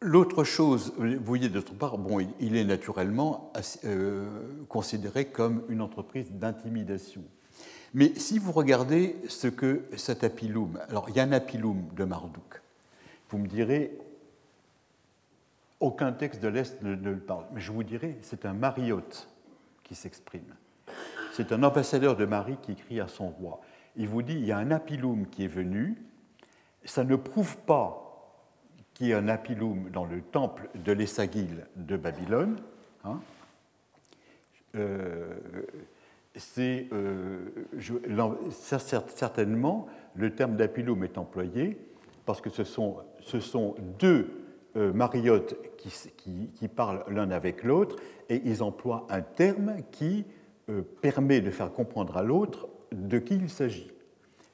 L'autre 0.02 0.44
chose, 0.44 0.94
vous 0.98 1.24
voyez 1.24 1.50
d'autre 1.50 1.74
part, 1.74 1.98
bon, 1.98 2.20
il 2.40 2.56
est 2.56 2.64
naturellement 2.64 3.52
euh, 3.84 4.28
considéré 4.70 5.26
comme 5.26 5.64
une 5.70 5.82
entreprise 5.82 6.32
d'intimidation. 6.32 7.24
Mais 7.96 8.14
si 8.16 8.38
vous 8.38 8.52
regardez 8.52 9.16
ce 9.28 9.48
que 9.48 9.86
cet 9.96 10.24
apiloum, 10.24 10.80
alors 10.90 11.10
il 11.10 11.16
y 11.16 11.20
a 11.20 11.24
un 11.24 11.32
apiloum 11.32 11.88
de 11.96 12.04
Marduk, 12.04 12.62
vous 13.30 13.40
me 13.40 13.48
direz, 13.48 13.98
aucun 15.80 16.12
texte 16.12 16.44
de 16.44 16.48
l'Est 16.48 16.80
ne, 16.84 16.94
le 16.94 17.18
parle, 17.18 17.46
mais 17.52 17.62
je 17.62 17.72
vous 17.72 17.84
dirai, 17.84 18.20
c'est 18.22 18.46
un 18.46 18.54
mariote 18.54 19.28
qui 19.84 19.96
s'exprime. 19.96 20.56
C'est 21.34 21.52
un 21.52 21.64
ambassadeur 21.64 22.16
de 22.16 22.26
Marie 22.26 22.58
qui 22.62 22.76
crie 22.76 23.00
à 23.00 23.08
son 23.08 23.30
roi. 23.30 23.62
Il 23.96 24.08
vous 24.08 24.22
dit, 24.22 24.34
il 24.34 24.46
y 24.46 24.52
a 24.52 24.58
un 24.58 24.70
apiloum 24.70 25.28
qui 25.28 25.46
est 25.46 25.48
venu, 25.48 25.98
ça 26.86 27.04
ne 27.04 27.16
prouve 27.16 27.58
pas 27.58 28.07
qui 28.98 29.12
est 29.12 29.14
un 29.14 29.28
apilum 29.28 29.92
dans 29.92 30.06
le 30.06 30.22
temple 30.22 30.70
de 30.74 30.92
l'Essagil 30.92 31.68
de 31.76 31.98
Babylone. 31.98 32.58
Hein. 33.04 33.20
Euh, 34.76 35.36
c'est 36.36 36.88
euh, 36.94 37.68
certainement 38.50 39.86
le 40.16 40.34
terme 40.34 40.56
d'apilum 40.56 41.04
est 41.04 41.20
employé 41.20 41.78
parce 42.26 42.42
que 42.42 42.50
ce 42.50 42.64
sont, 42.64 43.76
deux 44.00 44.30
euh, 44.76 44.92
mariottes 44.94 45.56
qui, 45.78 46.68
parlent 46.68 47.04
l'un 47.08 47.30
avec 47.30 47.64
l'autre 47.64 47.98
et 48.30 48.42
ils 48.46 48.64
emploient 48.64 49.06
un 49.12 49.22
terme 49.22 49.76
qui 49.92 50.26
permet 51.02 51.40
de 51.40 51.52
faire 51.52 51.72
comprendre 51.72 52.18
à 52.18 52.24
l'autre 52.24 52.68
de 52.92 53.20
qui 53.20 53.36
il 53.36 53.50
s'agit. 53.50 53.92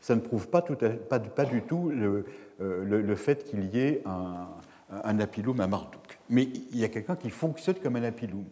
Ça 0.04 0.16
ne 0.16 0.20
prouve 0.20 0.50
pas, 0.50 0.60
du 0.60 1.62
tout 1.62 1.90
le, 1.90 2.26
euh, 2.60 2.84
le, 2.84 3.16
fait 3.16 3.46
qu'il 3.46 3.74
y 3.74 3.80
ait 3.80 4.04
un, 4.06 4.50
un 4.92 5.20
à 5.20 5.68
Marduk. 5.68 6.20
Mais 6.30 6.44
il 6.44 6.78
y 6.78 6.84
a 6.84 6.90
quelqu'un 6.90 7.16
qui 7.16 7.30
fonctionne 7.30 7.76
comme 7.76 7.96
un 7.96 8.04
apiloum. 8.04 8.44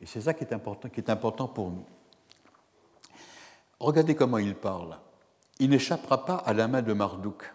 Et 0.00 0.06
c'est 0.06 0.20
ça 0.20 0.34
qui 0.34 0.44
est, 0.44 0.52
important, 0.52 0.88
qui 0.88 1.00
est 1.00 1.10
important 1.10 1.48
pour 1.48 1.72
nous. 1.72 1.84
Regardez 3.80 4.14
comment 4.14 4.38
il 4.38 4.54
parle. 4.54 4.98
Il 5.58 5.70
n'échappera 5.70 6.24
pas 6.24 6.36
à 6.36 6.52
la 6.52 6.68
main 6.68 6.80
de 6.80 6.92
Marduk. 6.92 7.52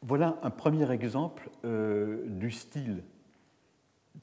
Voilà 0.00 0.38
un 0.42 0.50
premier 0.50 0.90
exemple 0.90 1.50
euh, 1.66 2.22
du 2.24 2.50
style 2.50 3.02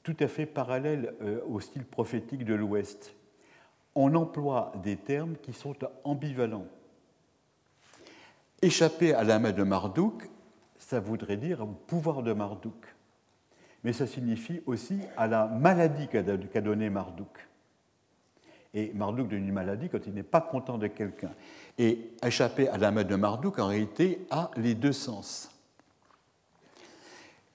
tout 0.02 0.16
à 0.18 0.26
fait 0.26 0.46
parallèle 0.46 1.14
euh, 1.22 1.40
au 1.46 1.60
style 1.60 1.84
prophétique 1.84 2.44
de 2.44 2.54
l'Ouest. 2.54 3.14
On 3.94 4.16
emploie 4.16 4.72
des 4.82 4.96
termes 4.96 5.36
qui 5.40 5.52
sont 5.52 5.76
ambivalents. 6.02 6.66
Échapper 8.62 9.12
à 9.14 9.24
la 9.24 9.38
main 9.38 9.52
de 9.52 9.62
Marduk, 9.62 10.28
ça 10.78 11.00
voudrait 11.00 11.36
dire 11.36 11.62
au 11.62 11.66
pouvoir 11.66 12.22
de 12.22 12.32
Marduk. 12.32 12.94
Mais 13.84 13.92
ça 13.92 14.06
signifie 14.06 14.62
aussi 14.66 14.98
à 15.16 15.26
la 15.26 15.46
maladie 15.46 16.08
qu'a 16.08 16.60
donnée 16.60 16.90
Marduk. 16.90 17.48
Et 18.74 18.92
Marduk 18.94 19.28
donne 19.28 19.46
une 19.46 19.52
maladie 19.52 19.88
quand 19.88 20.06
il 20.06 20.14
n'est 20.14 20.22
pas 20.22 20.40
content 20.40 20.78
de 20.78 20.86
quelqu'un. 20.86 21.32
Et 21.78 22.12
échapper 22.22 22.68
à 22.68 22.78
la 22.78 22.90
main 22.90 23.04
de 23.04 23.14
Marduk, 23.14 23.58
en 23.58 23.68
réalité, 23.68 24.26
a 24.30 24.50
les 24.56 24.74
deux 24.74 24.92
sens. 24.92 25.50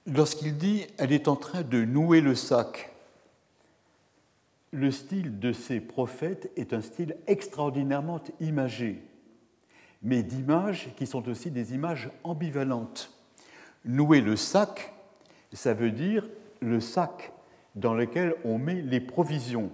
Lorsqu'il 0.06 0.56
dit 0.56 0.86
Elle 0.98 1.12
est 1.12 1.28
en 1.28 1.36
train 1.36 1.62
de 1.62 1.84
nouer 1.84 2.20
le 2.20 2.34
sac, 2.34 2.92
le 4.72 4.90
style 4.90 5.38
de 5.38 5.52
ces 5.52 5.80
prophètes 5.80 6.50
est 6.56 6.72
un 6.72 6.80
style 6.80 7.16
extraordinairement 7.26 8.22
imagé 8.40 9.02
mais 10.02 10.22
d'images 10.22 10.90
qui 10.96 11.06
sont 11.06 11.28
aussi 11.28 11.50
des 11.50 11.74
images 11.74 12.10
ambivalentes. 12.24 13.12
Nouer 13.84 14.20
le 14.20 14.36
sac, 14.36 14.92
ça 15.52 15.74
veut 15.74 15.90
dire 15.90 16.28
le 16.60 16.80
sac 16.80 17.32
dans 17.74 17.94
lequel 17.94 18.34
on 18.44 18.58
met 18.58 18.82
les 18.82 19.00
provisions. 19.00 19.70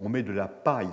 On 0.00 0.08
met 0.08 0.22
de 0.22 0.32
la 0.32 0.48
paille, 0.48 0.88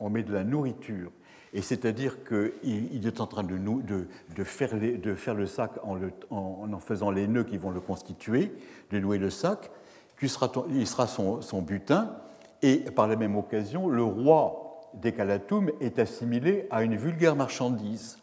on 0.00 0.10
met 0.10 0.22
de 0.22 0.32
la 0.32 0.44
nourriture. 0.44 1.10
Et 1.52 1.62
c'est-à-dire 1.62 2.24
qu'il 2.24 3.06
est 3.06 3.20
en 3.20 3.26
train 3.26 3.44
de, 3.44 4.44
faire 4.44 5.34
le 5.34 5.46
sac 5.46 5.72
en, 5.82 5.98
en, 6.30 6.78
faisant 6.80 7.10
les 7.10 7.26
nœuds 7.26 7.44
qui 7.44 7.56
vont 7.56 7.70
le 7.70 7.80
constituer, 7.80 8.52
de 8.90 8.98
nouer 8.98 9.18
le 9.18 9.30
sac, 9.30 9.70
qui 10.18 10.28
sera, 10.28 10.52
il 10.70 10.86
sera 10.86 11.06
son 11.06 11.62
butin, 11.62 12.14
et 12.62 12.78
par 12.90 13.06
la 13.06 13.16
même 13.16 13.36
occasion, 13.36 13.88
le 13.88 14.02
roi 14.02 14.65
Décalatum 14.96 15.70
est 15.80 15.98
assimilé 15.98 16.66
à 16.70 16.82
une 16.82 16.96
vulgaire 16.96 17.36
marchandise. 17.36 18.18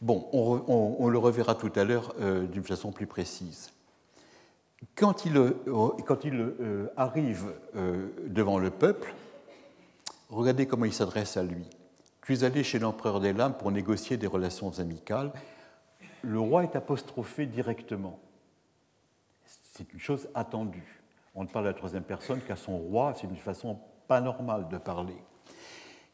Bon, 0.00 0.28
on, 0.32 1.08
le 1.08 1.18
reverra 1.18 1.54
tout 1.54 1.72
à 1.76 1.84
l'heure 1.84 2.14
euh, 2.20 2.46
d'une 2.46 2.62
façon 2.62 2.92
plus 2.92 3.06
précise. 3.06 3.72
Quand 4.94 5.24
il, 5.24 5.36
euh, 5.38 5.64
euh, 5.66 6.88
arrive 6.96 7.54
devant 8.26 8.58
le 8.58 8.70
peuple, 8.70 9.14
regardez 10.28 10.66
comment 10.66 10.84
il 10.84 10.92
s'adresse 10.92 11.36
à 11.36 11.42
lui. 11.42 11.64
Tu 12.22 12.34
es 12.34 12.44
allé 12.44 12.62
chez 12.62 12.78
l'empereur 12.78 13.18
des 13.18 13.32
lames 13.32 13.54
pour 13.54 13.72
négocier 13.72 14.16
des 14.16 14.26
relations 14.26 14.78
amicales. 14.78 15.32
Le 16.22 16.38
roi 16.38 16.64
est 16.64 16.76
apostrophé 16.76 17.46
directement. 17.46 18.18
C'est 19.46 19.90
une 19.92 20.00
chose 20.00 20.28
attendue. 20.34 21.02
On 21.34 21.44
ne 21.44 21.48
parle 21.48 21.66
à 21.66 21.70
la 21.70 21.74
troisième 21.74 22.04
personne 22.04 22.40
qu'à 22.42 22.56
son 22.56 22.76
roi, 22.76 23.14
c'est 23.18 23.26
une 23.26 23.36
façon 23.36 23.78
pas 24.06 24.20
normal 24.20 24.68
de 24.68 24.78
parler. 24.78 25.16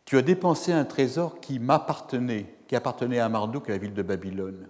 Tu 0.05 0.19
as 0.19 0.23
dépensé 0.23 0.73
un 0.73 0.85
trésor 0.85 1.41
qui 1.41 1.59
m'appartenait, 1.59 2.47
qui 2.67 2.75
appartenait 2.75 3.21
à 3.21 3.29
Marduk, 3.29 3.69
à 3.69 3.73
la 3.73 3.79
ville 3.79 3.95
de 3.95 4.03
Babylone. 4.03 4.69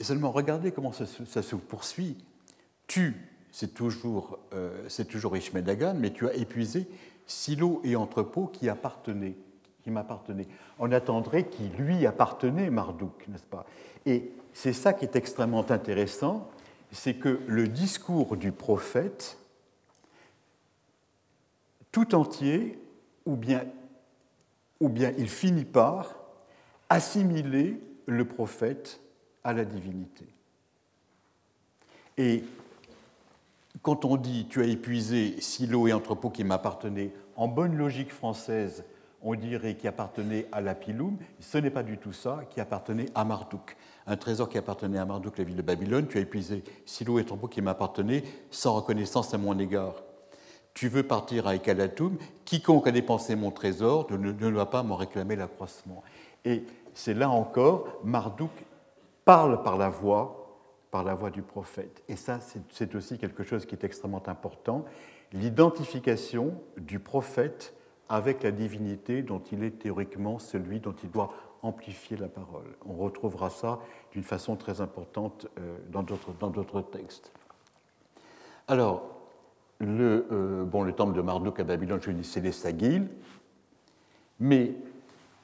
Et 0.00 0.04
seulement 0.04 0.30
regardez 0.30 0.72
comment 0.72 0.92
ça, 0.92 1.06
se 1.06 1.56
poursuit. 1.56 2.16
Tu, 2.86 3.16
c'est 3.52 3.74
toujours, 3.74 4.38
euh, 4.54 4.84
c'est 4.88 5.06
toujours 5.06 5.36
Ishmedagan, 5.36 5.94
mais 5.98 6.12
tu 6.12 6.26
as 6.26 6.34
épuisé 6.34 6.88
silo 7.26 7.80
et 7.84 7.96
entrepôt 7.96 8.46
qui 8.46 8.68
appartenaient, 8.68 9.36
qui 9.82 9.90
m'appartenaient. 9.90 10.48
On 10.78 10.90
attendrait 10.92 11.48
qu'il 11.48 11.72
lui 11.72 12.06
appartenait, 12.06 12.70
Marduk, 12.70 13.26
n'est-ce 13.28 13.46
pas? 13.46 13.66
Et 14.06 14.32
c'est 14.52 14.72
ça 14.72 14.92
qui 14.92 15.04
est 15.04 15.16
extrêmement 15.16 15.70
intéressant, 15.70 16.48
c'est 16.90 17.14
que 17.14 17.40
le 17.46 17.68
discours 17.68 18.36
du 18.36 18.52
prophète 18.52 19.38
tout 22.04 22.14
entier, 22.14 22.78
ou 23.26 23.34
bien, 23.34 23.64
ou 24.80 24.88
bien 24.88 25.12
il 25.18 25.28
finit 25.28 25.64
par 25.64 26.14
assimiler 26.88 27.80
le 28.06 28.24
prophète 28.24 29.00
à 29.42 29.52
la 29.52 29.64
divinité. 29.64 30.26
Et 32.16 32.44
quand 33.82 34.04
on 34.04 34.16
dit 34.16 34.46
tu 34.48 34.62
as 34.62 34.66
épuisé 34.66 35.40
silo 35.40 35.88
et 35.88 35.92
entrepôt 35.92 36.30
qui 36.30 36.44
m'appartenaient, 36.44 37.12
en 37.36 37.48
bonne 37.48 37.76
logique 37.76 38.12
française, 38.12 38.84
on 39.20 39.34
dirait 39.34 39.74
qui 39.74 39.88
appartenait 39.88 40.46
à 40.52 40.60
Lapilum. 40.60 41.16
Ce 41.40 41.58
n'est 41.58 41.70
pas 41.70 41.82
du 41.82 41.98
tout 41.98 42.12
ça, 42.12 42.42
qui 42.48 42.60
appartenait 42.60 43.06
à 43.16 43.24
Marduk. 43.24 43.76
Un 44.06 44.16
trésor 44.16 44.48
qui 44.48 44.56
appartenait 44.56 44.98
à 44.98 45.04
Marduk, 45.04 45.36
la 45.36 45.44
ville 45.44 45.56
de 45.56 45.62
Babylone. 45.62 46.06
Tu 46.06 46.18
as 46.18 46.20
épuisé 46.20 46.62
silo 46.86 47.18
et 47.18 47.22
entrepôt 47.22 47.48
qui 47.48 47.60
m'appartenaient 47.60 48.22
sans 48.50 48.74
reconnaissance 48.74 49.34
à 49.34 49.38
mon 49.38 49.58
égard. 49.58 49.94
Tu 50.74 50.88
veux 50.88 51.02
partir 51.02 51.46
à 51.46 51.54
Ekalatum, 51.56 52.16
quiconque 52.44 52.86
a 52.86 52.92
dépensé 52.92 53.34
mon 53.34 53.50
trésor 53.50 54.06
ne, 54.10 54.16
ne 54.16 54.50
doit 54.50 54.70
pas 54.70 54.82
m'en 54.82 54.96
réclamer 54.96 55.34
l'accroissement. 55.34 56.02
Et 56.44 56.64
c'est 56.94 57.14
là 57.14 57.30
encore, 57.30 57.86
Marduk 58.04 58.50
parle 59.24 59.62
par 59.62 59.76
la 59.76 59.88
voix 59.88 60.38
par 60.90 61.04
la 61.04 61.14
voix 61.14 61.30
du 61.30 61.42
prophète. 61.42 62.02
Et 62.08 62.16
ça, 62.16 62.40
c'est 62.70 62.94
aussi 62.94 63.18
quelque 63.18 63.42
chose 63.42 63.66
qui 63.66 63.74
est 63.74 63.84
extrêmement 63.84 64.26
important, 64.26 64.84
l'identification 65.32 66.54
du 66.78 66.98
prophète 66.98 67.74
avec 68.08 68.42
la 68.42 68.50
divinité 68.50 69.22
dont 69.22 69.42
il 69.52 69.62
est 69.64 69.78
théoriquement 69.78 70.38
celui 70.38 70.80
dont 70.80 70.94
il 71.02 71.10
doit 71.10 71.32
amplifier 71.62 72.16
la 72.16 72.28
parole. 72.28 72.76
On 72.86 72.94
retrouvera 72.94 73.50
ça 73.50 73.80
d'une 74.12 74.22
façon 74.22 74.56
très 74.56 74.80
importante 74.80 75.46
euh, 75.58 75.76
dans 75.90 76.02
d'autres 76.02 76.82
textes. 76.82 77.32
Alors, 78.66 79.17
le, 79.80 80.26
euh, 80.32 80.64
bon, 80.64 80.82
le 80.82 80.92
temple 80.92 81.14
de 81.14 81.20
Marduk 81.20 81.60
à 81.60 81.64
Babylone, 81.64 82.00
je 82.02 82.10
c'est 82.22 82.40
les 82.40 82.52
Sagil, 82.52 83.06
mais 84.40 84.74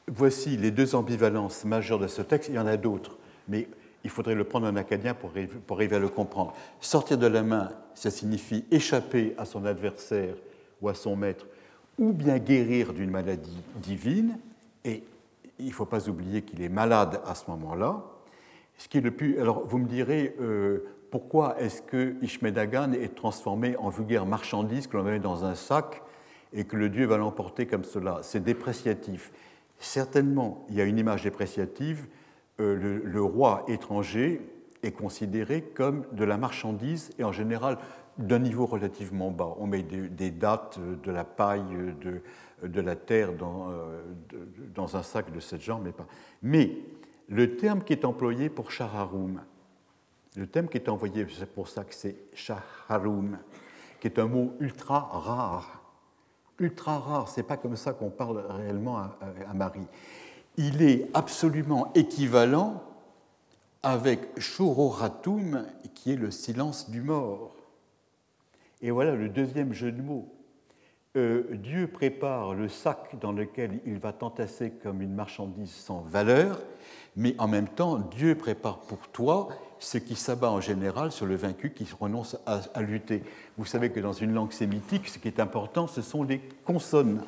voici 0.09 0.57
les 0.57 0.71
deux 0.71 0.95
ambivalences 0.95 1.65
majeures 1.65 1.99
de 1.99 2.07
ce 2.07 2.23
texte, 2.23 2.49
il 2.49 2.57
y 2.57 2.59
en 2.59 2.67
a 2.67 2.77
d'autres, 2.77 3.17
mais 3.49 3.69
il 4.03 4.11
faudrait 4.11 4.35
le 4.35 4.45
prendre 4.45 4.67
en 4.67 4.77
acadien 4.77 5.15
pour, 5.15 5.33
arriver 5.71 5.97
à 5.97 5.99
le 5.99 6.09
comprendre. 6.09 6.53
Sortir 6.81 7.17
de 7.17 7.27
la 7.27 7.43
main, 7.43 7.71
ça 7.95 8.11
signifie 8.11 8.65
échapper 8.71 9.35
à 9.39 9.45
son 9.45 9.65
adversaire 9.65 10.35
ou 10.83 10.89
à 10.89 10.95
son 10.95 11.17
maître, 11.17 11.47
ou 11.99 12.13
bien 12.13 12.39
guérir 12.39 12.93
d'une 12.93 13.11
maladie 13.11 13.63
divine, 13.77 14.39
et 14.85 15.05
il 15.59 15.67
ne 15.67 15.73
faut 15.73 15.87
pas 15.87 16.09
oublier 16.09 16.43
qu'il 16.43 16.61
est 16.61 16.69
malade 16.69 17.21
à 17.27 17.35
ce 17.35 17.49
moment-là. 17.51 18.05
Ce 18.77 18.89
qui 18.89 19.01
le 19.01 19.13
plus... 19.13 19.41
Alors 19.41 19.65
vous 19.67 19.79
me 19.79 19.87
direz, 19.87 20.35
euh, 20.41 20.85
pourquoi 21.15 21.55
est-ce 21.61 21.81
que 21.81 22.17
Ishmedagan 22.23 22.91
est 22.91 23.15
transformé 23.15 23.77
en 23.77 23.89
vulgaire 23.89 24.27
marchandise 24.27 24.89
que 24.89 24.97
l'on 24.97 25.05
met 25.05 25.21
dans 25.21 25.45
un 25.45 25.55
sac 25.55 26.03
et 26.53 26.65
que 26.65 26.75
le 26.77 26.89
dieu 26.89 27.07
va 27.07 27.19
l'emporter 27.19 27.69
comme 27.69 27.85
cela? 27.85 28.19
C'est 28.23 28.43
dépréciatif. 28.43 29.31
Certainement, 29.79 30.67
il 30.69 30.75
y 30.75 30.81
a 30.81 30.85
une 30.85 30.99
image 30.99 31.23
dépréciative 31.23 32.09
euh, 32.59 33.01
le, 33.05 33.23
roi 33.23 33.65
étranger 33.69 34.41
est 34.83 34.91
considéré 34.91 35.63
comme 35.63 36.05
de 36.11 36.25
la 36.25 36.37
marchandise 36.37 37.13
et 37.17 37.23
en 37.23 37.31
général 37.31 37.79
d'un 38.19 38.41
niveau 38.41 38.67
relativement 38.67 39.31
bas. 39.31 39.55
On 39.61 39.69
met 39.69 39.85
des, 39.85 40.33
dates, 40.33 40.81
de 40.81 41.13
la 41.13 41.23
paille, 41.23 41.95
de, 42.65 42.81
la 42.81 42.97
terre 42.97 43.35
dans, 43.35 43.71
euh, 43.71 44.03
un 44.77 45.03
sac 45.05 45.31
de 45.33 45.39
ce 45.39 45.55
genre, 45.61 45.81
mais 45.81 45.93
pas. 45.93 46.09
Mais 46.43 46.77
le 47.29 47.55
terme 47.55 47.85
qui 47.85 47.93
est 47.93 48.05
employé 48.05 48.49
pour 48.49 48.73
Shaharum, 48.73 49.41
le 50.37 50.47
terme 50.47 50.69
qui 50.69 50.77
est 50.77 50.89
envoyé, 50.89 51.27
c'est 51.37 51.53
pour 51.53 51.69
ça 51.69 51.85
que 51.85 51.95
c'est 51.95 52.17
Shaharum, 52.35 53.39
qui 54.01 54.09
est 54.09 54.19
un 54.19 54.27
mot 54.27 54.55
ultra 54.61 55.01
rare. 55.01 55.81
Ultra 56.59 56.99
rare, 56.99 57.29
c'est 57.29 57.43
pas 57.43 57.57
comme 57.57 57.77
ça 57.77 57.93
qu'on 57.93 58.11
parle 58.11 58.45
réellement 58.49 58.99
à 58.99 59.55
Marie 59.55 59.87
il 60.57 60.83
est 60.83 61.09
absolument 61.15 61.93
équivalent 61.95 62.83
avec 63.83 64.21
Shororatum, 64.39 65.67
qui 65.95 66.13
est 66.13 66.17
le 66.17 66.31
silence 66.31 66.91
du 66.91 67.03
mort. 67.03 67.55
Et 68.81 68.91
voilà 68.91 69.15
le 69.15 69.29
deuxième 69.29 69.73
jeu 69.73 69.93
de 69.93 70.01
mots. 70.01 70.29
Euh, 71.17 71.45
Dieu 71.53 71.87
prépare 71.87 72.55
le 72.55 72.69
sac 72.69 73.17
dans 73.21 73.33
lequel 73.33 73.81
il 73.87 73.99
va 73.99 74.13
t'entasser 74.13 74.71
comme 74.71 75.01
une 75.01 75.15
marchandise 75.15 75.71
sans 75.71 76.01
valeur, 76.01 76.61
mais 77.15 77.35
en 77.39 77.47
même 77.47 77.69
temps, 77.69 77.99
Dieu 77.99 78.35
prépare 78.35 78.81
pour 78.81 79.09
toi 79.09 79.49
ce 79.79 79.99
qui 79.99 80.15
s'abat 80.15 80.51
en 80.51 80.61
général 80.61 81.13
sur 81.13 81.27
le 81.27 81.37
vaincu 81.37 81.71
qui 81.71 81.87
renonce 81.99 82.37
à, 82.47 82.83
lutter. 82.83 83.23
Vous 83.59 83.65
savez 83.65 83.91
que 83.91 84.01
dans 84.01 84.13
une 84.13 84.33
langue 84.33 84.53
sémitique, 84.53 85.09
ce 85.09 85.19
qui 85.19 85.29
est 85.29 85.41
important, 85.41 85.87
ce 85.87 86.03
sont 86.03 86.23
les 86.23 86.41
consonnes. 86.65 87.23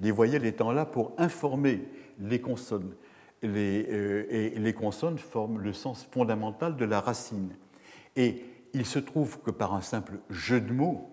Les 0.00 0.10
voyelles 0.10 0.46
étant 0.46 0.72
là 0.72 0.84
pour 0.84 1.12
informer 1.18 1.86
les 2.18 2.40
consonnes. 2.40 2.94
Euh, 3.42 4.26
et 4.28 4.50
les 4.58 4.72
consonnes 4.74 5.18
forment 5.18 5.58
le 5.58 5.72
sens 5.72 6.06
fondamental 6.10 6.76
de 6.76 6.84
la 6.84 7.00
racine. 7.00 7.50
Et 8.16 8.44
il 8.74 8.86
se 8.86 8.98
trouve 8.98 9.40
que 9.40 9.50
par 9.50 9.74
un 9.74 9.80
simple 9.80 10.20
jeu 10.28 10.60
de 10.60 10.72
mots, 10.72 11.08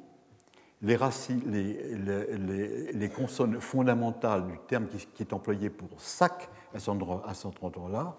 les, 0.81 0.95
racines, 0.95 1.41
les, 1.49 3.09
consonnes 3.09 3.59
fondamentales 3.59 4.45
du 4.45 4.57
terme 4.67 4.87
qui, 4.87 5.23
est 5.23 5.33
employé 5.33 5.69
pour 5.69 5.89
sac 5.97 6.49
à 6.73 6.79
cet 6.79 7.63
endroit-là 7.63 8.15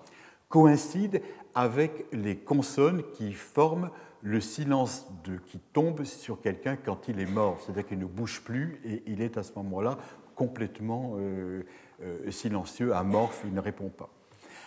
coïncident 0.48 1.18
avec 1.54 2.06
les 2.12 2.36
consonnes 2.36 3.02
qui 3.14 3.32
forment 3.32 3.90
le 4.22 4.40
silence 4.40 5.06
de, 5.24 5.36
qui 5.36 5.58
tombe 5.72 6.04
sur 6.04 6.40
quelqu'un 6.40 6.76
quand 6.76 7.08
il 7.08 7.20
est 7.20 7.30
mort, 7.30 7.58
c'est-à-dire 7.60 7.86
qu'il 7.86 7.98
ne 7.98 8.06
bouge 8.06 8.42
plus 8.42 8.80
et 8.84 9.02
il 9.06 9.22
est 9.22 9.36
à 9.36 9.42
ce 9.42 9.52
moment-là 9.56 9.98
complètement 10.34 11.14
euh, 11.16 11.62
euh, 12.02 12.30
silencieux, 12.30 12.94
amorphe, 12.94 13.42
il 13.44 13.52
ne 13.52 13.60
répond 13.60 13.88
pas. 13.88 14.08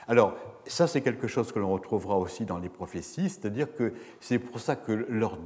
Alors, 0.08 0.36
ça, 0.66 0.88
c'est 0.88 1.02
quelque 1.02 1.28
chose 1.28 1.52
que 1.52 1.60
l'on 1.60 1.72
retrouvera 1.72 2.18
aussi 2.18 2.46
dans 2.46 2.58
les 2.58 2.70
prophéties, 2.70 3.30
c'est-à-dire 3.30 3.74
que 3.74 3.94
c'est 4.20 4.40
pour 4.40 4.60
ça 4.60 4.76
que 4.76 4.92
leur, 4.92 5.38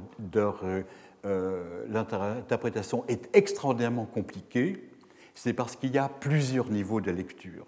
euh, 1.24 1.84
l'interprétation 1.88 3.04
est 3.06 3.28
extraordinairement 3.36 4.06
compliquée, 4.06 4.90
c'est 5.34 5.52
parce 5.52 5.76
qu'il 5.76 5.92
y 5.94 5.98
a 5.98 6.08
plusieurs 6.08 6.70
niveaux 6.70 7.00
de 7.00 7.10
lecture. 7.10 7.66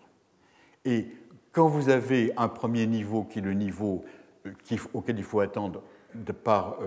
Et 0.85 1.09
quand 1.53 1.69
vous 1.69 1.89
avez 1.89 2.33
un 2.37 2.49
premier 2.49 2.87
niveau 2.87 3.25
qui 3.25 3.39
est 3.39 3.43
le 3.43 3.55
niveau 3.55 4.05
auquel 4.93 5.19
il 5.19 5.25
faut 5.25 5.41
attendre 5.41 5.83
de 6.15 6.33
par, 6.33 6.79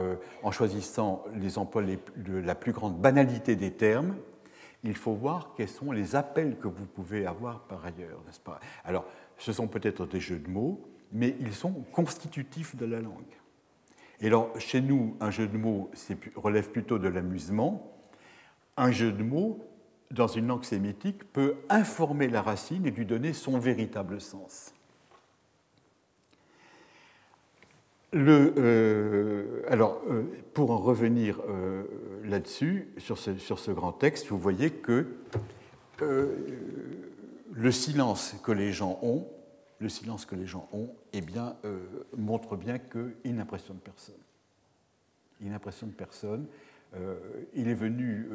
en 0.43 0.51
choisissant 0.51 1.23
les 1.35 1.57
emplois 1.57 1.83
de 1.83 2.37
la 2.37 2.55
plus 2.55 2.71
grande 2.71 2.97
banalité 2.99 3.55
des 3.55 3.71
termes, 3.71 4.15
il 4.83 4.95
faut 4.95 5.13
voir 5.13 5.53
quels 5.55 5.69
sont 5.69 5.91
les 5.91 6.15
appels 6.15 6.57
que 6.57 6.67
vous 6.67 6.85
pouvez 6.85 7.27
avoir 7.27 7.59
par 7.61 7.85
ailleurs, 7.85 8.19
pas? 8.43 8.59
Alors, 8.83 9.05
ce 9.37 9.53
sont 9.53 9.67
peut-être 9.67 10.07
des 10.07 10.19
jeux 10.19 10.39
de 10.39 10.49
mots, 10.49 10.81
mais 11.11 11.35
ils 11.39 11.53
sont 11.53 11.71
constitutifs 11.91 12.75
de 12.75 12.85
la 12.85 12.99
langue. 12.99 13.13
Et 14.21 14.27
alors, 14.27 14.51
chez 14.59 14.81
nous, 14.81 15.15
un 15.19 15.29
jeu 15.29 15.47
de 15.47 15.57
mots 15.57 15.91
relève 16.35 16.71
plutôt 16.71 16.97
de 16.97 17.07
l'amusement. 17.07 17.91
Un 18.77 18.91
jeu 18.91 19.11
de 19.11 19.21
mots, 19.21 19.59
dans 20.11 20.27
une 20.27 20.47
langue 20.47 20.63
sémitique, 20.63 21.23
peut 21.31 21.55
informer 21.69 22.27
la 22.27 22.41
racine 22.41 22.85
et 22.85 22.91
lui 22.91 23.05
donner 23.05 23.33
son 23.33 23.57
véritable 23.57 24.21
sens. 24.21 24.73
Euh, 28.13 29.63
alors, 29.69 30.01
euh, 30.09 30.23
pour 30.53 30.71
en 30.71 30.77
revenir 30.77 31.39
euh, 31.47 31.83
là-dessus, 32.25 32.89
sur 32.97 33.17
ce, 33.17 33.37
sur 33.37 33.57
ce, 33.57 33.71
grand 33.71 33.93
texte, 33.93 34.27
vous 34.27 34.39
voyez 34.39 34.69
que 34.69 35.07
le 37.53 37.71
silence 37.71 38.35
que 38.43 38.51
les 38.51 38.73
gens 38.73 38.97
ont, 39.03 39.27
le 39.79 39.87
silence 39.87 40.25
que 40.25 40.35
les 40.35 40.47
gens 40.47 40.67
ont, 40.73 40.89
eh 41.13 41.21
bien, 41.21 41.55
montre 42.17 42.55
bien 42.55 42.79
qu'il 42.79 43.35
n'impressionne 43.35 43.77
personne. 43.77 44.15
Il 45.41 45.51
n'impressionne 45.51 45.91
personne. 45.91 46.47
Il 47.53 47.69
est 47.69 47.73
venu, 47.73 48.29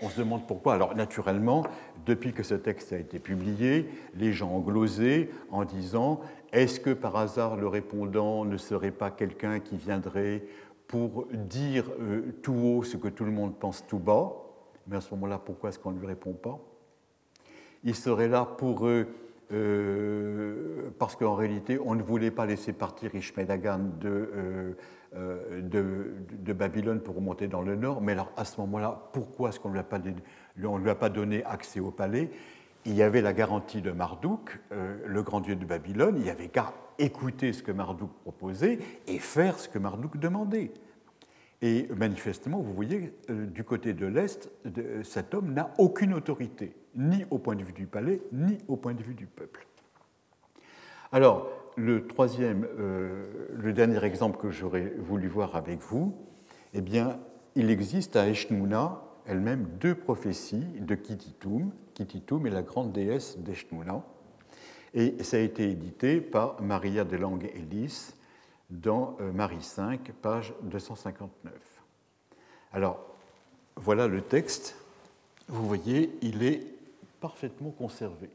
on 0.00 0.08
se 0.08 0.20
demande 0.20 0.46
pourquoi. 0.46 0.74
Alors, 0.74 0.94
naturellement, 0.94 1.64
depuis 2.06 2.32
que 2.32 2.42
ce 2.42 2.54
texte 2.54 2.92
a 2.92 2.98
été 2.98 3.18
publié, 3.18 3.88
les 4.14 4.32
gens 4.32 4.50
ont 4.50 4.60
glosé 4.60 5.30
en 5.50 5.64
disant 5.64 6.20
est-ce 6.52 6.80
que 6.80 6.90
par 6.90 7.16
hasard 7.16 7.56
le 7.56 7.66
répondant 7.66 8.44
ne 8.44 8.56
serait 8.56 8.92
pas 8.92 9.10
quelqu'un 9.10 9.60
qui 9.60 9.76
viendrait 9.76 10.44
pour 10.86 11.26
dire 11.32 11.90
euh, 12.00 12.32
tout 12.42 12.54
haut 12.54 12.82
ce 12.82 12.96
que 12.96 13.08
tout 13.08 13.24
le 13.24 13.32
monde 13.32 13.58
pense 13.58 13.86
tout 13.86 13.98
bas? 13.98 14.32
Mais 14.86 14.96
à 14.96 15.00
ce 15.00 15.12
moment-là, 15.14 15.38
pourquoi 15.38 15.68
est-ce 15.70 15.78
qu'on 15.78 15.90
ne 15.90 16.00
lui 16.00 16.06
répond 16.06 16.32
pas? 16.32 16.58
Il 17.84 17.94
serait 17.94 18.28
là 18.28 18.44
pour 18.44 18.86
eux 18.86 19.06
parce 20.98 21.16
qu'en 21.16 21.34
réalité, 21.34 21.78
on 21.82 21.94
ne 21.94 22.02
voulait 22.02 22.30
pas 22.30 22.44
laisser 22.44 22.72
partir 22.72 23.14
Ishmedagan 23.14 23.78
de, 23.98 24.08
euh, 24.08 24.72
de, 25.14 26.12
de, 26.30 26.52
Babylone 26.52 27.00
pour 27.00 27.16
remonter 27.16 27.48
dans 27.48 27.62
le 27.62 27.76
nord. 27.76 28.00
Mais 28.00 28.12
alors, 28.12 28.30
à 28.36 28.44
ce 28.44 28.60
moment-là, 28.60 29.08
pourquoi 29.12 29.48
est-ce 29.48 29.58
qu'on 29.60 29.70
ne 29.70 29.74
lui 29.74 30.90
a 30.90 30.94
pas 30.94 31.08
donné 31.08 31.44
accès 31.44 31.80
au 31.80 31.90
palais? 31.90 32.30
Il 32.84 32.94
y 32.94 33.02
avait 33.02 33.20
la 33.20 33.32
garantie 33.32 33.82
de 33.82 33.90
Marduk, 33.90 34.60
euh, 34.72 34.98
le 35.04 35.22
grand 35.22 35.40
dieu 35.40 35.56
de 35.56 35.64
Babylone, 35.64 36.14
il 36.16 36.22
n'y 36.22 36.30
avait 36.30 36.48
qu'à 36.48 36.72
écouter 36.98 37.52
ce 37.52 37.62
que 37.62 37.72
Marduk 37.72 38.10
proposait 38.22 38.78
et 39.06 39.18
faire 39.18 39.58
ce 39.58 39.68
que 39.68 39.78
Marduk 39.78 40.16
demandait. 40.16 40.72
Et 41.60 41.88
manifestement, 41.94 42.60
vous 42.60 42.72
voyez, 42.72 43.12
euh, 43.30 43.46
du 43.46 43.64
côté 43.64 43.92
de 43.92 44.06
l'Est, 44.06 44.50
cet 45.02 45.34
homme 45.34 45.52
n'a 45.52 45.74
aucune 45.78 46.14
autorité, 46.14 46.74
ni 46.94 47.24
au 47.30 47.38
point 47.38 47.56
de 47.56 47.64
vue 47.64 47.72
du 47.72 47.86
palais, 47.86 48.22
ni 48.32 48.58
au 48.68 48.76
point 48.76 48.94
de 48.94 49.02
vue 49.02 49.14
du 49.14 49.26
peuple. 49.26 49.66
Alors, 51.10 51.50
le 51.78 52.06
troisième, 52.06 52.66
euh, 52.78 53.24
le 53.56 53.72
dernier 53.72 54.04
exemple 54.04 54.38
que 54.38 54.50
j'aurais 54.50 54.92
voulu 54.98 55.28
voir 55.28 55.54
avec 55.54 55.80
vous, 55.80 56.14
eh 56.74 56.80
bien, 56.80 57.18
il 57.54 57.70
existe 57.70 58.16
à 58.16 58.28
Eshnouna 58.28 59.02
elle-même 59.26 59.68
deux 59.80 59.94
prophéties 59.94 60.64
de 60.80 60.94
Kititum. 60.94 61.70
Kititum 61.94 62.46
est 62.46 62.50
la 62.50 62.62
grande 62.62 62.92
déesse 62.92 63.38
d'Eshnouna. 63.38 64.02
Et 64.94 65.22
ça 65.22 65.36
a 65.36 65.40
été 65.40 65.70
édité 65.70 66.20
par 66.20 66.60
Maria 66.62 67.04
de 67.04 67.16
Lange 67.16 67.44
Ellis 67.54 68.14
dans 68.70 69.16
euh, 69.20 69.32
Marie 69.32 69.62
5, 69.62 70.12
page 70.22 70.54
259. 70.62 71.52
Alors, 72.72 72.98
voilà 73.76 74.08
le 74.08 74.22
texte. 74.22 74.76
Vous 75.46 75.66
voyez, 75.66 76.18
il 76.22 76.42
est 76.42 76.66
parfaitement 77.20 77.70
conservé. 77.70 78.30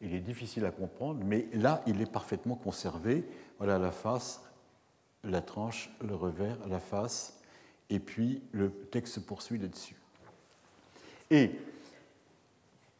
Il 0.00 0.14
est 0.14 0.20
difficile 0.20 0.64
à 0.64 0.70
comprendre, 0.70 1.24
mais 1.24 1.48
là, 1.52 1.82
il 1.86 2.00
est 2.00 2.10
parfaitement 2.10 2.54
conservé. 2.54 3.24
Voilà 3.58 3.78
la 3.78 3.90
face, 3.90 4.42
la 5.24 5.40
tranche, 5.40 5.90
le 6.06 6.14
revers, 6.14 6.56
la 6.68 6.78
face, 6.78 7.40
et 7.90 7.98
puis 7.98 8.42
le 8.52 8.70
texte 8.70 9.14
se 9.14 9.20
poursuit 9.20 9.58
là-dessus. 9.58 9.96
Et 11.30 11.50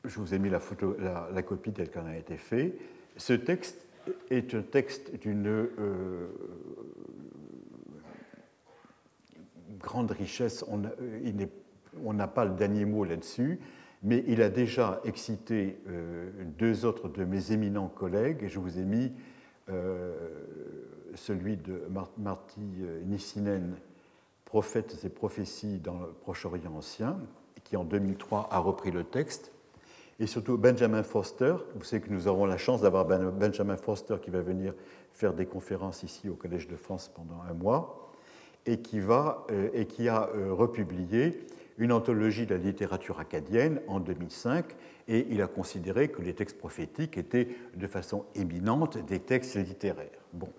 je 0.05 0.19
vous 0.19 0.35
ai 0.35 0.39
mis 0.39 0.51
la, 0.51 0.61
photo, 0.61 0.97
la, 0.99 1.43
copie 1.43 1.73
telle 1.73 1.91
qu'elle 1.91 2.07
a 2.07 2.17
été 2.17 2.37
faite. 2.37 2.75
Ce 3.17 3.33
texte 3.33 3.79
est 4.31 4.55
un 4.55 4.63
texte 4.63 5.21
d'une 5.21 5.47
euh, 5.47 6.29
grande 9.79 10.11
richesse. 10.11 10.65
On 10.69 12.13
n'a 12.13 12.29
pas 12.29 12.45
le 12.45 12.55
dernier 12.55 12.85
mot 12.85 13.05
là-dessus, 13.05 13.61
mais 14.03 14.25
il 14.29 14.43
a 14.43 14.49
déjà 14.49 15.01
excité 15.05 15.79
euh, 15.89 16.31
deux 16.59 16.85
autres 16.85 17.09
de 17.09 17.25
mes 17.25 17.53
éminents 17.53 17.89
collègues, 17.89 18.45
et 18.45 18.49
je 18.49 18.59
vous 18.59 18.79
ai 18.79 18.85
mis 18.85 19.13
euh, 19.69 20.15
celui 21.15 21.57
de 21.57 21.83
Marty 22.17 22.61
Nissinen, 23.07 23.77
Prophètes 24.45 24.99
et 25.05 25.09
prophéties 25.09 25.79
dans 25.79 25.99
le 25.99 26.07
Proche-Orient 26.23 26.73
ancien, 26.75 27.19
qui 27.65 27.77
en 27.77 27.85
2003 27.85 28.49
a 28.51 28.59
repris 28.59 28.91
le 28.91 29.05
texte, 29.05 29.53
et 30.21 30.27
surtout 30.27 30.57
Benjamin 30.57 31.03
Foster. 31.03 31.55
Vous 31.75 31.85
savez 31.85 32.03
que 32.03 32.11
nous 32.11 32.29
aurons 32.29 32.47
la 32.47 32.57
chance 32.57 32.81
d'avoir 32.81 33.05
ben-, 33.05 33.31
Benjamin 33.31 33.77
Foster 33.77 34.17
qui 34.23 34.31
va 34.31 34.41
venir 34.41 34.75
faire 35.13 35.35
des 35.35 35.47
conférences 35.47 36.03
ici 36.03 36.29
au 36.29 36.35
Collège 36.35 36.69
de 36.69 36.77
France 36.77 37.11
pendant 37.15 37.43
un 37.43 37.53
mois, 37.53 38.13
et 38.65 38.81
qui, 38.81 39.01
va, 39.01 39.45
euh, 39.51 39.71
et 39.75 39.87
qui 39.87 40.09
a 40.09 40.31
republié 40.51 41.47
une 41.79 41.93
anthologie 41.93 42.45
de 42.45 42.55
la 42.55 42.61
littérature 42.61 43.21
acadienne 43.21 43.81
en 43.87 44.01
2005, 44.01 44.65
et 45.07 45.27
il 45.31 45.41
a 45.41 45.47
considéré 45.47 46.09
que 46.09 46.21
les 46.21 46.35
textes 46.35 46.59
prophétiques 46.59 47.17
étaient 47.17 47.49
de 47.75 47.87
façon 47.87 48.25
éminente 48.35 48.99
des 49.07 49.21
textes 49.21 49.57
littéraires. 49.57 50.11
Bon. 50.33 50.51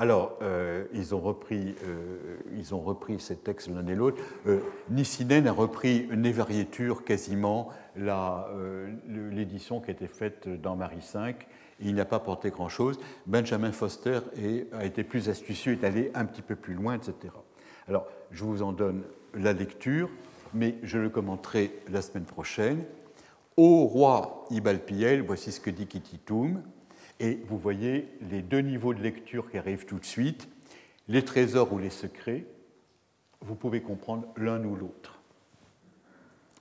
Alors, 0.00 0.38
euh, 0.40 0.86
ils, 0.94 1.14
ont 1.14 1.20
repris, 1.20 1.74
euh, 1.84 2.38
ils 2.56 2.74
ont 2.74 2.80
repris 2.80 3.20
ces 3.20 3.36
textes 3.36 3.68
l'un 3.68 3.86
et 3.86 3.94
l'autre. 3.94 4.16
Euh, 4.46 4.60
a 4.90 5.52
repris 5.52 6.08
Névarietur 6.16 7.04
quasiment 7.04 7.68
l'édition 7.96 9.80
qui 9.80 9.90
a 9.90 9.92
été 9.92 10.06
faite 10.06 10.48
dans 10.48 10.74
Marie 10.74 11.06
V. 11.14 11.34
Il 11.80 11.96
n'a 11.96 12.06
pas 12.06 12.18
porté 12.18 12.48
grand-chose. 12.48 12.98
Benjamin 13.26 13.72
Foster 13.72 14.20
a 14.72 14.86
été 14.86 15.04
plus 15.04 15.28
astucieux, 15.28 15.72
est 15.72 15.84
allé 15.84 16.10
un 16.14 16.24
petit 16.24 16.42
peu 16.42 16.56
plus 16.56 16.72
loin, 16.72 16.94
etc. 16.94 17.34
Alors, 17.86 18.06
je 18.30 18.44
vous 18.44 18.62
en 18.62 18.72
donne 18.72 19.02
la 19.34 19.52
lecture, 19.52 20.10
mais 20.54 20.76
je 20.82 20.98
le 20.98 21.10
commenterai 21.10 21.72
la 21.88 22.02
semaine 22.02 22.24
prochaine. 22.24 22.84
Ô 23.56 23.86
roi 23.86 24.46
Ibalpiel, 24.50 25.22
voici 25.22 25.52
ce 25.52 25.60
que 25.60 25.70
dit 25.70 25.86
Kititum. 25.86 26.62
Et 27.18 27.42
vous 27.46 27.58
voyez 27.58 28.08
les 28.30 28.40
deux 28.40 28.60
niveaux 28.60 28.94
de 28.94 29.02
lecture 29.02 29.50
qui 29.50 29.58
arrivent 29.58 29.84
tout 29.84 29.98
de 29.98 30.04
suite, 30.04 30.48
les 31.06 31.24
trésors 31.24 31.72
ou 31.72 31.78
les 31.78 31.90
secrets. 31.90 32.46
Vous 33.42 33.54
pouvez 33.54 33.82
comprendre 33.82 34.26
l'un 34.36 34.64
ou 34.64 34.74
l'autre. 34.74 35.20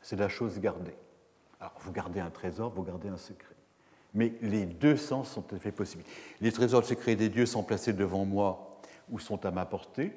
C'est 0.02 0.18
la 0.18 0.28
chose 0.28 0.60
gardée. 0.60 0.96
Alors, 1.62 1.76
vous 1.80 1.91
gardez 1.91 2.20
un 2.20 2.30
trésor, 2.30 2.72
vous 2.72 2.84
gardez 2.84 3.10
un 3.10 3.18
secret. 3.18 3.56
Mais 4.14 4.34
les 4.41 4.66
deux 4.66 4.98
sens 4.98 5.32
sont 5.32 5.41
tout 5.41 5.56
à 5.56 5.60
fait 5.60 5.72
possibles. 5.72 6.04
Les 6.41 6.52
trésors, 6.52 6.82
le 6.82 6.88
secret 6.88 7.16
des 7.16 7.30
dieux 7.30 7.46
sont 7.46 7.64
placés 7.64 7.94
devant 7.94 8.26
moi 8.26 8.82
ou 9.10 9.20
sont 9.20 9.46
à 9.46 9.52
ma 9.52 9.66
portée. 9.66 10.14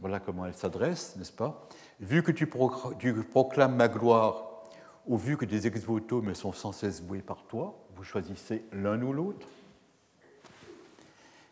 Voilà 0.00 0.20
comment 0.20 0.46
elles 0.46 0.54
s'adressent, 0.54 1.16
n'est-ce 1.16 1.32
pas? 1.32 1.68
Vu 2.00 2.22
que 2.22 2.32
tu, 2.32 2.46
proclames 2.46 3.76
ma 3.76 3.88
gloire, 3.88 4.64
ou 5.06 5.16
vu 5.16 5.36
que 5.36 5.44
des 5.44 5.66
ex-voto 5.66 6.20
me 6.20 6.34
sont 6.34 6.52
sans 6.52 6.72
cesse 6.72 7.02
voués 7.02 7.22
par 7.22 7.44
toi, 7.44 7.78
vous 7.94 8.04
choisissez 8.04 8.64
l'un 8.72 9.00
ou 9.02 9.12
l'autre. 9.12 9.46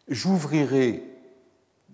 J'ouvrirai 0.09 1.05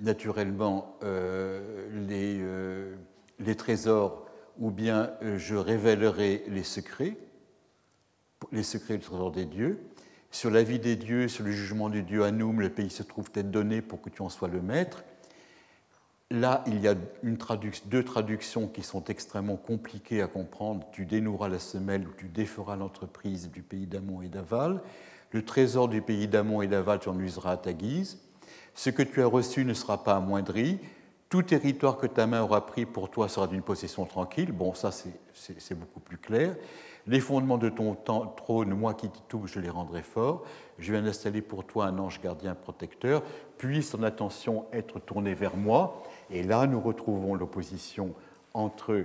naturellement 0.00 0.96
euh, 1.04 1.86
euh, 2.10 2.96
les, 3.38 3.54
trésors 3.54 4.26
ou 4.58 4.70
bien 4.70 5.12
euh, 5.22 5.38
je 5.38 5.54
révélerai 5.54 6.44
les 6.48 6.64
secrets, 6.64 7.16
les 8.50 8.62
secrets 8.62 8.96
du 8.96 9.04
trésor 9.04 9.30
des 9.30 9.44
dieux. 9.44 9.78
Sur 10.32 10.50
la 10.50 10.62
vie 10.62 10.78
des 10.78 10.96
dieux, 10.96 11.28
sur 11.28 11.44
le 11.44 11.52
jugement 11.52 11.88
du 11.88 12.02
dieu 12.02 12.24
Anoum, 12.24 12.60
le 12.60 12.70
pays 12.70 12.90
se 12.90 13.02
trouve 13.02 13.30
être 13.34 13.50
donné 13.50 13.82
pour 13.82 14.00
que 14.00 14.10
tu 14.10 14.22
en 14.22 14.28
sois 14.28 14.48
le 14.48 14.62
maître? 14.62 15.04
Là, 16.32 16.62
il 16.68 16.80
y 16.80 16.86
a 16.86 16.94
deux 17.86 18.04
traductions 18.04 18.68
qui 18.68 18.84
sont 18.84 19.02
extrêmement 19.06 19.56
compliquées 19.56 20.22
à 20.22 20.28
comprendre. 20.28 20.86
Tu 20.92 21.04
dénoueras 21.04 21.48
la 21.48 21.58
semelle 21.58 22.06
ou 22.06 22.12
tu 22.16 22.28
déferas 22.28 22.76
l'entreprise 22.76 23.50
du 23.50 23.62
pays 23.62 23.88
d'Amon 23.88 24.22
et 24.22 24.28
d'Aval. 24.28 24.80
Le 25.32 25.44
trésor 25.44 25.88
du 25.88 26.02
pays 26.02 26.28
d'Amon 26.28 26.62
et 26.62 26.68
d'Aval, 26.68 27.00
tu 27.00 27.08
en 27.08 27.18
useras 27.18 27.52
à 27.52 27.56
ta 27.56 27.72
guise. 27.72 28.20
Ce 28.74 28.90
que 28.90 29.02
tu 29.02 29.20
as 29.22 29.26
reçu 29.26 29.64
ne 29.64 29.74
sera 29.74 30.04
pas 30.04 30.14
amoindri. 30.14 30.78
Tout 31.30 31.42
territoire 31.42 31.96
que 31.96 32.06
ta 32.06 32.28
main 32.28 32.42
aura 32.42 32.64
pris 32.64 32.86
pour 32.86 33.10
toi 33.10 33.28
sera 33.28 33.48
d'une 33.48 33.62
possession 33.62 34.04
tranquille. 34.04 34.52
Bon, 34.52 34.72
ça, 34.72 34.92
c'est 34.92 35.78
beaucoup 35.78 36.00
plus 36.00 36.18
clair. 36.18 36.54
Les 37.06 37.20
fondements 37.20 37.58
de 37.58 37.70
ton 37.70 37.96
trône, 38.36 38.74
moi 38.74 38.94
qui 38.94 39.08
t'y 39.08 39.22
touche, 39.22 39.54
je 39.54 39.60
les 39.60 39.70
rendrai 39.70 40.02
forts. 40.02 40.44
Je 40.78 40.92
viens 40.92 41.02
d'installer 41.02 41.40
pour 41.42 41.64
toi 41.64 41.86
un 41.86 41.98
ange 41.98 42.20
gardien 42.20 42.54
protecteur. 42.54 43.22
Puisse 43.58 43.90
ton 43.90 44.02
attention 44.02 44.66
être 44.72 45.00
tournée 45.00 45.34
vers 45.34 45.56
moi 45.56 46.02
et 46.30 46.42
là, 46.42 46.66
nous 46.66 46.80
retrouvons 46.80 47.34
l'opposition 47.34 48.14
entre 48.54 49.04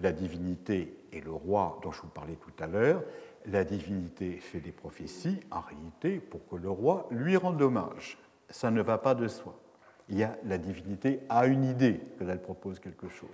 la 0.00 0.12
divinité 0.12 0.96
et 1.12 1.20
le 1.20 1.32
roi 1.32 1.78
dont 1.82 1.92
je 1.92 2.02
vous 2.02 2.08
parlais 2.08 2.36
tout 2.36 2.52
à 2.62 2.66
l'heure. 2.66 3.02
La 3.46 3.64
divinité 3.64 4.38
fait 4.38 4.60
des 4.60 4.72
prophéties, 4.72 5.40
en 5.50 5.60
réalité, 5.60 6.18
pour 6.18 6.46
que 6.48 6.56
le 6.56 6.70
roi 6.70 7.06
lui 7.10 7.36
rende 7.36 7.60
hommage. 7.60 8.18
Ça 8.50 8.70
ne 8.70 8.82
va 8.82 8.98
pas 8.98 9.14
de 9.14 9.28
soi. 9.28 9.54
La 10.08 10.58
divinité 10.58 11.20
a 11.28 11.46
une 11.46 11.64
idée 11.64 12.00
que 12.18 12.24
elle 12.24 12.42
propose 12.42 12.78
quelque 12.78 13.08
chose. 13.08 13.28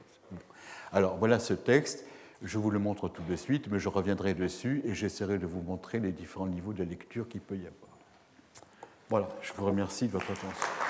Alors 0.93 1.17
voilà 1.17 1.39
ce 1.39 1.55
texte. 1.55 2.07
Je 2.43 2.59
vous 2.59 2.71
le 2.71 2.79
montre 2.79 3.09
tout 3.09 3.23
de 3.23 3.37
suite, 3.37 3.69
mais 3.71 3.79
je 3.79 3.89
reviendrai 3.89 4.33
dessus 4.33 4.81
et 4.85 4.95
j'essaierai 4.95 5.39
de 5.39 5.47
vous 5.47 5.61
montrer 5.61 6.01
les 6.01 6.12
différents 6.12 6.47
niveaux 6.47 6.73
de 6.73 6.83
lecture 6.83 7.29
qu'il 7.29 7.43
peut 7.43 7.57
y 7.57 7.67
avoir. 7.67 7.99
Voilà, 9.11 9.29
je 9.43 9.53
vous 9.53 9.67
remercie 9.67 10.07
de 10.07 10.12
votre 10.12 10.31
attention. 10.31 10.90